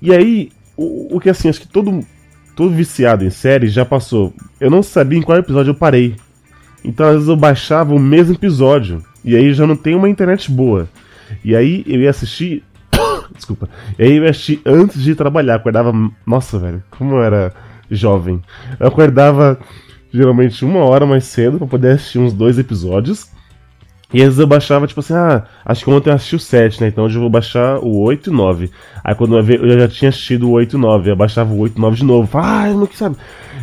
E 0.00 0.14
aí, 0.14 0.52
o, 0.76 1.16
o 1.16 1.20
que 1.20 1.28
assim, 1.28 1.48
acho 1.48 1.60
que 1.60 1.68
todo, 1.68 2.06
todo 2.54 2.72
viciado 2.72 3.24
em 3.24 3.30
série 3.30 3.66
já 3.66 3.84
passou. 3.84 4.32
Eu 4.60 4.70
não 4.70 4.80
sabia 4.80 5.18
em 5.18 5.22
qual 5.22 5.38
episódio 5.38 5.70
eu 5.70 5.74
parei. 5.74 6.14
Então 6.88 7.06
às 7.06 7.12
vezes 7.12 7.28
eu 7.28 7.36
baixava 7.36 7.94
o 7.94 7.98
mesmo 7.98 8.34
episódio. 8.34 9.04
E 9.22 9.36
aí 9.36 9.52
já 9.52 9.66
não 9.66 9.76
tem 9.76 9.94
uma 9.94 10.08
internet 10.08 10.50
boa. 10.50 10.88
E 11.44 11.54
aí 11.54 11.84
eu 11.86 12.00
ia 12.00 12.08
assistir. 12.08 12.64
Desculpa. 13.36 13.68
E 13.98 14.04
aí 14.04 14.16
eu 14.16 14.24
ia 14.24 14.30
assistir 14.30 14.62
antes 14.64 15.02
de 15.02 15.14
trabalhar. 15.14 15.56
Acordava. 15.56 15.92
Nossa, 16.26 16.58
velho, 16.58 16.82
como 16.90 17.16
eu 17.16 17.22
era 17.22 17.52
jovem. 17.90 18.42
Eu 18.80 18.88
acordava 18.88 19.58
geralmente 20.10 20.64
uma 20.64 20.80
hora 20.80 21.04
mais 21.04 21.24
cedo 21.24 21.58
para 21.58 21.66
poder 21.66 21.92
assistir 21.92 22.20
uns 22.20 22.32
dois 22.32 22.58
episódios. 22.58 23.30
E 24.10 24.20
às 24.20 24.28
vezes 24.28 24.38
eu 24.38 24.46
baixava, 24.46 24.86
tipo 24.86 25.00
assim, 25.00 25.12
ah, 25.12 25.44
acho 25.66 25.84
que 25.84 25.90
ontem 25.90 26.08
eu 26.08 26.14
assisti 26.14 26.36
o 26.36 26.40
7, 26.40 26.80
né? 26.80 26.88
Então 26.88 27.04
hoje 27.04 27.16
eu 27.16 27.20
vou 27.20 27.28
baixar 27.28 27.78
o 27.80 27.98
8 27.98 28.30
e 28.30 28.32
9. 28.32 28.70
Aí 29.04 29.14
quando 29.14 29.36
eu, 29.36 29.46
eu 29.46 29.78
já 29.80 29.88
tinha 29.88 30.08
assistido 30.08 30.48
o 30.48 30.52
8 30.52 30.74
e 30.74 30.80
9, 30.80 31.10
eu 31.10 31.16
baixava 31.16 31.52
o 31.52 31.58
8 31.58 31.76
e 31.76 31.80
9 31.82 31.96
de 31.98 32.04
novo. 32.04 32.38
Ah, 32.38 32.66
não 32.68 32.86
que 32.86 32.96
sabe. 32.96 33.18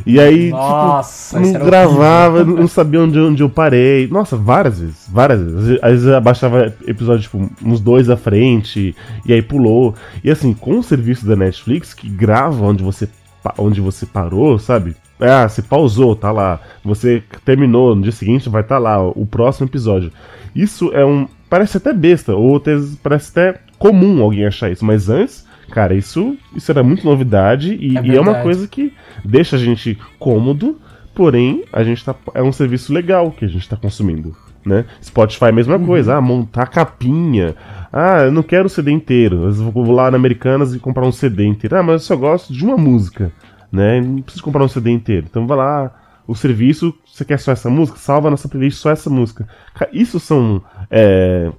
E 0.05 0.19
aí, 0.19 0.45
tipo, 0.45 0.57
Nossa, 0.57 1.41
tipo, 1.41 1.53
não 1.53 1.65
gravava, 1.65 2.35
horrível. 2.37 2.57
não 2.57 2.67
sabia 2.67 3.01
onde, 3.01 3.19
onde 3.19 3.41
eu 3.41 3.49
parei. 3.49 4.07
Nossa, 4.07 4.37
várias 4.37 4.79
vezes, 4.79 5.09
várias 5.09 5.41
vezes. 5.41 5.79
Às 5.81 5.91
vezes 5.91 6.05
eu 6.05 6.21
baixava 6.21 6.73
episódio, 6.85 7.23
tipo, 7.23 7.49
uns 7.63 7.79
dois 7.79 8.09
à 8.09 8.15
frente, 8.15 8.95
e 9.25 9.33
aí 9.33 9.41
pulou. 9.41 9.95
E 10.23 10.29
assim, 10.29 10.53
com 10.53 10.77
o 10.77 10.83
serviço 10.83 11.25
da 11.25 11.35
Netflix, 11.35 11.93
que 11.93 12.07
grava 12.07 12.63
onde 12.63 12.83
você, 12.83 13.09
onde 13.57 13.81
você 13.81 14.05
parou, 14.05 14.59
sabe? 14.59 14.95
Ah, 15.19 15.47
você 15.47 15.61
pausou, 15.61 16.15
tá 16.15 16.31
lá. 16.31 16.59
Você 16.83 17.23
terminou, 17.43 17.95
no 17.95 18.03
dia 18.03 18.11
seguinte 18.11 18.49
vai 18.49 18.61
estar 18.61 18.75
tá 18.75 18.79
lá, 18.79 19.01
o 19.01 19.25
próximo 19.25 19.67
episódio. 19.67 20.11
Isso 20.55 20.91
é 20.93 21.03
um. 21.03 21.27
Parece 21.49 21.77
até 21.77 21.93
besta, 21.93 22.35
ou 22.35 22.61
parece 23.01 23.31
até 23.31 23.59
comum 23.77 24.21
alguém 24.21 24.45
achar 24.45 24.71
isso, 24.71 24.83
mas 24.83 25.09
antes, 25.09 25.44
cara, 25.71 25.93
isso, 25.93 26.37
isso 26.55 26.71
era 26.71 26.83
muito 26.83 27.05
novidade 27.05 27.75
e 27.75 27.97
é, 27.97 28.01
e 28.05 28.15
é 28.15 28.21
uma 28.21 28.35
coisa 28.35 28.67
que 28.67 28.93
deixa 29.23 29.55
a 29.55 29.59
gente 29.59 29.97
cômodo, 30.19 30.79
porém, 31.13 31.63
a 31.71 31.83
gente 31.83 32.03
tá. 32.03 32.15
É 32.33 32.41
um 32.41 32.51
serviço 32.51 32.93
legal 32.93 33.31
que 33.31 33.45
a 33.45 33.49
gente 33.49 33.67
tá 33.67 33.75
consumindo. 33.75 34.35
Né? 34.65 34.83
Spotify, 34.99 35.51
mesma 35.51 35.75
uhum. 35.75 35.85
coisa, 35.85 36.15
ah, 36.15 36.21
montar 36.21 36.65
capinha. 36.65 37.55
Ah, 37.93 38.23
eu 38.23 38.31
não 38.31 38.41
quero 38.41 38.65
o 38.65 38.69
CD 38.69 38.91
inteiro. 38.91 39.43
Eu 39.43 39.53
vou 39.53 39.91
lá 39.91 40.09
na 40.09 40.17
Americanas 40.17 40.73
e 40.73 40.79
comprar 40.79 41.05
um 41.05 41.11
CD 41.11 41.45
inteiro. 41.45 41.77
Ah, 41.77 41.83
mas 41.83 41.93
eu 41.93 41.99
só 41.99 42.15
gosto 42.15 42.51
de 42.51 42.65
uma 42.65 42.75
música 42.75 43.31
né? 43.75 44.01
Não 44.01 44.21
precisa 44.21 44.43
comprar 44.43 44.63
um 44.63 44.67
CD 44.67 44.89
inteiro. 44.91 45.27
Então 45.29 45.45
vai 45.45 45.57
lá, 45.57 45.93
o 46.25 46.33
serviço, 46.33 46.93
você 47.05 47.25
quer 47.25 47.39
só 47.39 47.51
essa 47.51 47.69
música? 47.69 47.99
Salva 47.99 48.31
na 48.31 48.37
sua 48.37 48.49
playlist 48.49 48.79
só 48.79 48.89
essa 48.89 49.09
música. 49.09 49.47
Isso 49.91 50.19
são, 50.19 50.63
é, 50.89 51.51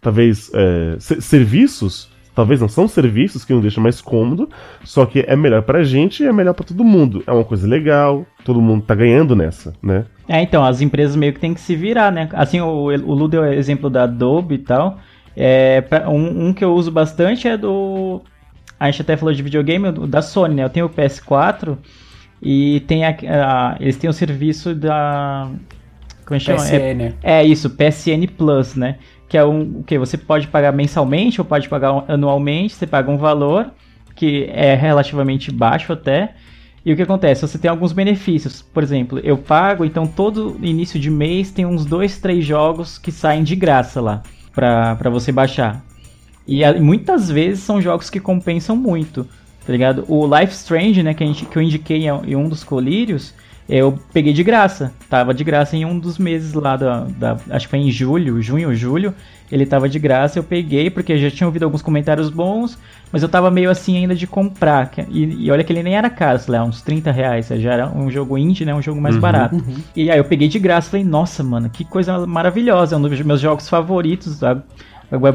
talvez, 0.00 0.50
é, 0.54 0.96
serviços, 0.98 2.10
talvez 2.38 2.60
não 2.60 2.68
são 2.68 2.86
serviços 2.86 3.44
que 3.44 3.52
nos 3.52 3.62
deixam 3.62 3.82
mais 3.82 4.00
cômodo, 4.00 4.48
só 4.84 5.04
que 5.04 5.24
é 5.26 5.34
melhor 5.34 5.62
pra 5.62 5.82
gente 5.82 6.22
e 6.22 6.26
é 6.26 6.32
melhor 6.32 6.54
para 6.54 6.66
todo 6.66 6.84
mundo. 6.84 7.20
É 7.26 7.32
uma 7.32 7.42
coisa 7.42 7.66
legal, 7.66 8.24
todo 8.44 8.62
mundo 8.62 8.84
tá 8.84 8.94
ganhando 8.94 9.34
nessa, 9.34 9.74
né? 9.82 10.04
É, 10.28 10.40
então, 10.40 10.64
as 10.64 10.80
empresas 10.80 11.16
meio 11.16 11.32
que 11.32 11.40
tem 11.40 11.52
que 11.52 11.60
se 11.60 11.74
virar, 11.74 12.12
né? 12.12 12.28
Assim, 12.32 12.60
o, 12.60 12.84
o 12.84 13.14
Lu 13.14 13.26
deu 13.26 13.42
o 13.42 13.46
exemplo 13.46 13.90
da 13.90 14.04
Adobe 14.04 14.54
e 14.54 14.58
tal. 14.58 15.00
É, 15.36 15.82
um, 16.06 16.46
um 16.46 16.52
que 16.54 16.64
eu 16.64 16.72
uso 16.72 16.92
bastante 16.92 17.48
é 17.48 17.56
do 17.56 18.22
a 18.78 18.88
gente 18.88 19.02
até 19.02 19.16
falou 19.16 19.34
de 19.34 19.42
videogame 19.42 19.90
da 20.06 20.22
Sony, 20.22 20.54
né? 20.54 20.62
Eu 20.64 20.70
tenho 20.70 20.86
o 20.86 20.90
PS4 20.90 21.76
e 22.40 22.80
tem 22.86 23.04
a, 23.04 23.08
a, 23.10 23.76
eles 23.80 23.96
têm 23.96 24.08
o 24.08 24.12
serviço 24.12 24.76
da. 24.76 25.50
Como 26.24 26.36
é 26.36 26.38
que 26.38 26.44
chama? 26.44 26.58
PSN. 26.58 27.14
É, 27.20 27.40
é, 27.40 27.44
isso, 27.44 27.70
PSN 27.70 28.28
Plus, 28.36 28.76
né? 28.76 28.98
Que 29.28 29.36
é 29.36 29.44
um. 29.44 29.82
Que? 29.82 29.98
Você 29.98 30.16
pode 30.16 30.48
pagar 30.48 30.72
mensalmente 30.72 31.40
ou 31.40 31.44
pode 31.44 31.68
pagar 31.68 32.04
anualmente, 32.08 32.74
você 32.74 32.86
paga 32.86 33.10
um 33.10 33.18
valor 33.18 33.70
que 34.14 34.48
é 34.52 34.74
relativamente 34.74 35.52
baixo 35.52 35.92
até. 35.92 36.34
E 36.84 36.92
o 36.92 36.96
que 36.96 37.02
acontece? 37.02 37.46
Você 37.46 37.58
tem 37.58 37.70
alguns 37.70 37.92
benefícios. 37.92 38.62
Por 38.62 38.82
exemplo, 38.82 39.20
eu 39.22 39.36
pago, 39.36 39.84
então 39.84 40.06
todo 40.06 40.58
início 40.62 40.98
de 40.98 41.10
mês 41.10 41.50
tem 41.50 41.66
uns 41.66 41.84
dois, 41.84 42.18
três 42.18 42.44
jogos 42.44 42.98
que 42.98 43.12
saem 43.12 43.44
de 43.44 43.54
graça 43.54 44.00
lá 44.00 44.22
para 44.54 45.10
você 45.10 45.30
baixar. 45.30 45.84
E 46.46 46.64
muitas 46.80 47.30
vezes 47.30 47.62
são 47.62 47.80
jogos 47.80 48.08
que 48.08 48.18
compensam 48.18 48.74
muito, 48.74 49.24
tá 49.66 49.70
ligado? 49.70 50.04
O 50.08 50.26
Life 50.26 50.54
Strange, 50.54 51.02
né, 51.02 51.12
que, 51.12 51.22
a 51.22 51.26
gente, 51.26 51.44
que 51.44 51.56
eu 51.56 51.62
indiquei 51.62 52.06
em 52.08 52.34
um 52.34 52.48
dos 52.48 52.64
colírios, 52.64 53.34
eu 53.68 53.98
peguei 54.12 54.32
de 54.32 54.42
graça. 54.42 54.92
Tava 55.10 55.34
de 55.34 55.44
graça 55.44 55.76
em 55.76 55.84
um 55.84 55.98
dos 55.98 56.16
meses 56.16 56.54
lá 56.54 56.76
da, 56.76 57.00
da 57.00 57.36
acho 57.50 57.66
que 57.66 57.70
foi 57.70 57.80
em 57.80 57.90
julho, 57.90 58.40
junho, 58.40 58.74
julho. 58.74 59.14
Ele 59.52 59.66
tava 59.66 59.88
de 59.88 59.98
graça, 59.98 60.38
eu 60.38 60.42
peguei 60.42 60.90
porque 60.90 61.12
eu 61.12 61.18
já 61.18 61.30
tinha 61.30 61.46
ouvido 61.46 61.64
alguns 61.64 61.80
comentários 61.80 62.28
bons, 62.28 62.78
mas 63.10 63.22
eu 63.22 63.28
tava 63.28 63.50
meio 63.50 63.70
assim 63.70 63.96
ainda 63.96 64.14
de 64.14 64.26
comprar. 64.26 64.90
E, 65.10 65.46
e 65.46 65.50
olha 65.50 65.64
que 65.64 65.72
ele 65.72 65.82
nem 65.82 65.96
era 65.96 66.08
caro, 66.08 66.38
sei 66.38 66.54
lá, 66.54 66.64
uns 66.64 66.82
30 66.82 67.10
reais. 67.10 67.48
Já 67.48 67.72
era 67.72 67.88
um 67.88 68.10
jogo 68.10 68.36
indie, 68.38 68.64
né? 68.64 68.74
Um 68.74 68.82
jogo 68.82 69.00
mais 69.00 69.16
barato. 69.16 69.62
E 69.94 70.10
aí 70.10 70.18
eu 70.18 70.24
peguei 70.24 70.48
de 70.48 70.58
graça 70.58 70.90
falei, 70.90 71.04
nossa, 71.04 71.42
mano, 71.42 71.68
que 71.68 71.84
coisa 71.84 72.26
maravilhosa. 72.26 72.94
É 72.94 72.98
um 72.98 73.02
dos 73.02 73.20
meus 73.20 73.40
jogos 73.40 73.68
favoritos. 73.68 74.42
Agora, 74.42 74.64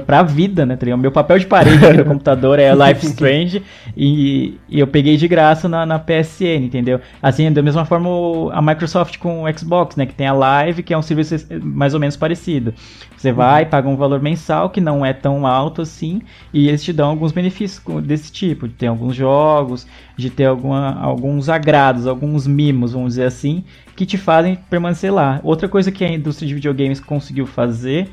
pra 0.06 0.22
vida, 0.24 0.66
né? 0.66 0.76
tá 0.76 0.86
ligado? 0.86 1.00
Meu 1.00 1.12
papel 1.12 1.40
de 1.40 1.46
parede 1.48 1.86
aqui 1.86 1.98
no 1.98 2.06
computador 2.06 2.60
é 2.60 2.72
Life 2.74 3.06
Strange 3.08 3.64
e, 3.98 4.58
e 4.70 4.80
eu 4.80 4.86
peguei 4.88 5.18
de 5.18 5.28
graça 5.28 5.68
na, 5.68 5.86
na 5.86 5.98
PSN, 6.00 6.66
entendeu? 6.66 7.00
Assim, 7.22 7.52
da 7.52 7.62
mesma 7.62 7.84
forma 7.86 8.08
o- 8.10 8.50
a 8.54 8.62
Microsoft 8.62 9.18
com 9.18 9.44
o 9.44 9.58
Xbox, 9.58 9.96
né? 9.96 10.06
Que 10.06 10.14
tem 10.14 10.28
a 10.28 10.34
Live, 10.34 10.84
que 10.84 10.94
é 10.94 10.98
um 10.98 11.02
serviço 11.02 11.36
mais 11.62 11.94
ou 11.94 12.00
menos 12.00 12.16
parecido. 12.16 12.74
Você 13.18 13.32
vai, 13.32 13.66
paga 13.66 13.88
um 13.88 13.96
valor 13.96 14.22
mensal 14.22 14.70
que 14.70 14.82
não 14.82 15.06
é 15.06 15.14
tão 15.14 15.48
alto 15.48 15.82
assim 15.82 16.22
e 16.54 16.68
eles 16.68 16.84
te 16.84 16.92
dão 16.92 17.10
alguns 17.10 17.32
benefícios 17.32 17.82
desse 18.04 18.32
tipo, 18.32 18.68
de 18.68 18.74
ter 18.74 18.88
alguns 18.88 19.16
jogos, 19.16 19.88
de 20.18 20.30
ter 20.30 20.46
alguma, 20.46 21.00
alguns 21.02 21.48
agrados, 21.50 22.06
alguns 22.06 22.46
mimos, 22.46 22.92
vamos 22.94 23.10
dizer 23.10 23.24
assim, 23.26 23.64
que 23.96 24.06
te 24.06 24.18
fazem 24.18 24.58
permanecer 24.70 25.12
lá. 25.14 25.40
Outra 25.44 25.68
coisa 25.70 25.92
que 25.92 26.04
a 26.04 26.12
indústria 26.12 26.48
de 26.48 26.54
videogames 26.54 27.00
conseguiu 27.00 27.46
fazer 27.48 28.10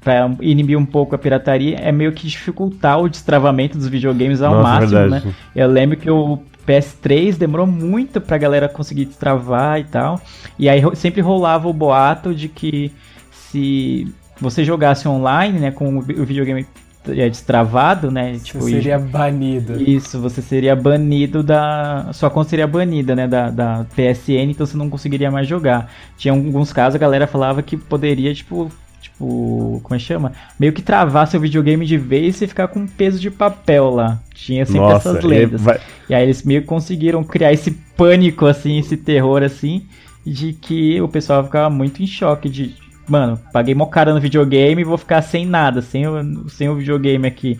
para 0.00 0.30
inibir 0.40 0.78
um 0.78 0.86
pouco 0.86 1.14
a 1.14 1.18
pirataria 1.18 1.76
é 1.78 1.92
meio 1.92 2.12
que 2.12 2.26
dificultar 2.26 2.98
o 3.00 3.08
destravamento 3.08 3.76
dos 3.76 3.86
videogames 3.88 4.40
ao 4.42 4.54
Nossa, 4.54 4.62
máximo, 4.62 4.98
verdade. 5.00 5.26
né? 5.26 5.34
Eu 5.54 5.68
lembro 5.68 5.96
que 5.96 6.10
o 6.10 6.38
PS3 6.66 7.36
demorou 7.36 7.66
muito 7.66 8.20
pra 8.20 8.38
galera 8.38 8.68
conseguir 8.68 9.04
destravar 9.04 9.78
e 9.80 9.84
tal. 9.84 10.20
E 10.58 10.68
aí 10.68 10.80
sempre 10.96 11.20
rolava 11.20 11.68
o 11.68 11.72
boato 11.72 12.34
de 12.34 12.48
que 12.48 12.90
se 13.30 14.12
você 14.40 14.64
jogasse 14.64 15.06
online, 15.08 15.58
né, 15.58 15.70
com 15.70 15.96
o 15.98 16.00
vi- 16.00 16.14
o 16.14 16.24
videogame 16.24 16.66
é, 17.08 17.28
destravado, 17.28 18.10
né, 18.10 18.38
tipo, 18.42 18.60
Você 18.60 18.70
e- 18.70 18.74
seria 18.74 18.98
banido. 18.98 19.82
isso, 19.82 20.20
você 20.20 20.40
seria 20.42 20.76
banido 20.76 21.42
da. 21.42 22.08
Sua 22.12 22.30
conta 22.30 22.50
seria 22.50 22.66
banida, 22.66 23.16
né? 23.16 23.26
Da, 23.26 23.50
da 23.50 23.86
PSN, 23.96 24.50
então 24.50 24.66
você 24.66 24.76
não 24.76 24.88
conseguiria 24.90 25.30
mais 25.30 25.46
jogar. 25.48 25.90
Tinha 26.16 26.32
alguns 26.32 26.72
casos, 26.72 26.94
a 26.96 26.98
galera 26.98 27.26
falava 27.26 27.62
que 27.62 27.76
poderia, 27.76 28.32
tipo. 28.34 28.70
Tipo. 29.00 29.80
Como 29.82 29.94
é 29.94 29.98
que 29.98 30.04
chama? 30.04 30.32
Meio 30.58 30.72
que 30.72 30.82
travar 30.82 31.26
seu 31.26 31.40
videogame 31.40 31.86
de 31.86 31.96
vez 31.96 32.40
e 32.42 32.46
ficar 32.46 32.68
com 32.68 32.80
um 32.80 32.86
peso 32.86 33.18
de 33.18 33.30
papel 33.30 33.90
lá. 33.90 34.20
Tinha 34.34 34.64
sempre 34.66 34.80
Nossa, 34.80 35.10
essas 35.10 35.24
e 35.24 35.26
lendas. 35.26 35.60
vai- 35.60 35.80
E 36.08 36.14
aí 36.14 36.22
eles 36.22 36.42
meio 36.42 36.60
que 36.62 36.66
conseguiram 36.66 37.22
criar 37.24 37.52
esse 37.52 37.70
pânico, 37.96 38.46
assim, 38.46 38.78
esse 38.78 38.96
terror, 38.96 39.42
assim, 39.42 39.86
de 40.26 40.52
que 40.52 41.00
o 41.00 41.08
pessoal 41.08 41.44
ficava 41.44 41.70
muito 41.70 42.02
em 42.02 42.06
choque 42.06 42.48
de, 42.48 42.74
mano, 43.08 43.38
paguei 43.52 43.74
mó 43.74 43.86
cara 43.86 44.12
no 44.14 44.20
videogame 44.20 44.82
e 44.82 44.84
vou 44.84 44.98
ficar 44.98 45.22
sem 45.22 45.46
nada, 45.46 45.80
sem 45.82 46.06
o, 46.06 46.48
sem 46.48 46.68
o 46.68 46.76
videogame 46.76 47.26
aqui. 47.26 47.58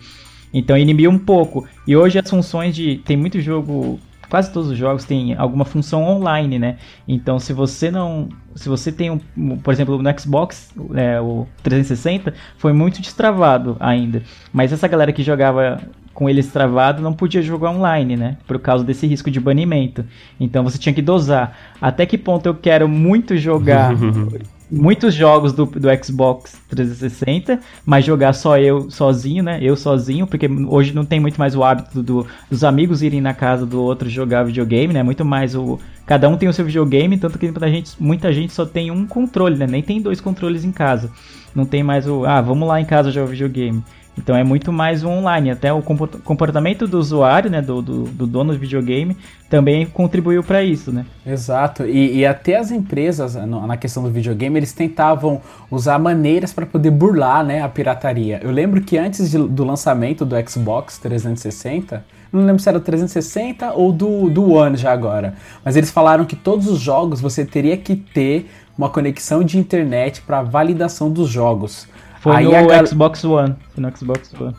Então 0.53 0.77
inibia 0.77 1.09
um 1.09 1.17
pouco. 1.19 1.65
E 1.87 1.95
hoje 1.95 2.19
as 2.19 2.29
funções 2.29 2.75
de. 2.75 2.97
Tem 3.05 3.15
muito 3.15 3.39
jogo. 3.39 3.99
Quase 4.31 4.49
todos 4.49 4.69
os 4.69 4.77
jogos 4.77 5.03
têm 5.03 5.35
alguma 5.35 5.65
função 5.65 6.03
online, 6.05 6.57
né? 6.57 6.77
Então 7.05 7.37
se 7.37 7.51
você 7.51 7.91
não. 7.91 8.29
Se 8.55 8.69
você 8.69 8.89
tem 8.89 9.11
um. 9.11 9.57
Por 9.57 9.73
exemplo, 9.73 10.01
no 10.01 10.19
Xbox, 10.19 10.73
é, 10.95 11.19
o 11.19 11.45
360, 11.61 12.33
foi 12.57 12.71
muito 12.71 13.01
destravado 13.01 13.75
ainda. 13.77 14.23
Mas 14.53 14.71
essa 14.71 14.87
galera 14.87 15.11
que 15.11 15.21
jogava 15.21 15.81
com 16.13 16.29
ele 16.29 16.41
destravado 16.41 17.01
não 17.01 17.11
podia 17.11 17.41
jogar 17.41 17.71
online, 17.71 18.15
né? 18.15 18.37
Por 18.47 18.57
causa 18.57 18.85
desse 18.85 19.05
risco 19.05 19.29
de 19.29 19.37
banimento. 19.37 20.05
Então 20.39 20.63
você 20.63 20.77
tinha 20.77 20.93
que 20.93 21.01
dosar. 21.01 21.57
Até 21.81 22.05
que 22.05 22.17
ponto 22.17 22.45
eu 22.45 22.55
quero 22.55 22.87
muito 22.87 23.35
jogar 23.35 23.93
muitos 24.71 25.13
jogos 25.13 25.51
do, 25.53 25.65
do 25.65 25.87
Xbox 26.03 26.59
360, 26.69 27.59
mas 27.85 28.05
jogar 28.05 28.33
só 28.33 28.57
eu 28.57 28.89
sozinho, 28.89 29.43
né? 29.43 29.59
Eu 29.61 29.75
sozinho, 29.75 30.25
porque 30.25 30.47
hoje 30.67 30.93
não 30.93 31.03
tem 31.05 31.19
muito 31.19 31.37
mais 31.37 31.55
o 31.55 31.63
hábito 31.63 32.01
do- 32.01 32.25
dos 32.49 32.63
amigos 32.63 33.01
irem 33.03 33.19
na 33.21 33.33
casa 33.33 33.65
do 33.65 33.81
outro 33.81 34.09
jogar 34.09 34.43
videogame, 34.43 34.93
né? 34.93 35.03
Muito 35.03 35.25
mais 35.25 35.55
o. 35.55 35.77
Cada 36.05 36.27
um 36.29 36.37
tem 36.37 36.49
o 36.49 36.53
seu 36.53 36.65
videogame, 36.65 37.17
tanto 37.17 37.37
que 37.37 37.45
muita 37.45 37.69
gente, 37.69 37.91
muita 37.99 38.33
gente 38.33 38.53
só 38.53 38.65
tem 38.65 38.89
um 38.91 39.05
controle, 39.05 39.55
né? 39.57 39.67
Nem 39.67 39.81
tem 39.83 40.01
dois 40.01 40.21
controles 40.21 40.63
em 40.63 40.71
casa. 40.71 41.11
Não 41.53 41.65
tem 41.65 41.83
mais 41.83 42.07
o. 42.07 42.25
Ah, 42.25 42.41
vamos 42.41 42.67
lá 42.67 42.79
em 42.79 42.85
casa 42.85 43.11
jogar 43.11 43.27
videogame. 43.31 43.83
Então 44.17 44.35
é 44.35 44.43
muito 44.43 44.71
mais 44.73 45.03
online. 45.03 45.51
Até 45.51 45.71
o 45.71 45.81
comport- 45.81 46.21
comportamento 46.23 46.85
do 46.85 46.99
usuário, 46.99 47.49
né? 47.49 47.61
Do, 47.61 47.81
do, 47.81 48.03
do 48.03 48.27
dono 48.27 48.53
do 48.53 48.59
videogame, 48.59 49.15
também 49.49 49.85
contribuiu 49.85 50.43
para 50.43 50.63
isso, 50.63 50.91
né? 50.91 51.05
Exato, 51.25 51.85
e, 51.85 52.17
e 52.17 52.25
até 52.25 52.57
as 52.57 52.71
empresas, 52.71 53.35
no- 53.35 53.65
na 53.65 53.77
questão 53.77 54.03
do 54.03 54.09
videogame, 54.11 54.59
eles 54.59 54.73
tentavam 54.73 55.41
usar 55.69 55.97
maneiras 55.97 56.53
para 56.53 56.65
poder 56.65 56.91
burlar 56.91 57.43
né, 57.43 57.61
a 57.61 57.69
pirataria. 57.69 58.39
Eu 58.43 58.51
lembro 58.51 58.81
que 58.81 58.97
antes 58.97 59.31
de- 59.31 59.37
do 59.47 59.63
lançamento 59.63 60.25
do 60.25 60.35
Xbox 60.49 60.97
360, 60.97 62.03
não 62.31 62.45
lembro 62.45 62.61
se 62.61 62.69
era 62.69 62.77
o 62.77 62.81
360 62.81 63.73
ou 63.73 63.91
do, 63.91 64.29
do 64.29 64.51
One 64.53 64.77
já 64.77 64.91
agora, 64.91 65.33
mas 65.65 65.75
eles 65.75 65.89
falaram 65.91 66.25
que 66.25 66.35
todos 66.35 66.67
os 66.67 66.79
jogos 66.79 67.19
você 67.19 67.43
teria 67.45 67.75
que 67.77 67.95
ter 67.95 68.49
uma 68.77 68.89
conexão 68.89 69.43
de 69.43 69.57
internet 69.57 70.21
para 70.21 70.41
validação 70.41 71.09
dos 71.11 71.29
jogos. 71.29 71.87
Foi 72.21 72.35
Aí 72.35 72.45
no 72.45 72.51
gal- 72.51 72.85
Xbox 72.87 73.23
One. 73.23 73.55
Foi 73.73 73.83
no 73.83 73.97
Xbox 73.97 74.33
One. 74.39 74.55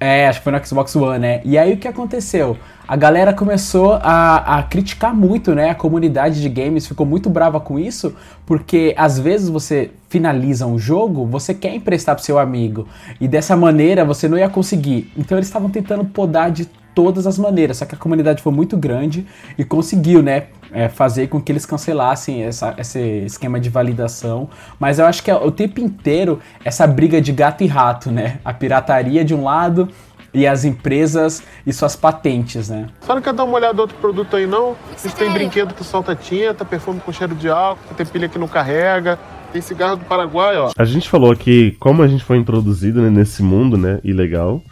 é, 0.00 0.26
acho 0.26 0.40
que 0.40 0.44
foi 0.44 0.52
no 0.52 0.66
Xbox 0.66 0.96
One, 0.96 1.18
né? 1.18 1.40
E 1.44 1.56
aí 1.56 1.74
o 1.74 1.76
que 1.76 1.86
aconteceu? 1.86 2.56
A 2.88 2.96
galera 2.96 3.32
começou 3.32 3.94
a, 4.02 4.58
a 4.58 4.62
criticar 4.64 5.14
muito, 5.14 5.54
né? 5.54 5.70
A 5.70 5.74
comunidade 5.74 6.42
de 6.42 6.48
games 6.48 6.86
ficou 6.86 7.06
muito 7.06 7.30
brava 7.30 7.60
com 7.60 7.78
isso, 7.78 8.14
porque 8.44 8.94
às 8.98 9.18
vezes 9.18 9.48
você 9.48 9.90
finaliza 10.08 10.66
um 10.66 10.78
jogo, 10.78 11.24
você 11.26 11.54
quer 11.54 11.74
emprestar 11.74 12.14
pro 12.16 12.24
seu 12.24 12.38
amigo, 12.38 12.88
e 13.20 13.28
dessa 13.28 13.54
maneira 13.56 14.04
você 14.04 14.28
não 14.28 14.36
ia 14.36 14.48
conseguir. 14.48 15.12
Então 15.16 15.38
eles 15.38 15.46
estavam 15.48 15.70
tentando 15.70 16.04
podar 16.04 16.50
de 16.50 16.66
todas 16.94 17.26
as 17.26 17.38
maneiras, 17.38 17.76
só 17.78 17.86
que 17.86 17.94
a 17.94 17.98
comunidade 17.98 18.42
foi 18.42 18.52
muito 18.52 18.76
grande 18.76 19.24
e 19.56 19.64
conseguiu, 19.64 20.22
né? 20.22 20.44
É, 20.72 20.88
fazer 20.88 21.26
com 21.28 21.40
que 21.40 21.52
eles 21.52 21.66
cancelassem 21.66 22.42
essa- 22.44 22.74
esse 22.78 22.98
esquema 23.26 23.60
de 23.60 23.68
validação. 23.68 24.48
Mas 24.80 24.98
eu 24.98 25.06
acho 25.06 25.22
que 25.22 25.30
é 25.30 25.34
o 25.34 25.50
tempo 25.50 25.80
inteiro 25.80 26.40
essa 26.64 26.86
briga 26.86 27.20
de 27.20 27.32
gato 27.32 27.62
e 27.62 27.66
rato, 27.66 28.10
né? 28.10 28.38
A 28.44 28.52
pirataria 28.52 29.24
de 29.24 29.34
um 29.34 29.44
lado 29.44 29.88
e 30.34 30.46
as 30.46 30.64
empresas 30.64 31.42
e 31.66 31.72
suas 31.74 31.94
patentes, 31.94 32.70
né? 32.70 32.86
Só 33.02 33.14
não 33.14 33.20
quer 33.20 33.34
dar 33.34 33.44
uma 33.44 33.54
olhada 33.54 33.74
no 33.74 33.82
outro 33.82 33.96
produto 33.98 34.34
aí, 34.36 34.46
não? 34.46 34.74
Vocês 34.96 35.12
têm 35.12 35.30
brinquedo 35.30 35.74
que 35.74 35.84
solta 35.84 36.14
tinta, 36.14 36.64
perfume 36.64 37.00
com 37.00 37.12
cheiro 37.12 37.34
de 37.34 37.48
álcool, 37.50 37.94
tem 37.94 38.06
pilha 38.06 38.28
que 38.28 38.38
não 38.38 38.48
carrega, 38.48 39.18
tem 39.52 39.60
cigarro 39.60 39.96
do 39.96 40.04
Paraguai, 40.06 40.56
ó. 40.56 40.70
A 40.78 40.84
gente 40.86 41.06
falou 41.10 41.30
aqui 41.30 41.76
como 41.78 42.02
a 42.02 42.08
gente 42.08 42.24
foi 42.24 42.38
introduzido 42.38 43.02
né, 43.02 43.10
nesse 43.10 43.42
mundo, 43.42 43.76
né, 43.76 44.00
ilegal. 44.02 44.62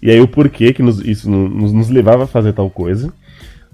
E 0.00 0.08
aí 0.08 0.20
o 0.20 0.28
porquê 0.28 0.72
que 0.72 0.80
nos- 0.84 1.00
isso 1.00 1.28
no- 1.28 1.48
nos, 1.48 1.72
nos 1.72 1.88
levava 1.88 2.22
a 2.22 2.26
fazer 2.28 2.52
tal 2.52 2.70
coisa. 2.70 3.12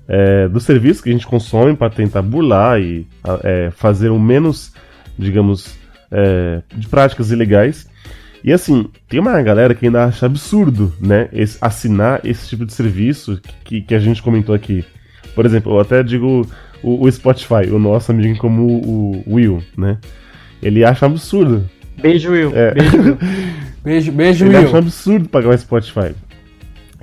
É, 0.07 0.47
do 0.49 0.61
serviço 0.61 1.03
que 1.03 1.09
a 1.09 1.13
gente 1.13 1.27
consome 1.27 1.75
para 1.75 1.89
tentar 1.91 2.21
burlar 2.23 2.79
e 2.81 3.07
é, 3.43 3.71
fazer 3.71 4.11
o 4.11 4.19
menos, 4.19 4.73
digamos, 5.19 5.75
é, 6.11 6.61
de 6.77 6.87
práticas 6.89 7.31
ilegais. 7.31 7.87
E 8.43 8.53
assim, 8.53 8.91
tem 9.09 9.19
uma 9.19 9.41
galera 9.41 9.75
que 9.75 9.87
ainda 9.87 10.05
acha 10.05 10.27
absurdo, 10.27 10.93
né, 11.01 11.29
esse- 11.33 11.57
assinar 11.61 12.21
esse 12.23 12.47
tipo 12.47 12.67
de 12.67 12.75
serviço 12.75 13.41
que, 13.65 13.81
que 13.81 13.95
a 13.95 13.99
gente 13.99 14.23
comentou 14.23 14.55
aqui. 14.55 14.85
Por 15.35 15.47
exemplo, 15.47 15.73
eu 15.73 15.81
até 15.81 16.03
digo 16.03 16.47
o, 16.83 17.05
o 17.07 17.11
Spotify, 17.11 17.71
o 17.73 17.79
nosso 17.79 18.13
amigo 18.13 18.37
como 18.37 18.67
o, 18.67 19.23
o 19.27 19.35
Will, 19.37 19.63
né? 19.79 19.97
Ele 20.63 20.85
acha 20.85 21.07
absurdo. 21.07 21.69
Beijo, 22.01 22.31
Will. 22.31 22.53
É. 22.55 22.75
Beijo, 22.75 22.97
Will. 22.99 23.19
Beijo, 23.83 24.13
beijo, 24.13 24.45
Ele 24.45 24.57
Will. 24.57 24.67
acha 24.67 24.75
um 24.77 24.79
absurdo 24.79 25.29
pagar 25.29 25.49
o 25.55 25.59
Spotify. 25.59 26.15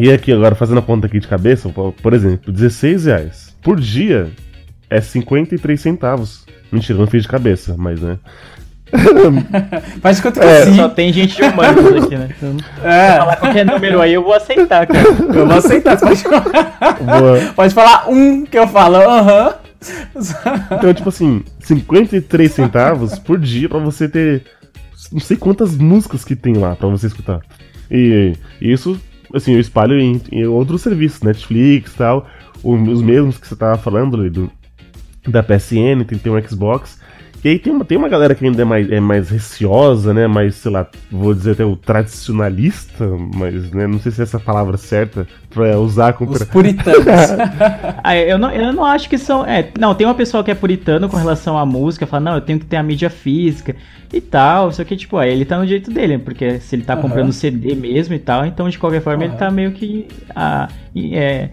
E 0.02 0.12
aqui, 0.12 0.32
agora, 0.32 0.56
fazendo 0.56 0.80
a 0.80 0.82
conta 0.82 1.06
aqui 1.06 1.20
de 1.20 1.28
cabeça, 1.28 1.70
por 1.70 1.92
por 1.94 2.14
exemplo, 2.14 2.52
16 2.52 3.06
reais 3.06 3.56
por 3.62 3.80
dia 3.80 4.32
é 4.90 5.00
53 5.00 5.80
centavos. 5.80 6.44
Mentira, 6.72 6.98
não 6.98 7.06
fiz 7.06 7.22
de 7.24 7.28
cabeça, 7.28 7.76
mas 7.78 8.02
né. 8.02 8.18
Faz 10.02 10.20
quanto 10.20 10.40
que 10.40 10.46
É. 10.46 10.74
Só 10.74 10.90
tem 10.90 11.14
gente 11.14 11.36
de 11.36 11.44
humanos 11.44 12.04
aqui, 12.04 12.18
né? 12.18 12.30
Então, 12.36 12.58
É, 12.84 13.18
falar 13.18 13.36
qualquer 13.38 13.66
número 13.66 14.02
aí, 14.02 14.14
eu 14.14 14.24
vou 14.24 14.34
aceitar, 14.34 14.88
cara. 14.88 15.08
eu 15.08 15.48
vou 15.48 15.58
aceitar. 15.58 15.98
Você 15.98 16.06
pode 16.06 16.22
falar, 16.24 16.94
Boa. 17.00 17.54
pode 17.56 17.74
falar 17.74 18.10
um 18.10 18.46
que 18.46 18.58
eu 18.58 18.68
falo, 18.68 18.96
aham. 18.98 19.54
Então, 20.78 20.94
tipo 20.94 21.10
assim, 21.10 21.44
53 21.60 22.52
centavos 22.52 23.18
por 23.20 23.40
dia 23.40 23.70
pra 23.70 23.80
você 23.80 24.10
ter. 24.10 24.44
Não 25.12 25.20
sei 25.20 25.38
quantas 25.38 25.76
músicas 25.76 26.24
que 26.26 26.36
tem 26.36 26.56
lá 26.56 26.76
pra 26.76 26.88
você 26.88 27.08
escutar. 27.08 27.40
E, 27.90 28.34
e 28.62 28.72
isso, 28.72 29.00
assim, 29.34 29.54
eu 29.54 29.60
espalho 29.60 30.00
em, 30.00 30.22
em 30.32 30.46
outros 30.46 30.82
serviços, 30.82 31.22
Netflix 31.22 31.94
e 31.94 31.98
tal. 31.98 32.28
Os 32.64 33.02
mesmos 33.02 33.38
que 33.38 33.48
você 33.48 33.56
tava 33.56 33.78
falando 33.78 34.30
do, 34.30 34.52
da 35.28 35.42
PSN, 35.42 36.04
tem, 36.08 36.18
tem 36.18 36.32
um 36.32 36.42
Xbox. 36.42 37.00
E 37.44 37.50
aí 37.50 37.58
tem 37.58 37.74
uma, 37.74 37.84
tem 37.84 37.98
uma 37.98 38.08
galera 38.08 38.36
que 38.36 38.46
ainda 38.46 38.62
é 38.62 38.66
mais, 38.66 38.92
é 38.92 39.00
mais 39.00 39.30
receosa, 39.30 40.14
né? 40.14 40.28
Mais, 40.28 40.56
sei 40.56 40.72
lá, 40.72 40.88
vou 41.12 41.34
dizer 41.34 41.54
até 41.54 41.66
o 41.66 41.76
tradicionalista, 41.76 43.08
mas 43.36 43.72
né, 43.72 43.88
não 43.88 44.00
sei 44.00 44.12
se 44.12 44.22
é 44.22 44.24
essa 44.24 44.40
palavra 44.40 44.78
certa 44.78 45.28
pra 45.50 45.80
usar 45.80 46.14
com. 46.14 46.26
Os 46.26 46.44
puritanos. 46.44 47.02
Ah, 48.04 48.16
eu, 48.16 48.38
não, 48.38 48.52
eu 48.52 48.74
não 48.74 48.86
acho 48.86 49.10
que 49.10 49.18
são. 49.18 49.46
É, 49.46 49.70
não, 49.80 49.94
tem 49.94 50.06
uma 50.08 50.16
pessoa 50.16 50.44
que 50.44 50.52
é 50.52 50.56
puritano 50.56 51.08
com 51.10 51.18
relação 51.18 51.58
à 51.58 51.66
música, 51.66 52.08
fala, 52.08 52.24
não, 52.24 52.36
eu 52.36 52.42
tenho 52.42 52.60
que 52.60 52.66
ter 52.66 52.78
a 52.78 52.84
mídia 52.84 53.10
física 53.10 53.76
e 54.12 54.20
tal. 54.22 54.72
Só 54.72 54.84
que, 54.84 54.96
tipo, 54.96 55.18
aí 55.18 55.32
ele 55.32 55.46
tá 55.46 55.58
no 55.58 55.66
jeito 55.66 55.92
dele, 55.92 56.18
porque 56.18 56.60
se 56.60 56.76
ele 56.76 56.84
tá 56.84 56.94
Aham. 56.94 57.02
comprando 57.04 57.32
CD 57.32 57.76
mesmo 57.76 58.14
e 58.16 58.20
tal, 58.20 58.46
então 58.46 58.70
de 58.70 58.80
qualquer 58.80 59.02
forma 59.02 59.24
ele 59.24 59.32
Aham. 59.32 59.40
tá 59.40 59.52
meio 59.52 59.72
que. 59.72 60.08
ah, 60.36 60.68
é, 60.96 61.50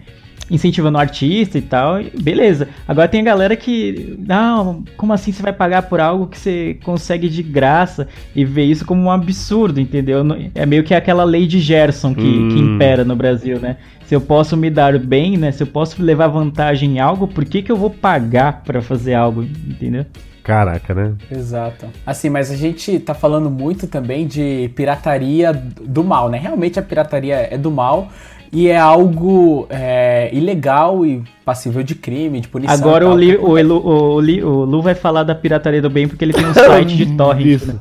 incentivando 0.49 0.97
o 0.97 1.01
artista 1.01 1.57
e 1.57 1.61
tal, 1.61 2.01
e 2.01 2.11
beleza. 2.21 2.67
Agora 2.87 3.07
tem 3.07 3.21
a 3.21 3.23
galera 3.23 3.55
que, 3.55 4.17
não, 4.27 4.83
como 4.97 5.13
assim 5.13 5.31
você 5.31 5.41
vai 5.41 5.53
pagar 5.53 5.83
por 5.83 5.99
algo 5.99 6.27
que 6.27 6.37
você 6.37 6.77
consegue 6.83 7.29
de 7.29 7.43
graça 7.43 8.07
e 8.35 8.43
vê 8.43 8.63
isso 8.63 8.85
como 8.85 9.01
um 9.03 9.11
absurdo, 9.11 9.79
entendeu? 9.79 10.23
É 10.55 10.65
meio 10.65 10.83
que 10.83 10.93
aquela 10.93 11.23
lei 11.23 11.45
de 11.45 11.59
Gerson 11.59 12.13
que, 12.13 12.21
Hum. 12.21 12.49
que 12.49 12.59
impera 12.59 13.03
no 13.03 13.15
Brasil, 13.15 13.59
né? 13.59 13.77
Se 14.05 14.15
eu 14.15 14.21
posso 14.21 14.57
me 14.57 14.69
dar 14.71 14.97
bem, 14.97 15.37
né? 15.37 15.51
Se 15.51 15.61
eu 15.61 15.67
posso 15.67 16.01
levar 16.01 16.27
vantagem 16.27 16.95
em 16.95 16.99
algo, 16.99 17.27
por 17.27 17.45
que, 17.45 17.61
que 17.61 17.71
eu 17.71 17.77
vou 17.77 17.91
pagar 17.91 18.63
pra 18.63 18.81
fazer 18.81 19.13
algo, 19.13 19.43
entendeu? 19.43 20.05
Caraca, 20.41 20.95
né? 20.95 21.13
Exato. 21.29 21.85
Assim, 22.03 22.27
mas 22.27 22.49
a 22.49 22.55
gente 22.55 22.97
tá 22.99 23.13
falando 23.13 23.51
muito 23.51 23.85
também 23.85 24.25
de 24.25 24.71
pirataria 24.75 25.53
do 25.53 26.03
mal, 26.03 26.27
né? 26.27 26.39
Realmente 26.39 26.79
a 26.79 26.81
pirataria 26.81 27.47
é 27.51 27.57
do 27.57 27.69
mal 27.69 28.09
e 28.51 28.67
é 28.67 28.77
algo 28.77 29.67
é, 29.69 30.29
ilegal 30.33 31.05
e 31.05 31.23
passível 31.45 31.83
de 31.83 31.95
crime, 31.95 32.39
de 32.41 32.47
punição. 32.47 32.73
Agora 32.75 33.05
tal. 33.05 33.13
o, 33.13 33.17
Li- 33.17 33.37
o, 33.37 33.57
Elu- 33.57 33.85
o, 33.87 34.19
Li- 34.19 34.43
o 34.43 34.65
Lu 34.65 34.81
vai 34.81 34.95
falar 34.95 35.23
da 35.23 35.35
pirataria 35.35 35.81
do 35.81 35.89
bem 35.89 36.07
porque 36.07 36.23
ele 36.25 36.33
tem 36.33 36.45
um 36.45 36.53
site 36.55 36.95
de 36.95 37.05
torrent, 37.17 37.45
Isso. 37.45 37.67
né? 37.67 37.75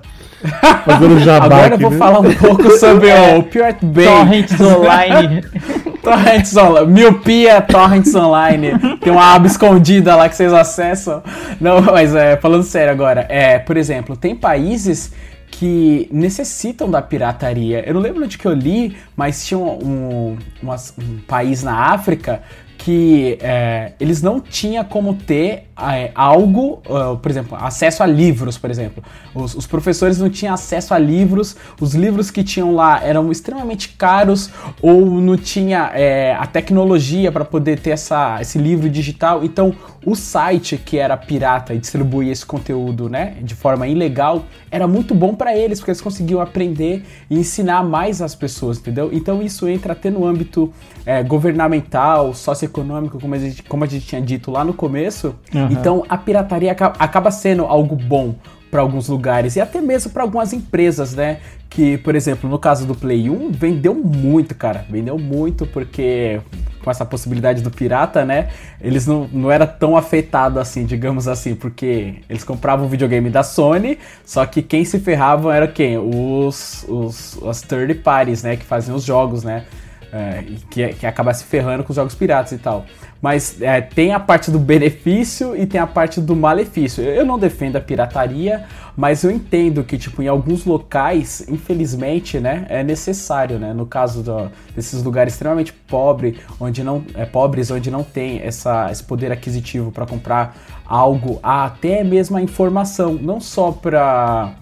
Fazendo 0.84 1.18
jabá 1.18 1.46
Agora 1.46 1.74
eu 1.74 1.78
vou 1.78 1.90
né? 1.90 1.96
falar 1.98 2.20
um 2.20 2.32
pouco 2.34 2.70
sobre 2.78 3.08
o 3.36 3.42
Pirate 3.42 3.84
Bay. 3.84 4.04
Torrents 4.06 4.60
online. 4.60 5.44
Torrents 6.02 6.56
Online. 6.56 6.92
Miopia 6.92 7.60
Torrents 7.60 8.14
Online. 8.14 8.72
Tem 9.00 9.12
uma 9.12 9.34
aba 9.34 9.46
escondida 9.48 10.14
lá 10.14 10.28
que 10.28 10.36
vocês 10.36 10.52
acessam. 10.52 11.22
Não, 11.60 11.82
mas 11.82 12.14
é, 12.14 12.36
falando 12.36 12.62
sério 12.62 12.92
agora. 12.92 13.26
É, 13.28 13.58
por 13.58 13.76
exemplo, 13.76 14.16
tem 14.16 14.34
países 14.36 15.12
que 15.58 16.08
necessitam 16.12 16.88
da 16.88 17.02
pirataria. 17.02 17.82
Eu 17.84 17.94
não 17.94 18.00
lembro 18.00 18.22
onde 18.24 18.38
que 18.38 18.46
eu 18.46 18.52
li, 18.54 18.96
mas 19.16 19.44
tinha 19.44 19.58
um, 19.58 20.30
um, 20.32 20.38
umas- 20.62 20.94
um 20.96 21.18
país 21.26 21.64
na 21.64 21.74
África 21.92 22.42
que 22.88 23.36
é, 23.42 23.92
eles 24.00 24.22
não 24.22 24.40
tinham 24.40 24.82
como 24.82 25.12
ter 25.12 25.64
é, 25.78 26.10
algo, 26.14 26.80
ah, 26.88 27.18
por 27.20 27.30
exemplo, 27.30 27.58
acesso 27.60 28.02
a 28.02 28.06
livros, 28.06 28.56
por 28.56 28.70
exemplo. 28.70 29.04
Os, 29.34 29.54
os 29.54 29.66
professores 29.66 30.18
não 30.18 30.30
tinham 30.30 30.54
acesso 30.54 30.94
a 30.94 30.98
livros, 30.98 31.54
os 31.78 31.94
livros 31.94 32.30
que 32.30 32.42
tinham 32.42 32.74
lá 32.74 33.04
eram 33.04 33.30
extremamente 33.30 33.90
caros 33.90 34.50
ou 34.80 35.20
não 35.20 35.36
tinha 35.36 35.90
é, 35.92 36.32
a 36.32 36.46
tecnologia 36.46 37.30
para 37.30 37.44
poder 37.44 37.78
ter 37.78 37.90
essa, 37.90 38.38
esse 38.40 38.56
livro 38.56 38.88
digital. 38.88 39.44
Então, 39.44 39.74
o 40.06 40.16
site 40.16 40.78
que 40.78 40.96
era 40.96 41.14
pirata 41.14 41.74
e 41.74 41.78
distribuía 41.78 42.32
esse 42.32 42.46
conteúdo, 42.46 43.10
né, 43.10 43.34
de 43.42 43.54
forma 43.54 43.86
ilegal, 43.86 44.44
era 44.70 44.88
muito 44.88 45.14
bom 45.14 45.34
para 45.34 45.54
eles, 45.54 45.78
porque 45.78 45.90
eles 45.90 46.00
conseguiam 46.00 46.40
aprender 46.40 47.04
e 47.28 47.38
ensinar 47.38 47.84
mais 47.84 48.22
as 48.22 48.34
pessoas, 48.34 48.78
entendeu? 48.78 49.10
Então, 49.12 49.42
isso 49.42 49.68
entra 49.68 49.92
até 49.92 50.08
no 50.08 50.26
âmbito 50.26 50.72
é, 51.04 51.22
governamental, 51.22 52.32
socioeconômico, 52.32 52.77
como 53.20 53.34
a, 53.34 53.38
gente, 53.38 53.62
como 53.62 53.84
a 53.84 53.86
gente 53.86 54.06
tinha 54.06 54.20
dito 54.20 54.50
lá 54.50 54.64
no 54.64 54.72
começo. 54.74 55.34
Aham. 55.54 55.68
Então, 55.70 56.04
a 56.08 56.16
pirataria 56.16 56.72
aca- 56.72 56.94
acaba 56.98 57.30
sendo 57.30 57.64
algo 57.64 57.96
bom 57.96 58.34
para 58.70 58.82
alguns 58.82 59.08
lugares 59.08 59.56
e 59.56 59.60
até 59.60 59.80
mesmo 59.80 60.10
para 60.12 60.22
algumas 60.22 60.52
empresas, 60.52 61.14
né? 61.14 61.38
Que, 61.70 61.96
por 61.98 62.14
exemplo, 62.14 62.48
no 62.48 62.58
caso 62.58 62.86
do 62.86 62.94
Play 62.94 63.30
1, 63.30 63.50
vendeu 63.50 63.94
muito, 63.94 64.54
cara. 64.54 64.84
Vendeu 64.90 65.18
muito 65.18 65.66
porque 65.66 66.40
com 66.84 66.90
essa 66.90 67.04
possibilidade 67.04 67.62
do 67.62 67.70
pirata, 67.70 68.24
né? 68.24 68.48
Eles 68.80 69.06
não, 69.06 69.28
não 69.32 69.50
era 69.50 69.66
tão 69.66 69.96
afetado 69.96 70.60
assim, 70.60 70.84
digamos 70.84 71.26
assim, 71.28 71.54
porque 71.54 72.16
eles 72.28 72.44
compravam 72.44 72.86
o 72.86 72.88
videogame 72.88 73.28
da 73.30 73.42
Sony, 73.42 73.98
só 74.24 74.44
que 74.46 74.62
quem 74.62 74.84
se 74.84 74.98
ferrava 74.98 75.54
era 75.54 75.66
quem? 75.68 75.98
Os, 75.98 76.84
os 76.88 77.38
as 77.46 77.60
third 77.62 77.94
parties, 77.96 78.42
né? 78.42 78.56
Que 78.56 78.64
faziam 78.64 78.96
os 78.96 79.04
jogos, 79.04 79.42
né? 79.42 79.64
É, 80.12 80.42
que, 80.70 80.88
que 80.94 81.06
acaba 81.06 81.34
se 81.34 81.44
ferrando 81.44 81.84
com 81.84 81.90
os 81.90 81.96
jogos 81.96 82.14
piratas 82.14 82.52
e 82.52 82.58
tal. 82.58 82.86
Mas 83.20 83.60
é, 83.60 83.80
tem 83.80 84.14
a 84.14 84.20
parte 84.20 84.50
do 84.50 84.58
benefício 84.58 85.54
e 85.56 85.66
tem 85.66 85.78
a 85.80 85.86
parte 85.86 86.18
do 86.20 86.34
malefício. 86.34 87.04
Eu 87.04 87.16
eu 87.16 87.26
não 87.26 87.38
defendo 87.38 87.76
a 87.76 87.80
pirataria, 87.80 88.64
mas 88.96 89.22
eu 89.22 89.30
entendo 89.30 89.84
que, 89.84 89.98
tipo, 89.98 90.22
em 90.22 90.28
alguns 90.28 90.64
locais, 90.64 91.44
infelizmente, 91.48 92.40
né, 92.40 92.64
é 92.70 92.82
necessário, 92.82 93.58
né? 93.58 93.72
No 93.74 93.84
caso 93.86 94.22
do- 94.22 94.50
desses 94.74 95.02
lugares 95.02 95.34
extremamente 95.34 95.72
pobre, 95.72 96.38
onde 96.58 96.82
não, 96.82 97.04
é, 97.14 97.26
pobres, 97.26 97.70
onde 97.70 97.90
não 97.90 98.02
tem 98.02 98.40
essa, 98.40 98.88
esse 98.90 99.02
poder 99.02 99.30
aquisitivo 99.30 99.90
para 99.92 100.06
comprar 100.06 100.56
algo, 100.86 101.38
até 101.42 102.02
mesmo 102.02 102.36
a 102.36 102.40
informação, 102.42 103.14
não 103.14 103.40
só 103.40 103.72
para 103.72 104.54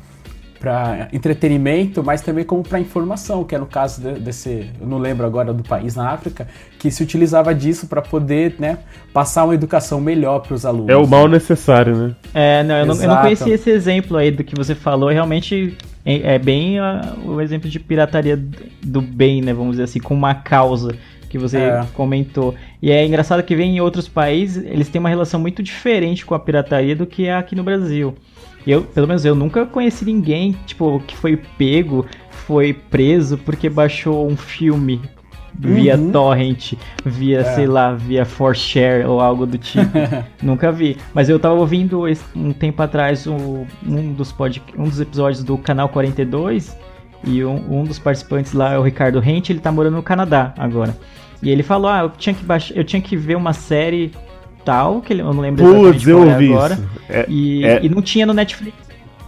para 0.58 1.08
entretenimento, 1.12 2.02
mas 2.02 2.20
também 2.22 2.44
como 2.44 2.62
para 2.62 2.80
informação, 2.80 3.44
que 3.44 3.54
é 3.54 3.58
no 3.58 3.66
caso 3.66 4.00
de- 4.00 4.20
desse, 4.20 4.70
eu 4.80 4.86
não 4.86 4.98
lembro 4.98 5.26
agora 5.26 5.52
do 5.52 5.62
país 5.62 5.94
na 5.94 6.10
África, 6.10 6.46
que 6.78 6.90
se 6.90 7.02
utilizava 7.02 7.54
disso 7.54 7.86
para 7.86 8.00
poder, 8.00 8.54
né, 8.58 8.78
passar 9.12 9.44
uma 9.44 9.54
educação 9.54 10.00
melhor 10.00 10.40
para 10.40 10.54
os 10.54 10.64
alunos. 10.64 10.88
É 10.88 10.96
o 10.96 11.06
mal 11.06 11.28
necessário, 11.28 11.94
né? 11.96 12.14
É, 12.34 12.62
não, 12.62 12.74
eu 12.76 12.86
não, 12.86 13.02
eu 13.02 13.08
não 13.08 13.20
conhecia 13.20 13.54
esse 13.54 13.70
exemplo 13.70 14.16
aí 14.16 14.30
do 14.30 14.42
que 14.42 14.54
você 14.54 14.74
falou. 14.74 15.08
Realmente 15.10 15.76
é, 16.04 16.34
é 16.34 16.38
bem 16.38 16.78
ah, 16.78 17.14
o 17.24 17.40
exemplo 17.40 17.68
de 17.68 17.78
pirataria 17.80 18.40
do 18.82 19.00
bem, 19.02 19.42
né? 19.42 19.52
Vamos 19.52 19.72
dizer 19.72 19.84
assim, 19.84 19.98
com 20.00 20.14
uma 20.14 20.34
causa 20.34 20.94
que 21.28 21.38
você 21.38 21.58
É. 21.58 21.84
comentou. 21.92 22.54
E 22.80 22.90
é 22.90 23.04
engraçado 23.04 23.42
que 23.42 23.56
vem 23.56 23.76
em 23.76 23.80
outros 23.80 24.06
países, 24.08 24.64
eles 24.64 24.88
têm 24.88 25.00
uma 25.00 25.08
relação 25.08 25.40
muito 25.40 25.60
diferente 25.62 26.24
com 26.24 26.34
a 26.34 26.38
pirataria 26.38 26.94
do 26.94 27.04
que 27.04 27.26
é 27.26 27.34
aqui 27.34 27.56
no 27.56 27.64
Brasil. 27.64 28.14
Eu, 28.66 28.82
pelo 28.82 29.06
menos 29.06 29.24
eu 29.24 29.34
nunca 29.34 29.64
conheci 29.64 30.04
ninguém, 30.04 30.56
tipo, 30.66 31.00
que 31.06 31.16
foi 31.16 31.36
pego, 31.56 32.04
foi 32.30 32.72
preso 32.72 33.38
porque 33.38 33.68
baixou 33.70 34.28
um 34.28 34.36
filme 34.36 35.00
via 35.58 35.96
Uhum. 35.96 36.10
torrent, 36.12 36.74
via, 37.04 37.40
É. 37.40 37.44
sei 37.54 37.66
lá, 37.66 37.92
via 37.94 38.26
4share 38.26 39.06
ou 39.06 39.20
algo 39.20 39.46
do 39.46 39.56
tipo. 39.56 39.84
Nunca 40.42 40.70
vi. 40.70 40.96
Mas 41.14 41.28
eu 41.30 41.38
tava 41.38 41.54
ouvindo 41.54 42.02
um 42.34 42.52
tempo 42.52 42.82
atrás 42.82 43.26
o- 43.26 43.66
um, 43.86 44.12
dos 44.12 44.32
pod, 44.32 44.62
um 44.76 44.84
dos 44.84 45.00
episódios 45.00 45.42
do 45.42 45.56
Canal 45.56 45.88
42 45.88 46.76
e 47.24 47.42
um, 47.44 47.80
um 47.80 47.84
dos 47.84 47.98
participantes 47.98 48.52
lá 48.52 48.72
é 48.74 48.78
o 48.78 48.82
Ricardo 48.82 49.18
Rente, 49.18 49.50
ele 49.50 49.60
tá 49.60 49.72
morando 49.72 49.94
no 49.96 50.02
Canadá 50.02 50.52
agora. 50.58 50.94
E 51.42 51.48
ele 51.50 51.62
falou: 51.62 51.90
Ah, 51.90 52.00
eu 52.00 52.10
tinha 52.10 52.34
que 52.34 52.44
baixar, 52.44 52.74
eu 52.76 52.84
tinha 52.84 53.00
que 53.00 53.16
ver 53.16 53.36
uma 53.36 53.52
série 53.54 54.12
tal, 54.66 55.00
que 55.00 55.14
eu 55.14 55.32
não 55.32 55.40
lembro 55.40 55.64
Putz, 55.64 56.06
eu 56.06 56.28
é 56.28 56.32
ouvi 56.32 56.52
agora. 56.52 56.78
É, 57.08 57.24
E, 57.28 57.64
é- 57.64 57.80
e 57.84 57.88
não 57.88 58.02
tinha 58.02 58.26
no 58.26 58.34
Netflix. 58.34 58.76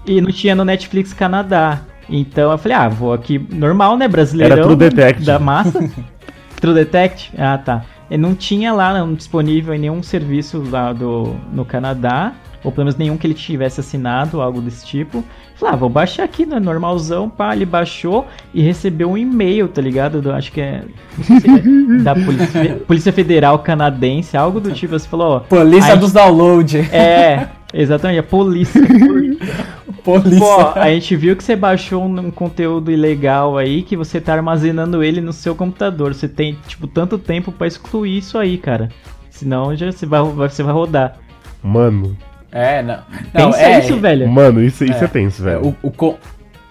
E 0.04 0.20
não 0.20 0.32
tinha 0.32 0.54
no 0.54 0.64
Netflix 0.64 1.12
Canadá. 1.12 1.80
Então 2.10 2.50
eu 2.50 2.58
falei, 2.58 2.76
ah, 2.76 2.88
vou 2.88 3.12
aqui 3.12 3.38
normal, 3.38 3.96
né? 3.96 4.08
Brasileirão. 4.08 4.56
Era 4.56 4.64
True 4.64 4.76
Detective. 4.76 5.24
Da 5.26 5.38
massa. 5.38 5.90
True 6.60 6.74
Detect? 6.74 7.30
Ah, 7.38 7.56
tá. 7.56 7.84
E 8.10 8.16
não 8.16 8.34
tinha 8.34 8.72
lá 8.72 8.98
não, 8.98 9.14
disponível 9.14 9.74
em 9.74 9.78
nenhum 9.78 10.02
serviço 10.02 10.62
lá 10.70 10.92
do, 10.92 11.36
no 11.52 11.64
Canadá. 11.64 12.32
Ou 12.64 12.72
pelo 12.72 12.86
menos 12.86 12.96
nenhum 12.98 13.16
que 13.16 13.26
ele 13.26 13.34
tivesse 13.34 13.78
assinado, 13.80 14.40
algo 14.40 14.60
desse 14.60 14.84
tipo. 14.84 15.22
Falei, 15.58 15.74
ah, 15.74 15.76
vou 15.76 15.88
baixar 15.88 16.22
aqui, 16.22 16.46
né? 16.46 16.60
Normalzão, 16.60 17.28
pá, 17.28 17.54
ele 17.54 17.66
baixou 17.66 18.26
e 18.54 18.62
recebeu 18.62 19.10
um 19.10 19.18
e-mail, 19.18 19.66
tá 19.66 19.82
ligado? 19.82 20.22
Do- 20.22 20.32
acho 20.32 20.52
que 20.52 20.60
é. 20.60 20.82
Não 21.16 21.24
sei 21.24 21.40
se 21.40 21.48
é 21.50 21.98
da 22.02 22.14
Polícia, 22.14 22.74
Polícia 22.86 23.12
Federal 23.12 23.58
Canadense, 23.58 24.36
algo 24.36 24.60
do 24.60 24.70
tipo. 24.72 24.96
Você 24.96 25.08
falou, 25.08 25.36
ó. 25.36 25.40
Polícia 25.40 25.96
dos 25.96 26.12
download. 26.12 26.78
É, 26.92 27.48
exatamente, 27.74 28.20
a 28.20 28.22
polícia. 28.22 28.80
Polícia. 30.04 30.38
Pô, 30.38 30.78
a 30.78 30.90
gente 30.90 31.16
viu 31.16 31.36
que 31.36 31.42
você 31.44 31.56
baixou 31.56 32.04
um, 32.04 32.18
um 32.20 32.30
conteúdo 32.30 32.90
ilegal 32.90 33.58
aí 33.58 33.82
que 33.82 33.96
você 33.96 34.20
tá 34.20 34.34
armazenando 34.34 35.02
ele 35.02 35.20
no 35.20 35.32
seu 35.32 35.54
computador. 35.54 36.14
Você 36.14 36.28
tem, 36.28 36.56
tipo, 36.66 36.86
tanto 36.86 37.18
tempo 37.18 37.50
pra 37.52 37.66
excluir 37.66 38.16
isso 38.18 38.38
aí, 38.38 38.56
cara. 38.58 38.90
Senão 39.30 39.74
já 39.76 39.90
você 39.90 40.06
vai- 40.06 40.22
você 40.22 40.62
vai 40.62 40.72
rodar. 40.72 41.16
Mano, 41.62 42.16
É, 42.50 42.82
não. 42.82 42.98
Não, 43.34 43.50
Pensa 43.52 43.62
é, 43.62 43.78
isso, 43.80 43.96
velho. 43.98 44.28
mano, 44.28 44.62
isso, 44.62 44.84
isso 44.84 45.04
é, 45.04 45.06
tenso, 45.06 45.42
É, 45.42 45.52
velho. 45.52 45.76
o, 45.82 45.88
o, 45.88 45.90
co- 45.90 46.18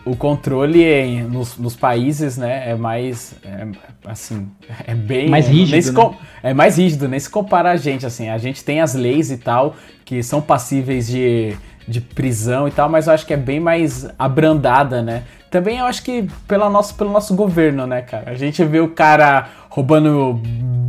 o 0.05 0.15
controle 0.15 0.83
em- 0.83 1.23
nos, 1.23 1.57
nos 1.57 1.75
países, 1.75 2.37
né, 2.37 2.69
é 2.71 2.75
mais, 2.75 3.35
é, 3.43 3.67
assim, 4.05 4.47
é 4.87 4.95
bem... 4.95 5.29
Mais 5.29 5.47
rígido, 5.47 5.93
né? 5.93 6.15
É 6.41 6.53
mais 6.53 6.77
rígido, 6.77 7.07
nem 7.07 7.19
se 7.19 7.29
compara 7.29 7.71
a 7.71 7.75
gente, 7.75 8.05
assim, 8.05 8.29
a 8.29 8.37
gente 8.37 8.63
tem 8.63 8.81
as 8.81 8.95
leis 8.95 9.29
e 9.31 9.37
tal, 9.37 9.75
que 10.05 10.23
são 10.23 10.41
passíveis 10.41 11.07
de, 11.07 11.53
de 11.87 12.01
prisão 12.01 12.67
e 12.67 12.71
tal, 12.71 12.89
mas 12.89 13.05
eu 13.07 13.13
acho 13.13 13.25
que 13.25 13.33
é 13.33 13.37
bem 13.37 13.59
mais 13.59 14.07
abrandada, 14.17 15.01
né. 15.03 15.23
Também 15.51 15.77
eu 15.77 15.85
acho 15.85 16.03
que 16.03 16.27
pela 16.47 16.69
nosso, 16.69 16.95
pelo 16.95 17.11
nosso 17.11 17.35
governo, 17.35 17.85
né, 17.85 18.01
cara, 18.01 18.31
a 18.31 18.35
gente 18.35 18.63
vê 18.65 18.79
o 18.79 18.89
cara 18.89 19.47
roubando 19.69 20.41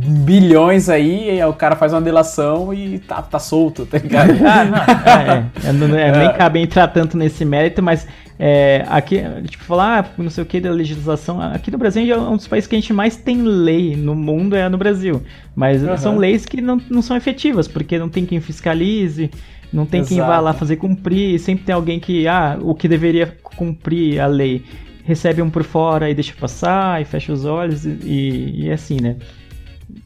bilhões 0.07 0.89
aí, 0.89 1.27
e 1.27 1.41
aí 1.41 1.43
o 1.43 1.53
cara 1.53 1.75
faz 1.75 1.91
uma 1.91 2.01
delação 2.01 2.73
e 2.73 2.99
tá, 2.99 3.21
tá 3.21 3.39
solto, 3.39 3.85
tá 3.85 3.97
ligado? 3.97 4.33
Ah, 4.49 5.73
não, 5.73 5.95
é, 5.95 6.03
é, 6.03 6.07
é, 6.07 6.17
nem 6.19 6.33
cabe 6.33 6.59
entrar 6.59 6.87
tanto 6.87 7.17
nesse 7.17 7.43
mérito, 7.43 7.81
mas 7.81 8.07
é, 8.37 8.85
aqui, 8.87 9.21
tipo, 9.47 9.63
falar, 9.63 10.05
ah, 10.05 10.21
não 10.21 10.29
sei 10.29 10.43
o 10.43 10.47
que 10.47 10.59
da 10.61 10.71
legislação, 10.71 11.41
aqui 11.41 11.69
no 11.69 11.77
Brasil 11.77 12.13
é 12.13 12.17
um 12.17 12.37
dos 12.37 12.47
países 12.47 12.67
que 12.67 12.75
a 12.75 12.79
gente 12.79 12.93
mais 12.93 13.17
tem 13.17 13.41
lei 13.41 13.95
no 13.95 14.15
mundo, 14.15 14.55
é 14.55 14.69
no 14.69 14.77
Brasil. 14.77 15.21
Mas 15.55 15.83
Aham. 15.83 15.97
são 15.97 16.17
leis 16.17 16.45
que 16.45 16.61
não, 16.61 16.81
não 16.89 17.01
são 17.01 17.17
efetivas, 17.17 17.67
porque 17.67 17.99
não 17.99 18.07
tem 18.07 18.25
quem 18.25 18.39
fiscalize, 18.39 19.29
não 19.73 19.85
tem 19.85 20.03
quem 20.03 20.19
vá 20.19 20.25
Exato. 20.25 20.43
lá 20.43 20.53
fazer 20.53 20.75
cumprir, 20.77 21.37
sempre 21.39 21.65
tem 21.65 21.75
alguém 21.75 21.99
que, 21.99 22.27
ah, 22.27 22.57
o 22.61 22.73
que 22.73 22.87
deveria 22.87 23.27
cumprir 23.43 24.19
a 24.19 24.27
lei, 24.27 24.63
recebe 25.03 25.41
um 25.41 25.49
por 25.49 25.63
fora 25.63 26.09
e 26.09 26.13
deixa 26.13 26.33
passar, 26.39 27.01
e 27.01 27.05
fecha 27.05 27.33
os 27.33 27.43
olhos, 27.43 27.85
e, 27.85 27.89
e, 28.03 28.65
e 28.65 28.71
assim, 28.71 29.01
né? 29.01 29.17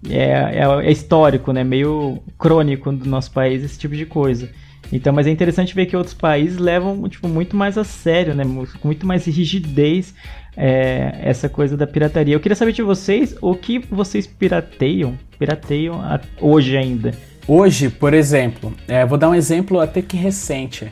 É, 0.09 0.59
é, 0.59 0.87
é 0.87 0.91
histórico, 0.91 1.51
né? 1.51 1.63
Meio 1.63 2.21
crônico 2.37 2.91
do 2.91 3.07
nosso 3.09 3.31
país 3.31 3.63
esse 3.63 3.77
tipo 3.77 3.95
de 3.95 4.05
coisa. 4.05 4.49
Então, 4.91 5.11
mas 5.13 5.25
é 5.25 5.31
interessante 5.31 5.73
ver 5.73 5.85
que 5.85 5.95
outros 5.95 6.13
países 6.13 6.57
levam 6.57 7.07
tipo, 7.09 7.27
muito 7.27 7.55
mais 7.55 7.77
a 7.77 7.83
sério, 7.83 8.35
né? 8.35 8.43
Com 8.79 8.87
muito 8.87 9.07
mais 9.07 9.25
rigidez 9.25 10.13
é, 10.55 11.19
essa 11.23 11.49
coisa 11.49 11.75
da 11.75 11.87
pirataria. 11.87 12.35
Eu 12.35 12.39
queria 12.39 12.55
saber 12.55 12.73
de 12.73 12.83
vocês 12.83 13.35
o 13.41 13.55
que 13.55 13.79
vocês 13.79 14.27
pirateiam, 14.27 15.17
pirateiam 15.39 16.01
hoje 16.39 16.77
ainda. 16.77 17.11
Hoje, 17.47 17.89
por 17.89 18.13
exemplo, 18.13 18.73
é, 18.87 19.05
vou 19.05 19.17
dar 19.17 19.29
um 19.29 19.35
exemplo 19.35 19.79
até 19.79 20.01
que 20.01 20.15
recente. 20.15 20.91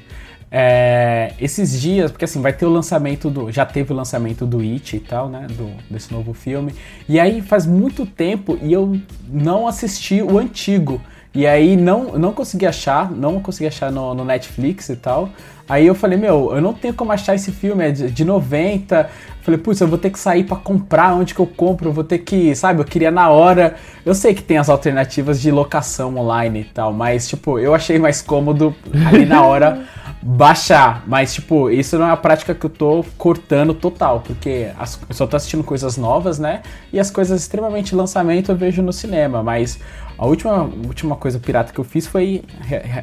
É, 0.54 1.32
esses 1.40 1.80
dias, 1.80 2.12
porque 2.12 2.26
assim, 2.26 2.42
vai 2.42 2.52
ter 2.52 2.66
o 2.66 2.70
lançamento 2.70 3.30
do. 3.30 3.50
Já 3.50 3.66
teve 3.66 3.94
o 3.94 3.96
lançamento 3.96 4.46
do 4.46 4.60
It 4.60 4.98
e 4.98 5.00
tal, 5.00 5.30
né? 5.30 5.48
Do, 5.50 5.72
desse 5.90 6.12
novo 6.12 6.34
filme. 6.34 6.76
E 7.08 7.18
aí 7.18 7.42
faz 7.42 7.66
muito 7.66 8.06
tempo 8.06 8.60
e 8.62 8.74
eu 8.74 9.00
não 9.30 9.66
assisti 9.66 10.22
o 10.22 10.38
antigo. 10.38 11.00
E 11.34 11.48
aí 11.48 11.78
não, 11.78 12.18
não 12.18 12.34
consegui 12.34 12.66
achar, 12.66 13.10
não 13.10 13.40
consegui 13.40 13.68
achar 13.68 13.90
no, 13.90 14.14
no 14.14 14.26
Netflix 14.26 14.90
e 14.90 14.98
tal. 14.98 15.30
Aí 15.70 15.88
eu 15.88 15.96
falei, 15.96 16.18
meu, 16.18 16.54
eu 16.54 16.62
não 16.62 16.74
tenho 16.74 16.94
como 16.94 17.14
achar 17.14 17.34
esse 17.34 17.50
filme, 17.50 17.86
é 17.86 17.92
de, 17.92 18.12
de 18.12 18.26
90. 18.26 19.10
Falei, 19.42 19.58
putz, 19.58 19.80
eu 19.80 19.88
vou 19.88 19.98
ter 19.98 20.10
que 20.10 20.20
sair 20.20 20.44
pra 20.44 20.58
comprar, 20.58 21.14
onde 21.14 21.34
que 21.34 21.40
eu 21.40 21.48
compro? 21.48 21.88
Eu 21.88 21.94
vou 21.94 22.04
ter 22.04 22.18
que, 22.18 22.54
sabe, 22.54 22.82
eu 22.82 22.84
queria 22.84 23.10
na 23.10 23.30
hora. 23.30 23.76
Eu 24.06 24.14
sei 24.14 24.34
que 24.34 24.44
tem 24.44 24.58
as 24.58 24.68
alternativas 24.68 25.42
de 25.42 25.50
locação 25.50 26.18
online 26.18 26.60
e 26.60 26.66
tal, 26.66 26.92
mas, 26.92 27.30
tipo, 27.30 27.58
eu 27.58 27.74
achei 27.74 27.98
mais 27.98 28.22
cômodo 28.22 28.76
ali 29.08 29.26
na 29.26 29.46
hora 29.46 29.86
baixar. 30.22 31.04
Mas, 31.08 31.34
tipo, 31.34 31.70
isso 31.70 31.98
não 31.98 32.06
é 32.06 32.10
uma 32.10 32.18
prática 32.18 32.54
que 32.54 32.66
eu 32.66 32.70
tô 32.70 33.04
cortando 33.18 33.74
total, 33.74 34.22
porque 34.22 34.70
as- 34.78 35.00
eu 35.10 35.16
só 35.16 35.26
tô 35.26 35.36
assistindo 35.36 35.64
coisas 35.64 35.98
novas, 35.98 36.38
né? 36.40 36.62
E 36.94 37.00
as 37.00 37.10
coisas 37.10 37.42
extremamente 37.42 37.96
lançamento 37.96 38.52
eu 38.52 38.56
vejo 38.56 38.82
no 38.82 38.94
cinema, 38.94 39.42
mas 39.42 39.80
a 40.18 40.26
última, 40.26 40.64
última 40.86 41.16
coisa 41.16 41.40
pirata 41.40 41.74
que 41.74 41.80
eu 41.80 41.84
fiz 41.84 42.06
foi 42.08 42.44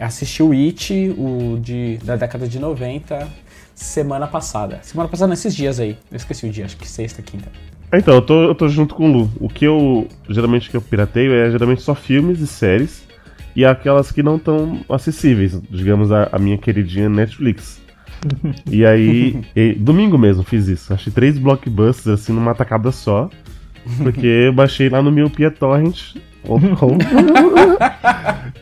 assistir 0.00 0.42
o 0.42 0.52
It, 0.52 1.14
o 1.18 1.58
de, 1.60 1.98
da 2.04 2.16
década 2.16 2.46
de 2.46 2.58
90, 2.58 3.26
semana 3.74 4.26
passada. 4.26 4.78
Semana 4.82 5.08
passada, 5.08 5.30
nesses 5.30 5.54
dias 5.54 5.80
aí. 5.80 5.96
Eu 6.10 6.16
esqueci 6.16 6.46
o 6.46 6.50
dia, 6.50 6.64
acho 6.64 6.76
que 6.76 6.88
sexta, 6.88 7.22
quinta. 7.22 7.48
Então, 7.92 8.14
eu 8.14 8.20
tô, 8.22 8.44
eu 8.44 8.54
tô 8.54 8.68
junto 8.68 8.94
com 8.94 9.08
o 9.08 9.12
Lu. 9.12 9.30
O 9.40 9.48
que 9.48 9.64
eu. 9.64 10.06
Geralmente 10.28 10.68
que 10.68 10.76
eu 10.76 10.80
pirateio 10.82 11.32
é 11.32 11.50
geralmente 11.50 11.80
só 11.80 11.94
filmes 11.94 12.38
e 12.40 12.46
séries. 12.46 13.07
E 13.58 13.64
aquelas 13.64 14.12
que 14.12 14.22
não 14.22 14.36
estão 14.36 14.84
acessíveis. 14.88 15.60
Digamos, 15.68 16.12
a, 16.12 16.28
a 16.30 16.38
minha 16.38 16.56
queridinha 16.56 17.08
Netflix. 17.08 17.80
E 18.70 18.84
aí, 18.84 19.40
e- 19.54 19.74
domingo 19.74 20.18
mesmo 20.18 20.44
fiz 20.44 20.68
isso. 20.68 20.92
Achei 20.92 21.12
três 21.12 21.38
blockbusters 21.38 22.20
assim 22.20 22.32
numa 22.32 22.54
tacada 22.54 22.92
só. 22.92 23.28
Porque 23.96 24.26
eu 24.26 24.52
baixei 24.52 24.88
lá 24.88 25.02
no 25.02 25.10
meu 25.10 25.28
Pia 25.28 25.50
Torrent. 25.50 26.14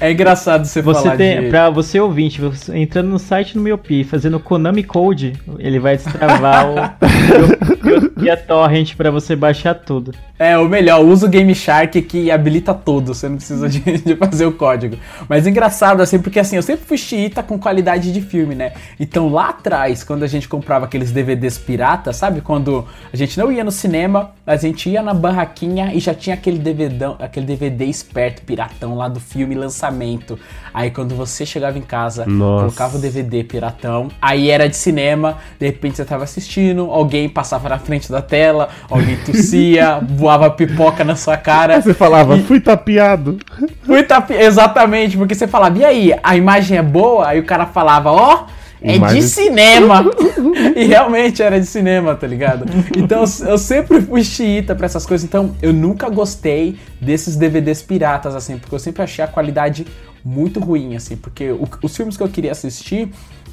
É 0.00 0.12
engraçado 0.12 0.64
você, 0.64 0.80
Você 0.80 1.02
falar 1.02 1.16
tem, 1.16 1.42
de... 1.42 1.48
pra 1.48 1.68
você 1.68 2.00
ouvinte, 2.00 2.40
você 2.40 2.76
entrando 2.76 3.08
no 3.08 3.18
site 3.18 3.56
no 3.56 3.62
Miopi, 3.62 4.04
fazendo 4.04 4.40
Konami 4.40 4.82
Code, 4.82 5.34
ele 5.58 5.78
vai 5.78 5.96
destravar 5.96 6.70
o, 6.70 6.76
e 8.20 8.30
a 8.30 8.36
torrent 8.36 8.94
pra 8.96 9.10
você 9.10 9.34
baixar 9.36 9.74
tudo. 9.74 10.12
É, 10.38 10.56
o 10.56 10.68
melhor, 10.68 11.04
usa 11.04 11.26
o 11.26 11.28
Game 11.28 11.52
Shark 11.54 12.00
que 12.02 12.30
habilita 12.30 12.72
tudo, 12.72 13.12
você 13.12 13.28
não 13.28 13.36
precisa 13.36 13.68
de, 13.68 13.80
de 13.98 14.14
fazer 14.14 14.46
o 14.46 14.52
código. 14.52 14.96
Mas 15.28 15.46
é 15.46 15.50
engraçado, 15.50 16.00
assim, 16.00 16.18
porque 16.20 16.38
assim, 16.38 16.56
eu 16.56 16.62
sempre 16.62 16.86
fui 16.86 16.96
xiita 16.96 17.42
com 17.42 17.58
qualidade 17.58 18.12
de 18.12 18.20
filme, 18.20 18.54
né? 18.54 18.72
Então 19.00 19.28
lá 19.28 19.48
atrás, 19.48 20.04
quando 20.04 20.22
a 20.22 20.28
gente 20.28 20.48
comprava 20.48 20.84
aqueles 20.84 21.10
DVDs 21.10 21.58
pirata, 21.58 22.12
sabe? 22.12 22.40
Quando 22.40 22.86
a 23.12 23.16
gente 23.16 23.36
não 23.38 23.50
ia 23.50 23.64
no 23.64 23.72
cinema, 23.72 24.30
a 24.46 24.56
gente 24.56 24.88
ia 24.88 25.02
na 25.02 25.12
barraquinha 25.12 25.92
e 25.92 26.00
já 26.00 26.14
tinha 26.14 26.34
aquele 26.34 26.58
DVdão, 26.58 27.16
aquele 27.18 27.46
DVD 27.46 27.84
esperto, 27.84 28.42
piratão 28.42 28.94
lá 28.94 29.08
do 29.08 29.18
filme 29.20 29.54
lançamento. 29.54 30.38
Aí 30.72 30.90
quando 30.90 31.14
você 31.14 31.44
chegava 31.44 31.78
em 31.78 31.82
casa, 31.82 32.24
Nossa. 32.26 32.64
colocava 32.64 32.96
o 32.98 33.00
DVD 33.00 33.42
piratão, 33.42 34.08
aí 34.22 34.50
era 34.50 34.68
de 34.68 34.76
cinema, 34.76 35.38
de 35.58 35.66
repente 35.66 35.96
você 35.96 36.04
tava 36.04 36.24
assistindo, 36.24 36.90
alguém 36.90 37.28
passava 37.28 37.67
na 37.68 37.78
frente 37.78 38.10
da 38.10 38.22
tela, 38.22 38.68
alguém 38.90 39.16
tossia, 39.16 40.00
voava 40.08 40.50
pipoca 40.50 41.04
na 41.04 41.16
sua 41.16 41.36
cara. 41.36 41.80
Você 41.80 41.94
falava, 41.94 42.36
E- 42.36 42.42
fui 42.42 42.60
tapeado. 42.60 43.38
Fui 43.84 44.02
tapi- 44.02 44.34
Exatamente, 44.34 45.16
porque 45.16 45.34
você 45.34 45.46
falava, 45.48 45.78
e 45.78 45.84
aí, 45.84 46.14
a 46.22 46.36
imagem 46.36 46.76
é 46.78 46.82
boa? 46.82 47.28
Aí 47.28 47.40
o 47.40 47.44
cara 47.44 47.66
falava, 47.66 48.10
ó, 48.12 48.44
é 48.82 48.94
Imagem- 48.96 49.20
de 49.20 49.26
cinema. 49.28 50.04
e 50.76 50.84
realmente 50.84 51.42
era 51.42 51.58
de 51.58 51.66
cinema, 51.66 52.14
tá 52.14 52.26
ligado? 52.26 52.64
Então 52.96 53.24
eu 53.46 53.58
sempre 53.58 54.00
fui 54.02 54.22
xiita 54.22 54.74
pra 54.74 54.86
essas 54.86 55.04
coisas, 55.06 55.24
então 55.26 55.54
eu 55.62 55.72
nunca 55.72 56.08
gostei 56.08 56.78
desses 57.00 57.34
DVDs 57.36 57.82
piratas, 57.82 58.36
assim, 58.36 58.56
porque 58.58 58.74
eu 58.74 58.78
sempre 58.78 59.02
achei 59.02 59.24
a 59.24 59.28
qualidade 59.28 59.86
muito 60.24 60.60
ruim, 60.60 60.94
assim, 60.94 61.16
porque 61.16 61.50
o- 61.50 61.66
os 61.82 61.96
filmes 61.96 62.16
que 62.16 62.22
eu 62.22 62.28
queria 62.28 62.52
assistir 62.52 63.08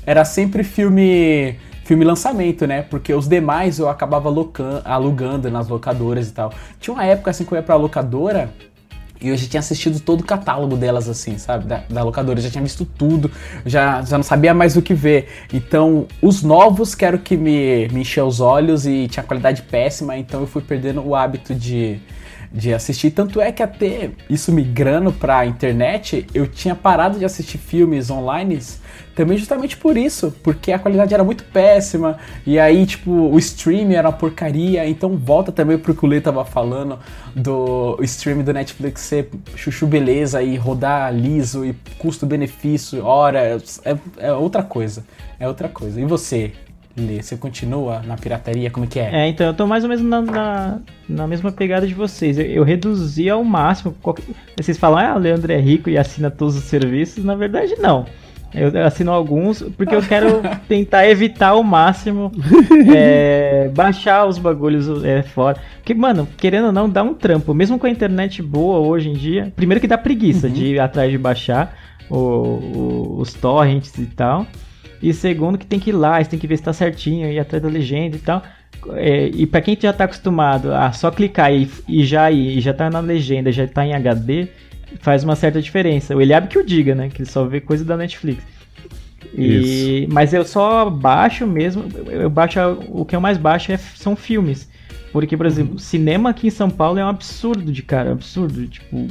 era 0.05 0.24
sempre 0.26 0.63
filme 0.63 1.55
filme 1.86 2.03
lançamento, 2.03 2.67
né? 2.67 2.81
Porque 2.81 3.13
os 3.13 3.27
demais 3.27 3.79
eu 3.79 3.88
acabava 3.88 4.27
alugando 4.83 5.49
nas 5.49 5.69
locadoras 5.69 6.27
e 6.27 6.33
tal. 6.33 6.51
Tinha 6.79 6.93
uma 6.93 7.05
época 7.05 7.31
assim 7.31 7.45
que 7.45 7.53
eu 7.53 7.55
ia 7.55 7.63
pra 7.63 7.75
locadora 7.75 8.51
e 9.21 9.29
eu 9.29 9.38
já 9.38 9.47
tinha 9.47 9.59
assistido 9.59 9.99
todo 9.99 10.21
o 10.21 10.23
catálogo 10.25 10.75
delas, 10.75 11.07
assim, 11.07 11.38
sabe? 11.38 11.65
Da, 11.65 11.83
da 11.88 12.03
locadora. 12.03 12.39
Eu 12.39 12.43
já 12.43 12.49
tinha 12.49 12.63
visto 12.63 12.86
tudo, 12.86 13.31
já, 13.65 14.01
já 14.01 14.17
não 14.17 14.23
sabia 14.23 14.53
mais 14.53 14.75
o 14.75 14.81
que 14.81 14.95
ver. 14.95 15.27
Então, 15.53 16.07
os 16.21 16.41
novos 16.41 16.95
quero 16.95 17.19
que 17.19 17.38
me, 17.38 17.88
me 17.89 18.01
os 18.01 18.39
olhos 18.39 18.86
e 18.88 19.07
tinha 19.07 19.23
qualidade 19.23 19.61
péssima, 19.61 20.17
então 20.17 20.41
eu 20.41 20.47
fui 20.47 20.63
perdendo 20.63 21.05
o 21.05 21.15
hábito 21.15 21.53
de, 21.53 21.99
de 22.56 22.74
assistir. 22.74 23.12
Tanto 23.12 23.41
é 23.41 23.51
que 23.51 23.62
até 23.62 24.12
isso 24.30 24.51
migrando 24.51 25.12
pra 25.12 25.45
internet, 25.45 26.26
eu 26.34 26.47
tinha 26.47 26.74
parado 26.74 27.20
de 27.20 27.26
assistir 27.26 27.58
filmes 27.58 28.10
online 28.10 28.60
também 29.14 29.38
justamente 29.38 29.78
por 29.78 29.97
isso, 29.97 30.34
porque 30.43 30.72
a 30.72 30.80
qualidade 30.80 31.14
era 31.14 31.24
muito 31.24 31.43
péssima, 31.45 32.18
e 32.45 32.60
aí, 32.60 32.86
tipo, 32.86 33.12
o 33.12 33.38
stream 33.39 33.91
era 33.91 34.10
uma 34.10 34.18
porcaria, 34.18 34.88
então 34.88 35.18
volta 35.18 35.53
também 35.53 35.78
pro 35.78 35.95
que 35.95 36.06
o 36.06 36.08
Lê 36.08 36.20
tava 36.20 36.43
falando 36.43 36.99
do 37.34 37.97
stream 38.01 38.43
do 38.43 38.51
Netflix 38.51 39.01
ser 39.01 39.30
chuchu 39.56 39.88
beleza 39.88 40.43
e 40.43 40.58
rodar 40.58 41.14
liso 41.14 41.66
e 41.66 41.74
custo-benefício, 41.97 43.06
hora, 43.06 43.39
é, 43.86 43.97
é 44.18 44.34
outra 44.34 44.62
coisa, 44.62 45.06
é 45.39 45.47
outra 45.47 45.70
coisa. 45.70 45.99
E 45.99 46.06
você, 46.06 46.51
Lê, 46.98 47.22
você 47.22 47.36
continua 47.36 48.02
na 48.06 48.16
pirataria, 48.16 48.70
como 48.72 48.88
que 48.88 49.00
é? 49.00 49.24
É, 49.24 49.28
então 49.28 49.46
eu 49.48 49.54
tô 49.54 49.68
mais 49.68 49.84
ou 49.84 49.89
menos 49.89 50.04
na, 50.06 50.22
na, 50.22 50.80
na 51.10 51.28
mesma 51.28 51.52
pegada 51.52 51.86
de 51.86 51.93
vocês. 51.93 52.38
Eu, 52.39 52.46
eu 52.46 52.64
reduzi 52.64 53.30
ao 53.30 53.43
máximo. 53.43 53.93
qualquer- 54.02 54.24
Vocês 54.58 54.78
falam, 54.78 55.00
ah, 55.00 55.16
o 55.16 55.20
Leandro 55.20 55.52
é 55.52 55.58
rico 55.58 55.89
e 55.89 55.98
assina 55.98 56.32
todos 56.32 56.56
os 56.56 56.64
serviços. 56.64 57.24
Na 57.26 57.36
verdade, 57.36 57.76
não. 57.80 58.06
Eu 58.54 58.72
assino 58.86 59.12
alguns 59.12 59.62
porque 59.76 59.93
eu 59.93 60.02
quero 60.02 60.41
tentar 60.70 61.06
evitar 61.10 61.50
ao 61.50 61.62
máximo 61.64 62.32
é, 62.96 63.70
baixar 63.76 64.26
os 64.26 64.38
bagulhos 64.38 65.04
é, 65.04 65.22
fora. 65.24 65.58
Porque, 65.78 65.93
mano, 65.93 66.26
querendo 66.38 66.68
ou 66.68 66.72
não, 66.72 66.89
dá 66.89 67.04
um 67.04 67.14
trampo. 67.14 67.54
Mesmo 67.54 67.78
com 67.78 67.88
a 67.88 67.89
internet 67.89 68.41
boa 68.41 68.80
hoje 68.80 69.10
em 69.10 69.14
dia. 69.14 69.52
Primeiro 69.56 69.82
que 69.82 69.88
dá 69.88 69.98
preguiça 69.98 70.50
de 70.50 70.66
ir 70.68 70.80
atrás 70.80 71.12
de 71.12 71.18
baixar 71.18 71.76
o- 72.10 72.16
o- 72.16 73.16
os 73.20 73.34
torrents 73.34 73.93
e 73.98 74.06
tal. 74.06 74.46
E 75.06 75.14
segundo 75.14 75.56
que 75.56 75.68
tem 75.68 75.80
que 75.80 75.91
ir 75.91 75.93
lá, 75.93 76.18
você 76.18 76.32
tem 76.32 76.39
que 76.39 76.47
ver 76.47 76.58
se 76.58 76.64
tá 76.64 76.74
certinho, 76.74 77.30
ir 77.30 77.38
atrás 77.38 77.62
da 77.62 77.70
legenda 77.70 78.16
e 78.16 78.20
tal. 78.20 78.41
É, 78.93 79.28
e 79.28 79.45
pra 79.45 79.62
quem 79.62 79.78
já 79.80 79.93
tá 79.93 80.06
acostumado 80.06 80.74
a 80.74 80.91
só 80.93 81.12
clicar 81.12 81.53
e, 81.53 81.70
e 81.88 82.03
já 82.03 82.32
ir, 82.32 82.58
e 82.58 82.60
já 82.60 82.74
tá 82.74 82.89
na 82.89 83.01
legenda, 83.01 83.51
já 83.51 83.68
tá 83.68 83.86
em 83.86 83.93
HD, 83.93 84.47
faz 85.01 85.24
uma 85.24 85.36
certa 85.36 85.62
diferença. 85.62 86.16
O 86.16 86.22
Eliabe 86.22 86.47
que 86.47 86.58
o 86.58 86.66
diga, 86.66 86.95
né? 86.95 87.10
Que 87.10 87.22
ele 87.22 87.30
só 87.30 87.45
vê 87.45 87.62
coisa 87.62 87.86
da 87.86 87.95
Netflix. 87.95 88.43
E, 89.38 90.08
mas 90.12 90.34
eu 90.34 90.43
só 90.43 90.89
baixo 90.89 91.45
mesmo, 91.45 91.86
eu 92.10 92.30
baixo 92.30 92.60
o 92.89 93.06
que 93.06 93.16
eu 93.16 93.22
mais 93.22 93.38
baixo 93.38 93.72
é- 93.72 93.78
são 93.78 94.16
filmes. 94.16 94.68
Porque, 95.12 95.38
por 95.38 95.45
exemplo, 95.45 95.78
cinema 95.78 96.32
aqui 96.32 96.47
em 96.47 96.51
São 96.51 96.70
Paulo 96.70 96.97
é 96.97 97.06
um 97.06 97.10
absurdo 97.10 97.72
de 97.72 97.84
cara, 97.84 98.10
é 98.10 98.12
um 98.12 98.16
absurdo. 98.16 98.66
Tipo, 98.68 99.08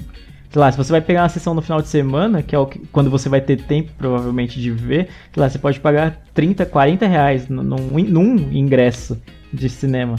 sei 0.55 0.61
lá, 0.61 0.71
se 0.71 0.79
você 0.79 0.93
vai 0.93 1.01
pegar 1.01 1.23
uma 1.25 1.29
sessão 1.29 1.53
no 1.53 1.61
final 1.61 1.83
de 1.83 1.89
semana, 1.89 2.41
que 2.41 2.55
é 2.55 2.59
o 2.59 2.65
que- 2.65 2.79
quando 2.93 3.11
você 3.11 3.29
vai 3.29 3.41
ter 3.41 3.57
tempo, 3.63 3.91
provavelmente, 3.99 4.61
de 4.61 4.71
ver, 4.71 5.09
sei 5.33 5.41
lá, 5.43 5.49
você 5.51 5.59
pode 5.59 5.81
pagar 5.81 6.23
30, 6.33 6.65
40 6.65 7.09
reais 7.09 7.49
num, 7.49 7.63
num 7.65 8.37
ingresso 8.53 9.21
de 9.53 9.69
cinema. 9.69 10.15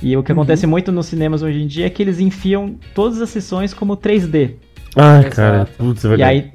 E 0.00 0.16
o 0.16 0.22
que 0.22 0.30
acontece 0.30 0.64
muito 0.64 0.92
nos 0.92 1.06
cinemas 1.06 1.42
hoje 1.42 1.60
em 1.60 1.66
dia 1.66 1.86
é 1.86 1.90
que 1.90 2.00
eles 2.02 2.20
enfiam 2.20 2.76
todas 2.94 3.20
as 3.20 3.30
sessões 3.30 3.74
como 3.74 3.96
3D. 3.96 4.52
Ai, 4.94 5.18
Exato. 5.22 5.34
cara, 5.34 5.68
putz, 5.76 6.04
é 6.04 6.06
E 6.06 6.10
verdade. 6.10 6.30
aí. 6.30 6.52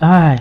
Ai. 0.00 0.36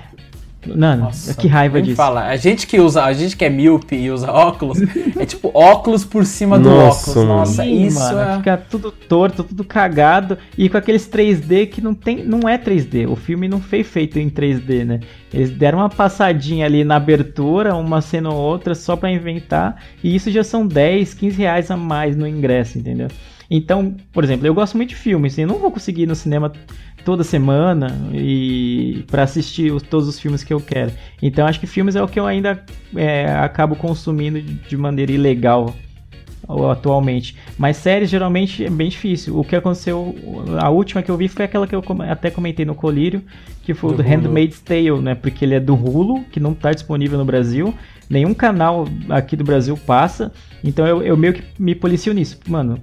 Mano, 0.68 1.05
Nossa, 1.05 1.34
que 1.34 1.47
raiva 1.47 1.82
disso. 1.82 1.95
Fala. 1.95 2.28
A 2.28 2.36
gente 2.36 2.68
que 2.68 2.80
usa, 2.80 3.03
a 3.03 3.14
gente 3.14 3.36
que 3.36 3.43
é 3.43 3.49
míope 3.49 3.95
e 3.95 4.12
usa 4.12 4.32
óculos, 4.32 4.80
é 5.18 5.26
tipo 5.26 5.51
óculos 5.53 6.05
por 6.05 6.26
cima 6.26 6.59
do 6.59 6.70
Nossa, 6.70 7.12
óculos. 7.12 7.28
mano. 7.28 7.39
Nossa, 7.39 7.64
Sim, 7.64 7.86
isso 7.86 7.99
mano, 7.99 8.20
é. 8.20 8.38
fica 8.38 8.57
tudo 8.57 8.91
torto, 8.91 9.43
tudo 9.43 9.64
cagado 9.64 10.38
e 10.57 10.70
com 10.70 10.78
aqueles 10.78 11.07
3D 11.09 11.68
que 11.68 11.82
não 11.82 11.93
tem, 11.93 12.24
não 12.24 12.47
é 12.47 12.57
3D. 12.57 13.09
O 13.09 13.16
filme 13.16 13.47
não 13.47 13.59
foi 13.59 13.84
feito 13.84 14.20
em 14.20 14.30
3D, 14.30 14.86
né? 14.86 14.99
Eles 15.34 15.49
deram 15.49 15.80
uma 15.80 15.89
passadinha 15.89 16.66
ali 16.66 16.84
na 16.84 16.97
abertura, 16.97 17.76
uma 17.76 18.01
cena 18.01 18.30
ou 18.30 18.38
outra 18.38 18.76
só 18.76 18.95
pra 18.95 19.12
inventar, 19.12 19.82
e 20.03 20.16
isso 20.16 20.30
já 20.30 20.43
são 20.43 20.68
10, 20.68 21.14
15 21.14 21.38
reais 21.38 21.72
a 21.72 21.78
mais 21.78 22.16
no 22.16 22.28
ingresso, 22.28 22.78
entendeu? 22.78 23.07
Então, 23.53 23.95
por 24.14 24.24
exemplo, 24.24 24.47
eu 24.47 24.53
gosto 24.53 24.78
muito 24.78 24.91
de 24.91 24.95
filmes, 24.95 25.34
assim, 25.34 25.41
eu 25.41 25.47
não 25.47 25.57
vou 25.59 25.70
conseguir 25.72 26.03
ir 26.03 26.07
no 26.07 26.16
cinema 26.16 26.53
toda 27.03 27.23
semana 27.23 27.95
e 28.13 29.03
para 29.09 29.23
assistir 29.23 29.71
os- 29.71 29.83
todos 29.83 30.07
os 30.07 30.19
filmes 30.19 30.43
que 30.43 30.53
eu 30.53 30.59
quero. 30.59 30.91
Então 31.21 31.45
acho 31.47 31.59
que 31.59 31.67
filmes 31.67 31.95
é 31.95 32.01
o 32.03 32.07
que 32.07 32.19
eu 32.19 32.25
ainda 32.27 32.63
é, 32.95 33.31
acabo 33.31 33.75
consumindo 33.75 34.41
de, 34.41 34.53
de 34.53 34.77
maneira 34.77 35.11
ilegal 35.11 35.73
atualmente. 36.71 37.35
Mas 37.57 37.77
séries 37.77 38.09
geralmente 38.09 38.65
é 38.65 38.69
bem 38.69 38.89
difícil. 38.89 39.37
O 39.39 39.43
que 39.43 39.55
aconteceu, 39.55 40.15
a 40.59 40.69
última 40.69 41.01
que 41.01 41.09
eu 41.09 41.15
vi 41.17 41.27
foi 41.27 41.45
aquela 41.45 41.67
que 41.67 41.75
eu 41.75 41.83
até 42.09 42.29
comentei 42.29 42.65
no 42.65 42.75
Colírio, 42.75 43.21
que 43.63 43.73
foi 43.73 43.91
o 43.91 43.93
Do 43.95 44.03
do. 44.03 44.09
Handmaid's 44.09 44.59
Tale, 44.59 44.99
né? 45.01 45.15
Porque 45.15 45.45
ele 45.45 45.55
é 45.55 45.59
do 45.59 45.75
Hulu, 45.75 46.23
que 46.31 46.39
não 46.39 46.53
tá 46.53 46.71
disponível 46.71 47.17
no 47.17 47.25
Brasil. 47.25 47.73
Nenhum 48.09 48.33
canal 48.33 48.87
aqui 49.09 49.35
do 49.35 49.43
Brasil 49.43 49.77
passa. 49.77 50.31
Então 50.63 50.85
eu, 50.85 51.01
eu 51.01 51.15
meio 51.15 51.33
que 51.33 51.43
me 51.57 51.73
policio 51.73 52.13
nisso. 52.13 52.39
Mano, 52.47 52.79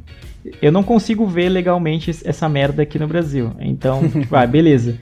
eu 0.63 0.71
não 0.73 0.83
consigo 0.83 1.27
ver 1.27 1.49
legalmente 1.49 2.11
es- 2.11 2.25
essa 2.25 2.49
merda 2.49 2.83
aqui 2.83 2.99
no 2.99 3.07
Brasil. 3.07 3.53
Então, 3.61 4.07
tipo, 4.09 4.35
ah, 4.37 4.47
beleza. 4.47 4.97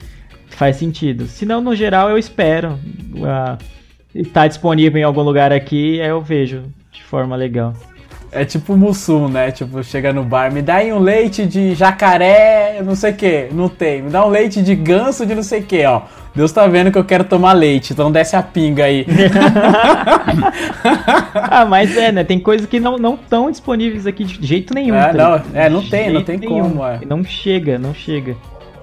Faz 0.49 0.77
sentido. 0.77 1.27
Se 1.27 1.45
não, 1.45 1.61
no 1.61 1.75
geral, 1.75 2.09
eu 2.09 2.17
espero. 2.17 2.79
ah, 3.25 3.57
tá 4.33 4.47
disponível 4.47 4.99
em 4.99 5.03
algum 5.03 5.21
lugar 5.21 5.51
aqui, 5.51 6.01
aí 6.01 6.09
eu 6.09 6.21
vejo 6.21 6.63
de 6.91 7.03
forma 7.03 7.35
legal. 7.35 7.73
É 8.31 8.43
tipo 8.43 8.75
Mussum, 8.75 9.27
né? 9.29 9.51
Tipo, 9.51 9.81
chega 9.83 10.11
no 10.11 10.23
bar, 10.23 10.51
me 10.51 10.61
dá 10.61 10.75
aí 10.75 10.91
um 10.91 10.99
leite 10.99 11.45
de 11.45 11.73
jacaré, 11.75 12.81
não 12.83 12.95
sei 12.95 13.11
o 13.11 13.15
que, 13.15 13.47
não 13.53 13.69
tem. 13.69 14.01
Me 14.01 14.09
dá 14.09 14.25
um 14.25 14.29
leite 14.29 14.61
de 14.61 14.75
ganso 14.75 15.25
de 15.25 15.33
não 15.33 15.43
sei 15.43 15.61
o 15.61 15.63
que, 15.63 15.85
ó. 15.85 16.01
Deus 16.37 16.51
tá 16.51 16.67
vendo 16.67 16.91
que 16.91 16.97
eu 16.99 17.03
quero 17.03 17.23
tomar 17.23 17.53
leite, 17.53 17.93
então 17.93 18.11
desce 18.11 18.35
a 18.35 18.43
pinga 18.43 18.83
aí. 18.85 19.07
Ah, 21.33 21.65
mas 21.65 21.95
é, 21.97 22.11
né? 22.11 22.23
Tem 22.23 22.39
coisas 22.39 22.67
que 22.67 22.79
não 22.79 23.15
estão 23.15 23.49
disponíveis 23.49 24.05
aqui 24.05 24.23
de 24.23 24.45
jeito 24.45 24.73
nenhum. 24.73 24.95
É, 24.95 25.13
tá 25.13 25.13
não, 25.13 25.59
é, 25.59 25.69
não 25.69 25.79
De 25.79 25.89
tem, 25.89 26.11
não 26.11 26.23
tem 26.23 26.37
nenhum. 26.37 26.69
como, 26.69 26.85
é. 26.85 26.99
Não 27.07 27.23
chega, 27.23 27.79
não 27.79 27.93
chega. 27.93 28.35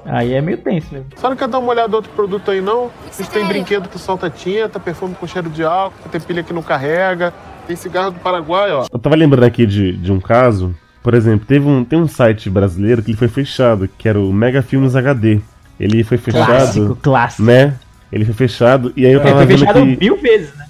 Aí 0.05 0.33
é 0.33 0.41
meio 0.41 0.59
tenso 0.59 0.89
mesmo. 0.93 1.07
Só 1.17 1.29
não 1.31 1.37
quer 1.37 1.47
dar 1.49 1.59
uma 1.59 1.71
olhada 1.71 1.89
no 1.89 1.97
outro 1.97 2.11
produto 2.13 2.51
aí, 2.51 2.61
não? 2.61 2.91
A 3.07 3.17
gente 3.17 3.31
tem 3.31 3.45
brinquedo 3.45 3.89
que 3.89 3.99
solta 3.99 4.29
tinta, 4.31 4.81
perfume 4.81 5.15
com 5.15 5.27
cheiro 5.27 5.49
de 5.49 5.63
álcool, 5.63 6.09
tem 6.11 6.21
pilha 6.21 6.43
que 6.43 6.53
não 6.53 6.63
carrega, 6.63 7.33
tem 7.67 7.77
cigarro 7.77 8.11
do 8.11 8.19
Paraguai, 8.19 8.73
ó. 8.73 8.87
Eu 8.93 8.99
tava 8.99 9.15
lembrando 9.15 9.45
aqui 9.45 9.65
de, 9.67 9.93
de 9.93 10.11
um 10.13 10.21
caso, 10.21 10.75
por 11.03 11.15
exemplo, 11.15 11.47
teve 11.47 11.67
um, 11.67 11.85
tem 11.85 11.99
um 11.99 12.09
site 12.09 12.51
brasileiro 12.51 13.03
que 13.03 13.11
ele 13.13 13.19
foi 13.19 13.29
fechado, 13.29 13.89
que 13.99 14.09
era 14.09 14.19
o 14.19 14.33
Mega 14.33 14.63
Filmes 14.63 14.97
HD. 14.97 15.41
Ele 15.79 16.05
foi 16.05 16.19
Clássico, 16.19 16.47
fechado, 16.47 16.99
clássico. 17.03 17.43
né? 17.43 17.75
Ele 18.13 18.25
foi 18.25 18.35
fechado, 18.35 18.93
e 18.97 19.05
aí 19.05 19.13
eu 19.13 19.19
Ele 19.21 19.29
tava 19.29 19.37
foi 19.39 19.47
vendo 19.47 19.59
fechado 19.61 19.81
que... 19.81 19.97
mil 19.99 20.17
vezes, 20.21 20.55
né? 20.57 20.67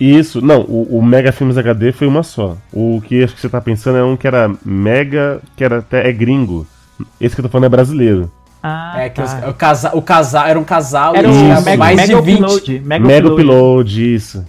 Isso, 0.00 0.40
não, 0.40 0.62
o, 0.62 0.98
o 0.98 1.02
Mega 1.02 1.30
Filmes 1.30 1.58
HD 1.58 1.92
foi 1.92 2.06
uma 2.06 2.22
só. 2.22 2.56
O 2.72 3.02
que 3.04 3.22
acho 3.22 3.34
que 3.34 3.40
você 3.40 3.48
tá 3.50 3.60
pensando 3.60 3.98
é 3.98 4.02
um 4.04 4.16
que 4.16 4.26
era 4.26 4.50
Mega, 4.64 5.40
que 5.54 5.62
era 5.62 5.78
até 5.78 6.08
é 6.08 6.12
gringo. 6.12 6.66
Esse 7.20 7.34
que 7.34 7.40
eu 7.40 7.44
tô 7.44 7.48
falando 7.50 7.66
é 7.66 7.68
brasileiro. 7.68 8.30
Ah, 8.62 8.94
É 8.98 9.08
que 9.10 9.20
os- 9.22 9.32
tá. 9.32 9.48
o, 9.48 9.54
casal, 9.54 9.96
o 9.96 10.02
casal 10.02 10.46
era 10.46 10.58
um 10.58 10.64
casal 10.64 11.14
Era 11.14 11.28
e 11.28 11.30
Isso. 11.30 11.64
Mega, 11.64 11.76
mais 11.76 11.96
Mega 11.96 12.14
de 12.16 12.22
20. 12.22 12.38
Upload. 12.40 12.80
Mega, 12.80 13.06
Mega 13.06 13.28
Upload. 13.28 13.42
Upload, 13.50 14.14
isso. 14.14 14.44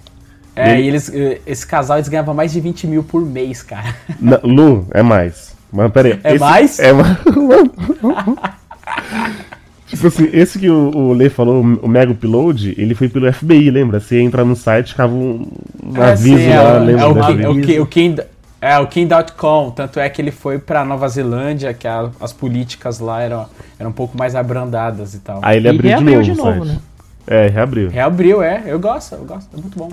É, 0.56 0.72
Ele- 0.74 0.82
e 0.84 0.88
eles, 0.88 1.10
eh, 1.14 1.42
esse 1.46 1.68
casal 1.68 1.98
eles 1.98 2.10
ganhavam 2.10 2.34
mais 2.34 2.52
de 2.52 2.60
20 2.60 2.88
mil 2.88 3.04
por 3.04 3.22
mês, 3.26 3.62
cara. 3.62 3.94
Na- 4.20 4.40
Lu, 4.44 4.88
é 4.92 5.02
mais. 5.04 5.54
Mas 5.72 5.92
peraí. 5.92 6.20
É 6.24 6.38
mais? 6.40 6.80
É 6.80 6.92
mais. 6.94 7.18
tipo 9.92 10.08
assim, 10.08 10.30
esse 10.34 10.58
que 10.60 10.70
o, 10.70 10.90
o 10.96 11.14
Lê 11.14 11.30
falou, 11.30 11.62
o 11.62 11.88
Mega 11.88 12.12
Upload, 12.12 12.74
ele 12.78 12.96
foi 12.96 13.08
pelo 13.08 13.32
FBI, 13.32 13.70
lembra? 13.70 14.00
Você 14.00 14.20
entra 14.20 14.44
no 14.44 14.56
site, 14.56 14.90
ficava 14.92 15.14
um, 15.14 15.48
um 15.84 16.02
É, 16.02 16.12
aviso 16.12 16.38
sim, 16.38 16.50
é, 16.50 16.60
lá, 16.62 16.80
o- 16.80 16.84
lembra? 16.86 17.02
é 17.02 17.08
o, 17.08 17.42
é 17.42 17.50
o, 17.50 17.62
Ki- 17.62 17.80
o 17.80 17.86
Kim, 17.86 18.16
é 18.62 18.80
o 18.80 18.88
Kim.com, 18.88 19.72
tanto 19.76 20.00
é 20.00 20.10
que 20.10 20.22
ele 20.22 20.32
foi 20.32 20.58
pra 20.60 20.84
Nova 20.86 21.08
Zelândia, 21.08 21.74
que 21.74 21.88
a- 21.88 22.10
as 22.20 22.34
políticas 22.34 23.00
lá 23.00 23.22
eram, 23.22 23.46
eram 23.80 23.90
um 23.90 23.94
pouco 23.94 24.18
mais 24.18 24.36
abrandadas 24.36 25.14
e 25.14 25.20
tal. 25.20 25.40
Aí 25.42 25.58
ele 25.58 25.68
E 25.68 25.72
abriu 25.72 25.98
de 25.98 26.04
novo, 26.04 26.22
de 26.24 26.34
novo, 26.36 26.66
né? 26.66 26.78
É, 27.28 27.48
reabriu. 27.48 27.90
Reabriu, 27.90 28.42
é, 28.42 28.64
eu 28.66 28.80
gosto, 28.80 29.14
eu 29.16 29.24
gosto, 29.26 29.48
é 29.56 29.62
muito 29.62 29.78
bom. 29.78 29.90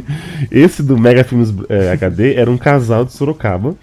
Esse 0.50 0.82
do 0.82 0.98
Mega 0.98 1.22
Filmes 1.24 1.52
é, 1.68 1.92
HD 1.92 2.34
era 2.34 2.50
um 2.50 2.56
casal 2.56 3.04
de 3.04 3.12
Sorocaba. 3.12 3.74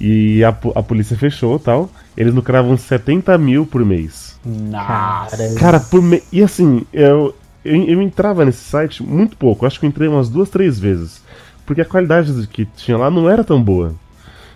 E 0.00 0.42
a, 0.44 0.48
a 0.48 0.82
polícia 0.82 1.16
fechou 1.16 1.56
e 1.56 1.60
tal. 1.60 1.88
Eles 2.16 2.34
lucravam 2.34 2.76
70 2.76 3.36
mil 3.38 3.66
por 3.66 3.84
mês. 3.84 4.38
Nossa. 4.44 5.54
Cara, 5.58 5.80
por 5.80 6.02
me... 6.02 6.22
E 6.32 6.42
assim, 6.42 6.82
eu, 6.92 7.34
eu, 7.64 7.76
eu 7.76 8.02
entrava 8.02 8.44
nesse 8.44 8.62
site 8.64 9.02
muito 9.02 9.36
pouco. 9.36 9.66
Acho 9.66 9.80
que 9.80 9.86
eu 9.86 9.88
entrei 9.88 10.08
umas 10.08 10.28
duas, 10.28 10.48
três 10.48 10.78
vezes. 10.78 11.22
Porque 11.66 11.80
a 11.80 11.84
qualidade 11.84 12.46
que 12.48 12.64
tinha 12.64 12.96
lá 12.96 13.10
não 13.10 13.28
era 13.28 13.42
tão 13.42 13.62
boa. 13.62 13.94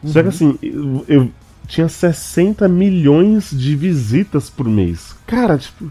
Só 0.04 0.22
que 0.22 0.28
assim, 0.28 0.58
eu, 0.62 1.04
eu 1.08 1.30
tinha 1.66 1.88
60 1.88 2.68
milhões 2.68 3.50
de 3.50 3.74
visitas 3.74 4.48
por 4.48 4.66
mês. 4.66 5.14
Cara, 5.26 5.58
tipo. 5.58 5.90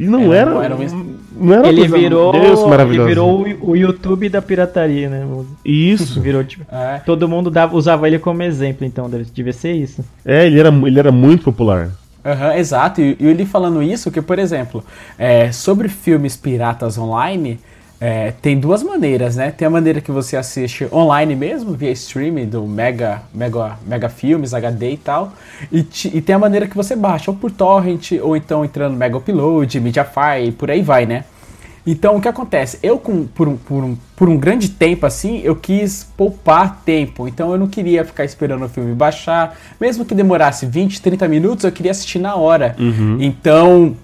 E 0.00 0.06
não 0.06 0.32
Era- 0.32 0.50
era. 0.52 0.64
era 0.64 0.76
um- 0.76 1.14
Não 1.38 1.54
era 1.54 1.68
Ele 1.68 1.86
virou, 1.86 2.32
Deus, 2.32 2.60
ele 2.60 3.04
virou 3.04 3.46
o, 3.60 3.70
o 3.70 3.76
YouTube 3.76 4.28
da 4.30 4.40
pirataria, 4.42 5.08
né? 5.08 5.26
Isso. 5.64 6.18
Virou 6.20 6.42
tipo. 6.42 6.64
É. 6.74 6.98
Todo 7.04 7.28
mundo 7.28 7.50
dava, 7.50 7.76
usava 7.76 8.06
ele 8.06 8.18
como 8.18 8.42
exemplo, 8.42 8.86
então 8.86 9.08
deve, 9.08 9.24
devia 9.32 9.52
ser 9.52 9.72
isso. 9.72 10.04
É, 10.24 10.46
ele 10.46 10.58
era, 10.58 10.68
ele 10.70 10.98
era 10.98 11.12
muito 11.12 11.44
popular. 11.44 11.90
Aham, 12.24 12.54
exato. 12.56 13.00
E, 13.00 13.16
e 13.18 13.26
ele 13.26 13.46
falando 13.46 13.82
isso, 13.82 14.10
que, 14.10 14.20
por 14.20 14.38
exemplo, 14.38 14.84
é, 15.18 15.50
sobre 15.52 15.88
filmes 15.88 16.36
piratas 16.36 16.98
online, 16.98 17.58
é, 18.00 18.32
tem 18.40 18.58
duas 18.58 18.82
maneiras, 18.82 19.36
né? 19.36 19.50
Tem 19.50 19.66
a 19.66 19.70
maneira 19.70 20.00
que 20.00 20.10
você 20.10 20.36
assiste 20.36 20.88
online 20.90 21.36
mesmo, 21.36 21.74
via 21.74 21.90
streaming 21.90 22.46
do 22.46 22.66
Mega, 22.66 23.20
Mega, 23.34 23.78
Mega 23.86 24.08
Filmes, 24.08 24.54
HD 24.54 24.92
e 24.92 24.96
tal. 24.96 25.34
E, 25.70 25.82
ti- 25.82 26.10
e 26.14 26.20
tem 26.22 26.34
a 26.34 26.38
maneira 26.38 26.66
que 26.66 26.74
você 26.76 26.96
baixa, 26.96 27.30
ou 27.30 27.36
por 27.36 27.50
torrent, 27.50 28.12
ou 28.22 28.34
então 28.36 28.64
entrando 28.64 28.92
no 28.92 28.98
Mega 28.98 29.18
Upload, 29.18 29.78
Mediafire, 29.80 30.48
e 30.48 30.52
por 30.52 30.70
aí 30.70 30.80
vai, 30.80 31.04
né? 31.04 31.24
Então, 31.86 32.16
o 32.16 32.20
que 32.20 32.28
acontece? 32.28 32.78
Eu, 32.82 32.98
com, 32.98 33.26
por, 33.26 33.48
um, 33.48 33.56
por, 33.56 33.82
um, 33.82 33.96
por 34.14 34.28
um 34.28 34.36
grande 34.36 34.68
tempo, 34.68 35.06
assim, 35.06 35.40
eu 35.42 35.56
quis 35.56 36.04
poupar 36.16 36.82
tempo. 36.84 37.26
Então, 37.26 37.52
eu 37.52 37.58
não 37.58 37.66
queria 37.66 38.04
ficar 38.04 38.24
esperando 38.24 38.64
o 38.64 38.68
filme 38.68 38.94
baixar. 38.94 39.58
Mesmo 39.80 40.04
que 40.04 40.14
demorasse 40.14 40.66
20, 40.66 41.00
30 41.00 41.26
minutos, 41.26 41.64
eu 41.64 41.72
queria 41.72 41.90
assistir 41.90 42.18
na 42.18 42.34
hora. 42.36 42.76
Então, 43.22 43.96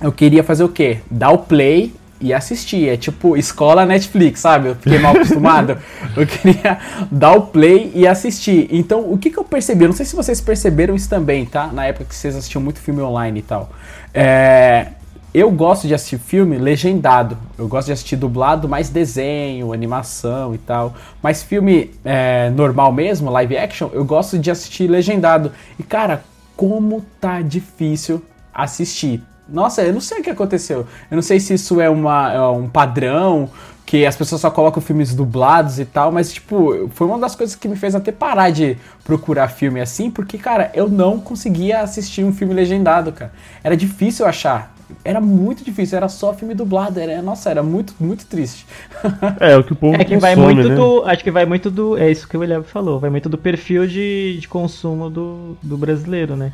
eu 0.00 0.10
queria 0.12 0.42
fazer 0.42 0.64
o 0.64 0.68
quê? 0.68 0.98
Dar 1.10 1.30
o 1.30 1.38
play 1.38 1.92
e 2.22 2.32
assistir. 2.32 2.88
É 2.88 2.96
tipo 2.96 3.36
escola 3.36 3.84
Netflix, 3.84 4.40
sabe? 4.40 4.68
Eu 4.68 4.76
fiquei 4.76 4.98
mal 4.98 5.14
acostumado. 5.14 5.76
eu 6.16 6.26
queria 6.26 6.78
dar 7.10 7.32
o 7.32 7.42
play 7.42 7.92
e 7.94 8.06
assistir. 8.06 8.68
Então, 8.70 9.12
o 9.12 9.18
que, 9.18 9.30
que 9.30 9.38
eu 9.38 9.44
percebi? 9.44 9.84
Eu 9.84 9.88
não 9.88 9.96
sei 9.96 10.06
se 10.06 10.16
vocês 10.16 10.40
perceberam 10.40 10.94
isso 10.94 11.08
também, 11.08 11.44
tá? 11.44 11.66
Na 11.66 11.86
época 11.86 12.06
que 12.06 12.14
vocês 12.14 12.34
assistiam 12.34 12.62
muito 12.62 12.80
filme 12.80 13.02
online 13.02 13.40
e 13.40 13.42
tal. 13.42 13.70
É, 14.14 14.86
eu 15.34 15.50
gosto 15.50 15.88
de 15.88 15.94
assistir 15.94 16.18
filme 16.18 16.58
legendado. 16.58 17.38
Eu 17.58 17.66
gosto 17.66 17.86
de 17.86 17.92
assistir 17.92 18.16
dublado, 18.16 18.68
mais 18.68 18.90
desenho, 18.90 19.72
animação 19.72 20.54
e 20.54 20.58
tal. 20.58 20.94
Mas 21.22 21.42
filme 21.42 21.90
é, 22.04 22.50
normal 22.50 22.92
mesmo, 22.92 23.30
live 23.30 23.56
action, 23.56 23.88
eu 23.92 24.04
gosto 24.04 24.38
de 24.38 24.50
assistir 24.50 24.86
legendado. 24.88 25.50
E 25.78 25.82
cara, 25.82 26.22
como 26.54 27.02
tá 27.18 27.40
difícil 27.40 28.22
assistir. 28.52 29.22
Nossa, 29.48 29.82
eu 29.82 29.92
não 29.92 30.00
sei 30.00 30.20
o 30.20 30.22
que 30.22 30.30
aconteceu. 30.30 30.86
Eu 31.10 31.14
não 31.14 31.22
sei 31.22 31.40
se 31.40 31.54
isso 31.54 31.80
é, 31.80 31.90
uma, 31.90 32.32
é 32.32 32.40
um 32.48 32.68
padrão, 32.68 33.50
que 33.84 34.06
as 34.06 34.16
pessoas 34.16 34.40
só 34.40 34.50
colocam 34.50 34.80
filmes 34.80 35.14
dublados 35.14 35.78
e 35.78 35.84
tal, 35.84 36.10
mas, 36.10 36.32
tipo, 36.32 36.88
foi 36.94 37.06
uma 37.06 37.18
das 37.18 37.34
coisas 37.34 37.54
que 37.54 37.68
me 37.68 37.76
fez 37.76 37.94
até 37.94 38.10
parar 38.10 38.50
de 38.50 38.78
procurar 39.04 39.48
filme 39.48 39.80
assim, 39.80 40.10
porque, 40.10 40.38
cara, 40.38 40.70
eu 40.74 40.88
não 40.88 41.20
conseguia 41.20 41.80
assistir 41.80 42.24
um 42.24 42.32
filme 42.32 42.54
legendado, 42.54 43.12
cara. 43.12 43.32
Era 43.62 43.76
difícil 43.76 44.24
achar. 44.24 44.72
Era 45.04 45.20
muito 45.20 45.64
difícil, 45.64 45.96
era 45.96 46.08
só 46.08 46.32
filme 46.32 46.54
dublado. 46.54 47.00
Era, 47.00 47.20
nossa, 47.20 47.50
era 47.50 47.62
muito, 47.62 47.94
muito 48.00 48.24
triste. 48.26 48.66
É, 49.40 49.56
o 49.56 49.64
que 49.64 49.72
o 49.72 49.76
povo 49.76 50.00
É 50.00 50.04
que 50.04 50.16
vai 50.16 50.34
consome, 50.34 50.54
muito 50.54 50.68
né? 50.68 50.74
do. 50.74 51.04
Acho 51.04 51.24
que 51.24 51.30
vai 51.30 51.44
muito 51.44 51.70
do. 51.70 51.98
É 51.98 52.10
isso 52.10 52.28
que 52.28 52.36
o 52.36 52.40
William 52.40 52.62
falou. 52.62 52.98
Vai 52.98 53.10
muito 53.10 53.28
do 53.28 53.36
perfil 53.36 53.86
de, 53.86 54.38
de 54.40 54.48
consumo 54.48 55.10
do, 55.10 55.56
do 55.62 55.76
brasileiro, 55.76 56.36
né? 56.36 56.52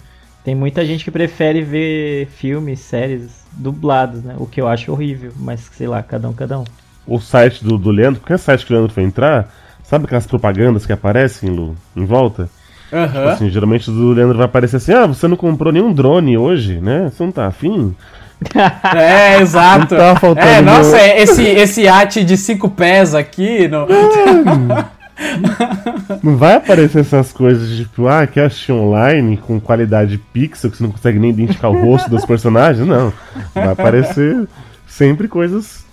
Tem 0.48 0.54
muita 0.54 0.82
gente 0.82 1.04
que 1.04 1.10
prefere 1.10 1.60
ver 1.60 2.26
filmes, 2.28 2.80
séries 2.80 3.44
dublados, 3.52 4.22
né? 4.22 4.34
O 4.38 4.46
que 4.46 4.58
eu 4.58 4.66
acho 4.66 4.90
horrível, 4.90 5.30
mas 5.36 5.60
sei 5.76 5.86
lá, 5.86 6.02
cada 6.02 6.26
um, 6.26 6.32
cada 6.32 6.58
um. 6.58 6.64
O 7.06 7.20
site 7.20 7.62
do, 7.62 7.76
do 7.76 7.90
Leandro, 7.90 8.18
qualquer 8.22 8.38
site 8.38 8.64
que 8.64 8.72
o 8.72 8.74
Leandro 8.74 8.94
for 8.94 9.02
entrar, 9.02 9.52
sabe 9.82 10.06
aquelas 10.06 10.26
propagandas 10.26 10.86
que 10.86 10.92
aparecem, 10.94 11.50
Lu, 11.50 11.76
em 11.94 12.06
volta? 12.06 12.48
Aham. 12.90 13.28
Assim, 13.28 13.50
geralmente 13.50 13.90
o 13.90 13.92
do 13.92 14.12
Leandro 14.12 14.38
vai 14.38 14.46
aparecer 14.46 14.76
assim, 14.76 14.94
ah, 14.94 15.04
você 15.04 15.28
não 15.28 15.36
comprou 15.36 15.70
nenhum 15.70 15.92
drone 15.92 16.38
hoje, 16.38 16.80
né? 16.80 17.10
Você 17.12 17.22
não 17.22 17.30
tá 17.30 17.46
afim? 17.46 17.94
É, 18.96 19.42
exato. 19.42 19.94
Não 19.94 20.00
tá 20.00 20.16
faltando 20.16 20.46
é, 20.48 20.62
nossa, 20.62 20.96
meu- 20.96 21.16
esse, 21.18 21.42
esse 21.44 21.82
iate 21.82 22.24
de 22.24 22.38
cinco 22.38 22.70
pés 22.70 23.14
aqui. 23.14 23.68
No... 23.68 23.86
Não 26.22 26.36
vai 26.36 26.54
aparecer 26.54 27.00
essas 27.00 27.32
coisas 27.32 27.76
tipo, 27.76 28.06
ah, 28.06 28.26
quer 28.26 28.46
assistir 28.46 28.72
online 28.72 29.36
com 29.36 29.60
qualidade 29.60 30.18
pixel 30.32 30.70
que 30.70 30.76
você 30.76 30.84
não 30.84 30.92
consegue 30.92 31.18
nem 31.18 31.30
identificar 31.30 31.68
o 31.68 31.84
rosto 31.84 32.08
dos 32.08 32.24
personagens? 32.24 32.86
Não. 32.86 33.12
Vai 33.54 33.72
aparecer 33.72 34.48
sempre 34.86 35.28
coisas 35.28 35.84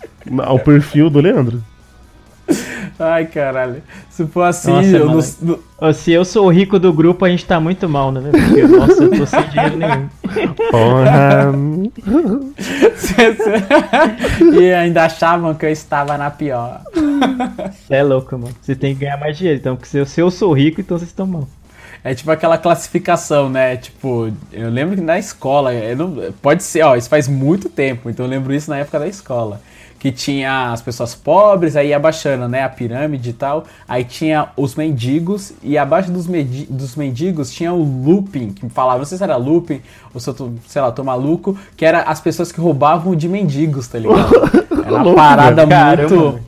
ao 0.43 0.59
perfil 0.59 1.09
do 1.09 1.19
Leandro. 1.19 1.61
Ai, 2.99 3.25
caralho. 3.25 3.81
Se 4.09 4.25
for 4.27 4.43
assim, 4.43 4.71
Nossa, 4.71 4.97
eu 4.97 5.59
não- 5.81 5.93
Se 5.93 6.11
eu 6.11 6.23
sou 6.23 6.45
o 6.45 6.49
rico 6.49 6.79
do 6.79 6.93
grupo, 6.93 7.25
a 7.25 7.29
gente 7.29 7.45
tá 7.45 7.59
muito 7.59 7.89
mal, 7.89 8.11
né? 8.11 8.29
Porque, 8.31 8.63
nossa, 8.63 9.03
eu 9.03 9.11
tô 9.11 9.25
sem 9.25 9.43
dinheiro 9.49 9.77
nenhum. 9.77 10.07
Porra. 10.71 11.51
e 14.59 14.71
ainda 14.71 15.05
achavam 15.05 15.53
que 15.53 15.65
eu 15.65 15.71
estava 15.71 16.17
na 16.17 16.29
pior. 16.29 16.81
Você 17.87 17.95
é 17.95 18.03
louco, 18.03 18.37
mano. 18.37 18.55
Você 18.61 18.75
tem 18.75 18.93
que 18.93 19.01
ganhar 19.01 19.17
mais 19.17 19.37
dinheiro. 19.37 19.59
Então, 19.59 19.75
porque 19.75 19.89
se 19.89 19.97
eu, 19.97 20.05
se 20.05 20.19
eu 20.21 20.31
sou 20.31 20.53
rico, 20.53 20.81
então 20.81 20.97
vocês 20.97 21.09
estão 21.09 21.25
mal. 21.27 21.47
É 22.03 22.13
tipo 22.13 22.29
aquela 22.29 22.57
classificação, 22.57 23.49
né? 23.49 23.77
Tipo, 23.77 24.31
eu 24.53 24.69
lembro 24.69 24.95
que 24.95 25.01
na 25.01 25.17
escola, 25.17 25.73
eu 25.73 25.95
não- 25.97 26.31
pode 26.41 26.63
ser, 26.63 26.83
ó, 26.83 26.95
isso 26.95 27.09
faz 27.09 27.27
muito 27.27 27.67
tempo, 27.67 28.09
então 28.11 28.25
eu 28.25 28.29
lembro 28.29 28.53
isso 28.53 28.69
na 28.69 28.77
época 28.77 28.99
da 28.99 29.07
escola. 29.07 29.59
Que 29.97 30.11
tinha 30.11 30.71
as 30.71 30.83
pessoas 30.83 31.15
pobres, 31.15 31.75
aí 31.75 31.87
ia 31.87 31.95
abaixando, 31.95 32.47
né? 32.47 32.61
A 32.63 32.69
pirâmide 32.69 33.31
e 33.31 33.33
tal. 33.33 33.63
Aí 33.87 34.03
tinha 34.03 34.49
os 34.55 34.75
mendigos, 34.75 35.53
e 35.63 35.79
abaixo 35.79 36.11
dos, 36.11 36.27
dos 36.69 36.95
mendigos 36.95 37.49
tinha 37.49 37.73
o 37.73 37.81
looping, 38.05 38.49
que 38.53 38.69
falava, 38.69 38.99
não 38.99 39.05
sei 39.05 39.17
se 39.17 39.23
era 39.23 39.35
looping, 39.35 39.81
ou 40.13 40.19
se 40.19 40.29
eu 40.29 40.33
tô, 40.35 40.51
sei 40.67 40.79
lá, 40.83 40.91
tô 40.91 41.03
maluco, 41.03 41.57
que 41.75 41.83
era 41.83 42.01
as 42.03 42.21
pessoas 42.21 42.51
que 42.51 42.61
roubavam 42.61 43.15
de 43.15 43.27
mendigos, 43.27 43.87
tá 43.87 43.97
ligado? 43.97 44.31
Era 44.85 44.95
uma 45.01 45.15
parada. 45.15 45.65
Caramba, 45.65 46.15
muito. 46.15 46.39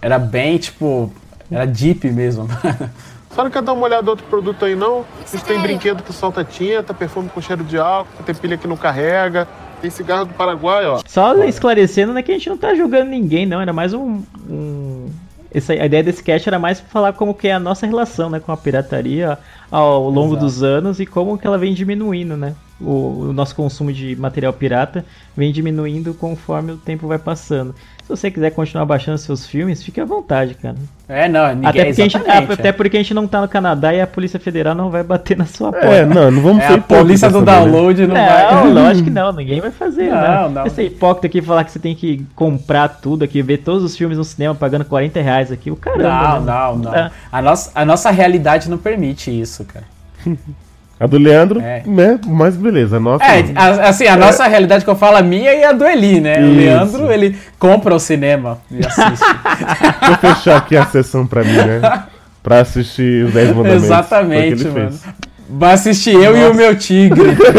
Era 0.00 0.18
bem, 0.18 0.58
tipo. 0.58 1.12
Era 1.50 1.66
deep 1.66 2.10
mesmo. 2.10 2.48
Só 3.34 3.44
não 3.44 3.50
quer 3.50 3.60
dar 3.62 3.74
uma 3.74 3.84
olhada 3.84 4.06
em 4.06 4.10
outro 4.10 4.24
produto 4.26 4.64
aí, 4.64 4.74
não? 4.74 5.04
A 5.24 5.30
gente 5.36 5.44
tem 5.44 5.60
brinquedo 5.60 6.02
que 6.02 6.12
solta 6.12 6.42
tinta, 6.42 6.94
perfume 6.94 7.28
com 7.28 7.40
cheiro 7.40 7.62
de 7.62 7.76
álcool, 7.78 8.22
tem 8.24 8.34
pilha 8.34 8.56
que 8.56 8.66
não 8.66 8.78
carrega, 8.78 9.46
tem 9.82 9.90
cigarro 9.90 10.24
do 10.24 10.32
Paraguai, 10.32 10.86
ó. 10.86 11.00
Só 11.06 11.34
esclarecendo, 11.44 12.14
né, 12.14 12.22
que 12.22 12.30
a 12.32 12.34
gente 12.34 12.48
não 12.48 12.56
tá 12.56 12.74
julgando 12.74 13.10
ninguém, 13.10 13.44
não. 13.44 13.60
Era 13.60 13.74
mais 13.74 13.92
um. 13.92 14.22
um- 14.48 15.10
Essa, 15.52 15.74
a 15.74 15.84
ideia 15.86 16.02
desse 16.02 16.22
cast 16.22 16.48
era 16.48 16.58
mais 16.58 16.80
pra 16.80 16.88
falar 16.90 17.12
como 17.12 17.34
que 17.34 17.48
é 17.48 17.52
a 17.52 17.60
nossa 17.60 17.86
relação 17.86 18.28
né, 18.30 18.40
com 18.40 18.52
a 18.52 18.56
pirataria 18.56 19.38
ao 19.70 20.08
longo 20.08 20.32
Exato. 20.32 20.44
dos 20.46 20.62
anos 20.62 21.00
e 21.00 21.06
como 21.06 21.36
que 21.38 21.46
ela 21.46 21.58
vem 21.58 21.74
diminuindo, 21.74 22.36
né? 22.36 22.54
O, 22.80 23.28
o 23.28 23.32
nosso 23.32 23.54
consumo 23.54 23.92
de 23.92 24.16
material 24.16 24.52
pirata 24.52 25.04
vem 25.36 25.52
diminuindo 25.52 26.12
conforme 26.14 26.72
o 26.72 26.76
tempo 26.76 27.06
vai 27.06 27.18
passando. 27.18 27.74
Se 28.06 28.10
você 28.10 28.30
quiser 28.30 28.52
continuar 28.52 28.84
baixando 28.86 29.18
seus 29.18 29.44
filmes, 29.48 29.82
fique 29.82 30.00
à 30.00 30.04
vontade, 30.04 30.54
cara. 30.54 30.76
É, 31.08 31.28
não, 31.28 31.48
ninguém 31.52 31.68
Até 31.68 31.84
porque, 31.86 32.02
a 32.02 32.04
gente, 32.04 32.16
exatamente, 32.16 32.52
até 32.52 32.68
é. 32.68 32.72
porque 32.72 32.96
a 32.96 33.00
gente 33.00 33.12
não 33.14 33.26
tá 33.26 33.40
no 33.40 33.48
Canadá 33.48 33.92
e 33.92 34.00
a 34.00 34.06
Polícia 34.06 34.38
Federal 34.38 34.76
não 34.76 34.90
vai 34.90 35.02
bater 35.02 35.36
na 35.36 35.44
sua 35.44 35.72
porta. 35.72 35.88
É, 35.88 36.06
não, 36.06 36.30
não 36.30 36.40
vamos 36.40 36.62
É, 36.62 36.68
ser 36.68 36.74
a 36.74 36.78
polícia 36.78 37.28
do 37.28 37.40
né? 37.40 37.46
download 37.46 38.06
não, 38.06 38.14
Não, 38.14 38.62
vai. 38.62 38.72
lógico 38.72 39.06
que 39.06 39.10
não, 39.10 39.32
ninguém 39.32 39.60
vai 39.60 39.72
fazer, 39.72 40.08
Não, 40.08 40.20
né? 40.20 40.48
não. 40.54 40.66
Esse 40.66 40.84
hipócrita 40.84 41.26
aqui 41.26 41.42
falar 41.42 41.64
que 41.64 41.72
você 41.72 41.80
tem 41.80 41.96
que 41.96 42.24
comprar 42.36 42.86
tudo 42.88 43.24
aqui, 43.24 43.42
ver 43.42 43.58
todos 43.58 43.82
os 43.82 43.96
filmes 43.96 44.16
no 44.16 44.24
cinema 44.24 44.54
pagando 44.54 44.84
40 44.84 45.20
reais 45.20 45.50
aqui, 45.50 45.68
o 45.68 45.74
caramba. 45.76 46.38
Não, 46.38 46.40
né? 46.44 46.52
não, 46.52 46.76
não. 46.76 46.94
É. 46.94 47.10
A 47.32 47.42
nossa, 47.42 47.72
a 47.74 47.84
nossa 47.84 48.10
realidade 48.12 48.70
não 48.70 48.78
permite 48.78 49.32
isso, 49.32 49.64
cara. 49.64 49.84
A 50.98 51.06
do 51.06 51.18
Leandro, 51.18 51.60
É. 51.60 51.82
né? 51.84 52.18
Mas 52.26 52.56
beleza, 52.56 52.96
a 52.96 53.00
nossa. 53.00 53.22
É, 53.24 53.44
a- 53.54 53.88
assim, 53.88 54.06
a 54.06 54.16
nossa 54.16 54.46
realidade 54.46 54.82
que 54.82 54.90
eu 54.90 54.96
falo, 54.96 55.18
a 55.18 55.22
minha 55.22 55.52
e 55.54 55.62
a 55.62 55.72
do 55.72 55.84
Eli, 55.84 56.20
né? 56.20 56.38
O 56.38 56.46
Isso. 56.46 56.56
Leandro, 56.56 57.12
ele 57.12 57.36
compra 57.58 57.94
o 57.94 57.98
cinema 58.00 58.58
e 58.70 58.78
assiste. 58.84 59.22
Eu 60.08 60.16
fechar 60.34 60.56
aqui 60.56 60.74
a 60.76 60.86
sessão 60.86 61.26
pra 61.26 61.44
mim, 61.44 61.52
né? 61.52 62.02
Pra 62.42 62.60
assistir 62.60 63.24
os 63.26 63.32
10 63.34 63.48
mandamentos. 63.48 63.84
Exatamente, 63.84 64.64
o 64.64 64.72
mano. 64.72 64.90
fez. 64.90 65.02
Vai 65.48 65.74
assistir 65.74 66.12
eu 66.14 66.36
e 66.36 66.44
o 66.50 66.54
meu 66.54 66.76
tigre, 66.76 67.36
tá 67.36 67.52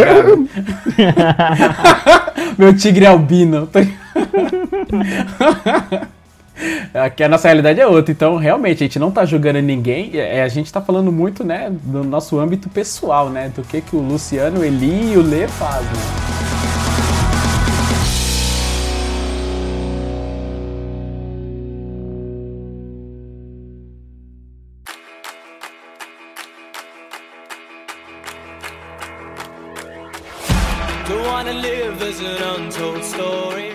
meu 2.57 2.75
tigre 2.75 3.05
albino. 3.05 3.69
Aqui 6.93 7.23
a 7.23 7.29
nossa 7.29 7.47
realidade 7.47 7.79
é 7.79 7.87
outra, 7.87 8.11
então 8.11 8.37
realmente 8.37 8.83
a 8.83 8.87
gente 8.87 8.99
não 8.99 9.11
tá 9.11 9.25
julgando 9.25 9.61
ninguém, 9.61 10.11
é, 10.15 10.41
a 10.43 10.47
gente 10.47 10.71
tá 10.71 10.81
falando 10.81 11.11
muito, 11.11 11.43
né, 11.43 11.71
do 11.83 12.03
nosso 12.03 12.39
âmbito 12.39 12.69
pessoal, 12.69 13.29
né, 13.29 13.51
do 13.55 13.61
que 13.61 13.81
que 13.81 13.95
o 13.95 13.99
Luciano, 13.99 14.61
o 14.61 14.63
Eli 14.63 15.13
e 15.13 15.17
o 15.17 15.21
Lê 15.21 15.47
fazem. 15.47 16.36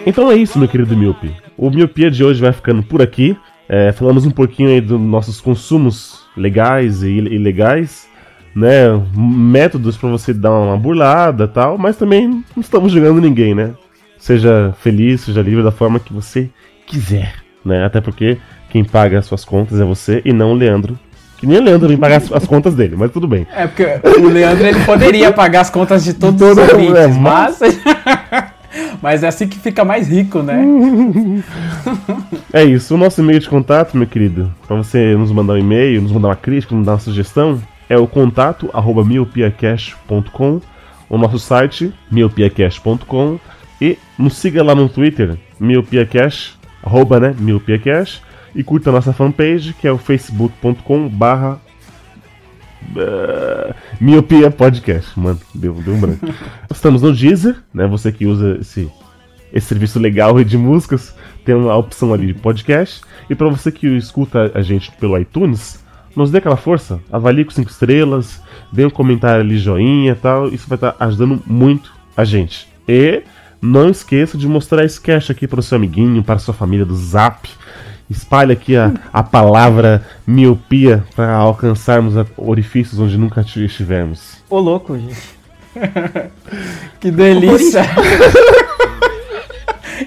Então 0.06 0.30
é 0.30 0.36
isso, 0.36 0.58
meu 0.58 0.68
querido 0.68 0.96
Miope. 0.96 1.34
O 1.56 1.70
Miopia 1.70 2.10
de 2.10 2.24
hoje 2.24 2.40
vai 2.40 2.52
ficando 2.52 2.82
por 2.82 3.00
aqui. 3.00 3.36
É, 3.68 3.92
falamos 3.92 4.26
um 4.26 4.30
pouquinho 4.30 4.68
aí 4.70 4.80
dos 4.80 5.00
nossos 5.00 5.40
consumos 5.40 6.20
legais 6.36 7.02
e 7.02 7.08
il- 7.10 7.32
ilegais, 7.32 8.08
né? 8.54 8.88
Métodos 9.16 9.96
pra 9.96 10.08
você 10.10 10.34
dar 10.34 10.50
uma 10.50 10.76
burlada 10.76 11.46
tal, 11.46 11.78
mas 11.78 11.96
também 11.96 12.28
não 12.28 12.60
estamos 12.60 12.92
julgando 12.92 13.20
ninguém, 13.20 13.54
né? 13.54 13.70
Seja 14.18 14.74
feliz, 14.80 15.22
seja 15.22 15.40
livre 15.42 15.62
da 15.62 15.70
forma 15.70 15.98
que 16.00 16.12
você 16.12 16.50
quiser, 16.86 17.34
né? 17.64 17.84
Até 17.84 18.00
porque 18.00 18.38
quem 18.70 18.84
paga 18.84 19.18
as 19.18 19.26
suas 19.26 19.44
contas 19.44 19.80
é 19.80 19.84
você 19.84 20.20
e 20.24 20.32
não 20.32 20.52
o 20.52 20.54
Leandro. 20.54 20.98
Que 21.38 21.46
nem 21.46 21.58
o 21.58 21.62
Leandro 21.62 21.88
vem 21.88 21.96
pagar 21.96 22.16
as, 22.18 22.30
as 22.32 22.46
contas 22.46 22.74
dele, 22.74 22.94
mas 22.96 23.10
tudo 23.10 23.26
bem. 23.26 23.46
É, 23.54 23.66
porque 23.66 23.84
o 24.20 24.28
Leandro, 24.28 24.64
ele 24.64 24.78
poderia 24.84 25.32
pagar 25.32 25.62
as 25.62 25.70
contas 25.70 26.04
de 26.04 26.14
todos 26.14 26.38
Todo- 26.40 26.52
os 26.62 26.68
é, 26.68 26.72
ouvintes, 26.74 27.16
mas- 27.18 27.58
mas... 27.60 27.80
mas 29.00 29.22
é 29.22 29.28
assim 29.28 29.46
que 29.46 29.58
fica 29.58 29.84
mais 29.84 30.08
rico, 30.08 30.42
né? 30.42 30.64
É 32.52 32.62
isso, 32.62 32.94
o 32.94 32.98
nosso 32.98 33.20
e-mail 33.22 33.40
de 33.40 33.48
contato, 33.48 33.96
meu 33.96 34.06
querido, 34.06 34.52
pra 34.66 34.76
você 34.76 35.14
nos 35.16 35.32
mandar 35.32 35.54
um 35.54 35.58
e-mail, 35.58 36.02
nos 36.02 36.12
mandar 36.12 36.28
uma 36.28 36.36
crítica, 36.36 36.74
nos 36.74 36.84
dar 36.84 36.92
uma 36.92 36.98
sugestão, 36.98 37.62
é 37.88 37.96
o 37.96 38.06
contato 38.06 38.68
arroba 38.74 39.02
miopiacast.com, 39.02 40.60
o 41.08 41.18
nosso 41.18 41.38
site 41.38 41.92
miopiacast.com 42.10 43.38
e 43.80 43.98
nos 44.18 44.36
siga 44.36 44.62
lá 44.62 44.74
no 44.74 44.88
Twitter, 44.88 45.38
miopiacast, 45.58 46.58
arroba, 46.82 47.18
né, 47.18 47.34
e 48.54 48.62
curta 48.62 48.90
a 48.90 48.92
nossa 48.92 49.12
fanpage, 49.12 49.72
que 49.72 49.88
é 49.88 49.92
o 49.92 49.98
facebook.com 49.98 51.08
barra 51.08 51.58
eh, 52.96 53.74
Miopia 54.00 54.50
Podcast, 54.50 55.18
mano, 55.18 55.40
deu, 55.54 55.74
deu 55.74 55.94
um 55.94 56.00
branco. 56.00 56.26
Estamos 56.70 57.02
no 57.02 57.12
Deezer, 57.12 57.56
né? 57.72 57.86
Você 57.86 58.12
que 58.12 58.26
usa 58.26 58.58
esse, 58.60 58.90
esse 59.52 59.66
serviço 59.66 59.98
legal 59.98 60.42
de 60.42 60.56
músicas, 60.56 61.14
tem 61.44 61.54
a 61.54 61.76
opção 61.76 62.12
ali 62.12 62.28
de 62.28 62.34
podcast. 62.34 63.00
E 63.28 63.34
para 63.34 63.48
você 63.48 63.70
que 63.70 63.86
escuta 63.86 64.50
a 64.54 64.62
gente 64.62 64.90
pelo 64.92 65.18
iTunes, 65.18 65.82
nos 66.14 66.30
dê 66.30 66.38
aquela 66.38 66.56
força, 66.56 67.00
avalie 67.10 67.44
com 67.44 67.50
5 67.50 67.70
estrelas, 67.70 68.42
dê 68.72 68.84
um 68.84 68.90
comentário 68.90 69.40
ali, 69.40 69.58
joinha 69.58 70.12
e 70.12 70.16
tal. 70.16 70.48
Isso 70.48 70.68
vai 70.68 70.76
estar 70.76 70.96
ajudando 71.00 71.42
muito 71.46 71.92
a 72.16 72.24
gente. 72.24 72.68
E 72.86 73.22
não 73.60 73.88
esqueça 73.88 74.36
de 74.36 74.46
mostrar 74.46 74.84
esse 74.84 75.00
cast 75.00 75.30
aqui 75.30 75.46
para 75.46 75.60
o 75.60 75.62
seu 75.62 75.76
amiguinho, 75.76 76.22
para 76.22 76.38
sua 76.38 76.52
família 76.52 76.84
do 76.84 76.96
Zap. 76.96 77.48
Espalhe 78.12 78.52
aqui 78.52 78.76
a, 78.76 78.92
a 79.12 79.22
palavra 79.22 80.04
miopia 80.26 81.02
para 81.16 81.32
alcançarmos 81.34 82.14
orifícios 82.36 83.00
onde 83.00 83.16
nunca 83.18 83.40
estivemos. 83.40 84.36
Ô, 84.48 84.58
louco, 84.58 84.96
gente. 84.98 85.16
Que 87.00 87.10
delícia! 87.10 87.82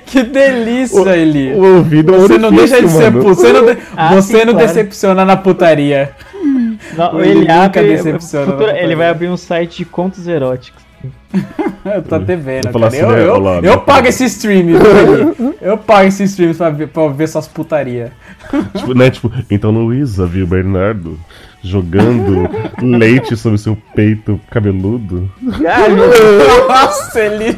que 0.06 0.24
delícia, 0.24 1.18
Eli! 1.18 1.52
O 1.54 1.78
ouvido 1.78 2.16
é 2.16 2.20
Você 2.20 2.38
não 2.38 2.52
deixa 2.52 2.78
de 2.78 2.86
orifício, 2.86 3.02
ser 3.02 3.12
mano. 3.12 3.24
pu- 3.24 3.36
Você 3.36 3.52
não, 3.52 3.66
de- 3.66 3.78
Ah, 3.98 4.14
você 4.16 4.40
sim, 4.40 4.46
não 4.46 4.54
claro. 4.54 4.68
decepciona 4.68 5.26
na 5.26 5.36
putaria. 5.36 6.12
Não, 6.96 7.20
Ele 7.20 7.32
ele, 7.32 7.40
nunca 7.42 7.64
abre, 7.66 7.88
decepciona 7.88 8.56
na 8.56 8.78
ele 8.80 8.96
vai 8.96 9.10
abrir 9.10 9.28
um 9.28 9.36
site 9.38 9.78
de 9.80 9.86
contos 9.86 10.28
eróticos. 10.28 10.85
Eu 11.86 12.02
tô 12.02 12.16
até 12.16 12.36
vendo, 12.36 12.72
cara. 12.72 12.88
assim, 12.88 12.98
Eu, 12.98 13.10
né? 13.12 13.24
eu, 13.24 13.40
lá, 13.40 13.60
eu 13.60 13.80
pago 13.82 14.08
esse 14.08 14.26
stream? 14.26 14.70
Eu 15.62 15.78
pago 15.78 16.08
esse 16.08 16.24
stream 16.24 16.54
pra 16.56 16.70
ver, 16.72 16.88
pra 16.88 17.08
ver 17.10 17.28
suas 17.28 17.48
putaria. 17.48 18.12
Tipo, 18.76 18.94
né, 18.94 19.10
tipo, 19.10 19.32
então 19.50 19.72
Luísa 19.72 20.26
viu 20.26 20.48
Bernardo 20.48 21.20
jogando 21.62 22.50
leite 22.82 23.36
sobre 23.36 23.58
seu 23.58 23.78
peito 23.96 24.40
cabeludo. 24.50 25.30
Nossa, 25.42 27.20
Eli! 27.20 27.58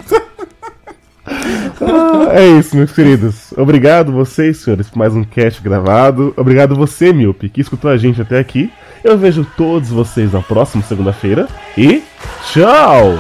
Ah, 1.81 2.29
é 2.31 2.47
isso, 2.47 2.75
meus 2.75 2.91
queridos. 2.91 3.53
Obrigado 3.57 4.11
vocês, 4.11 4.57
senhores, 4.57 4.89
por 4.89 4.97
mais 4.97 5.13
um 5.13 5.23
cast 5.23 5.61
gravado. 5.61 6.33
Obrigado 6.38 6.75
você, 6.75 7.11
Miope, 7.11 7.49
que 7.49 7.61
escutou 7.61 7.91
a 7.91 7.97
gente 7.97 8.21
até 8.21 8.39
aqui. 8.39 8.71
Eu 9.04 9.18
vejo 9.18 9.45
todos 9.58 9.89
vocês 9.89 10.34
na 10.34 10.41
próxima 10.41 10.84
segunda-feira 10.84 11.48
e 11.78 12.04
tchau! 12.52 13.18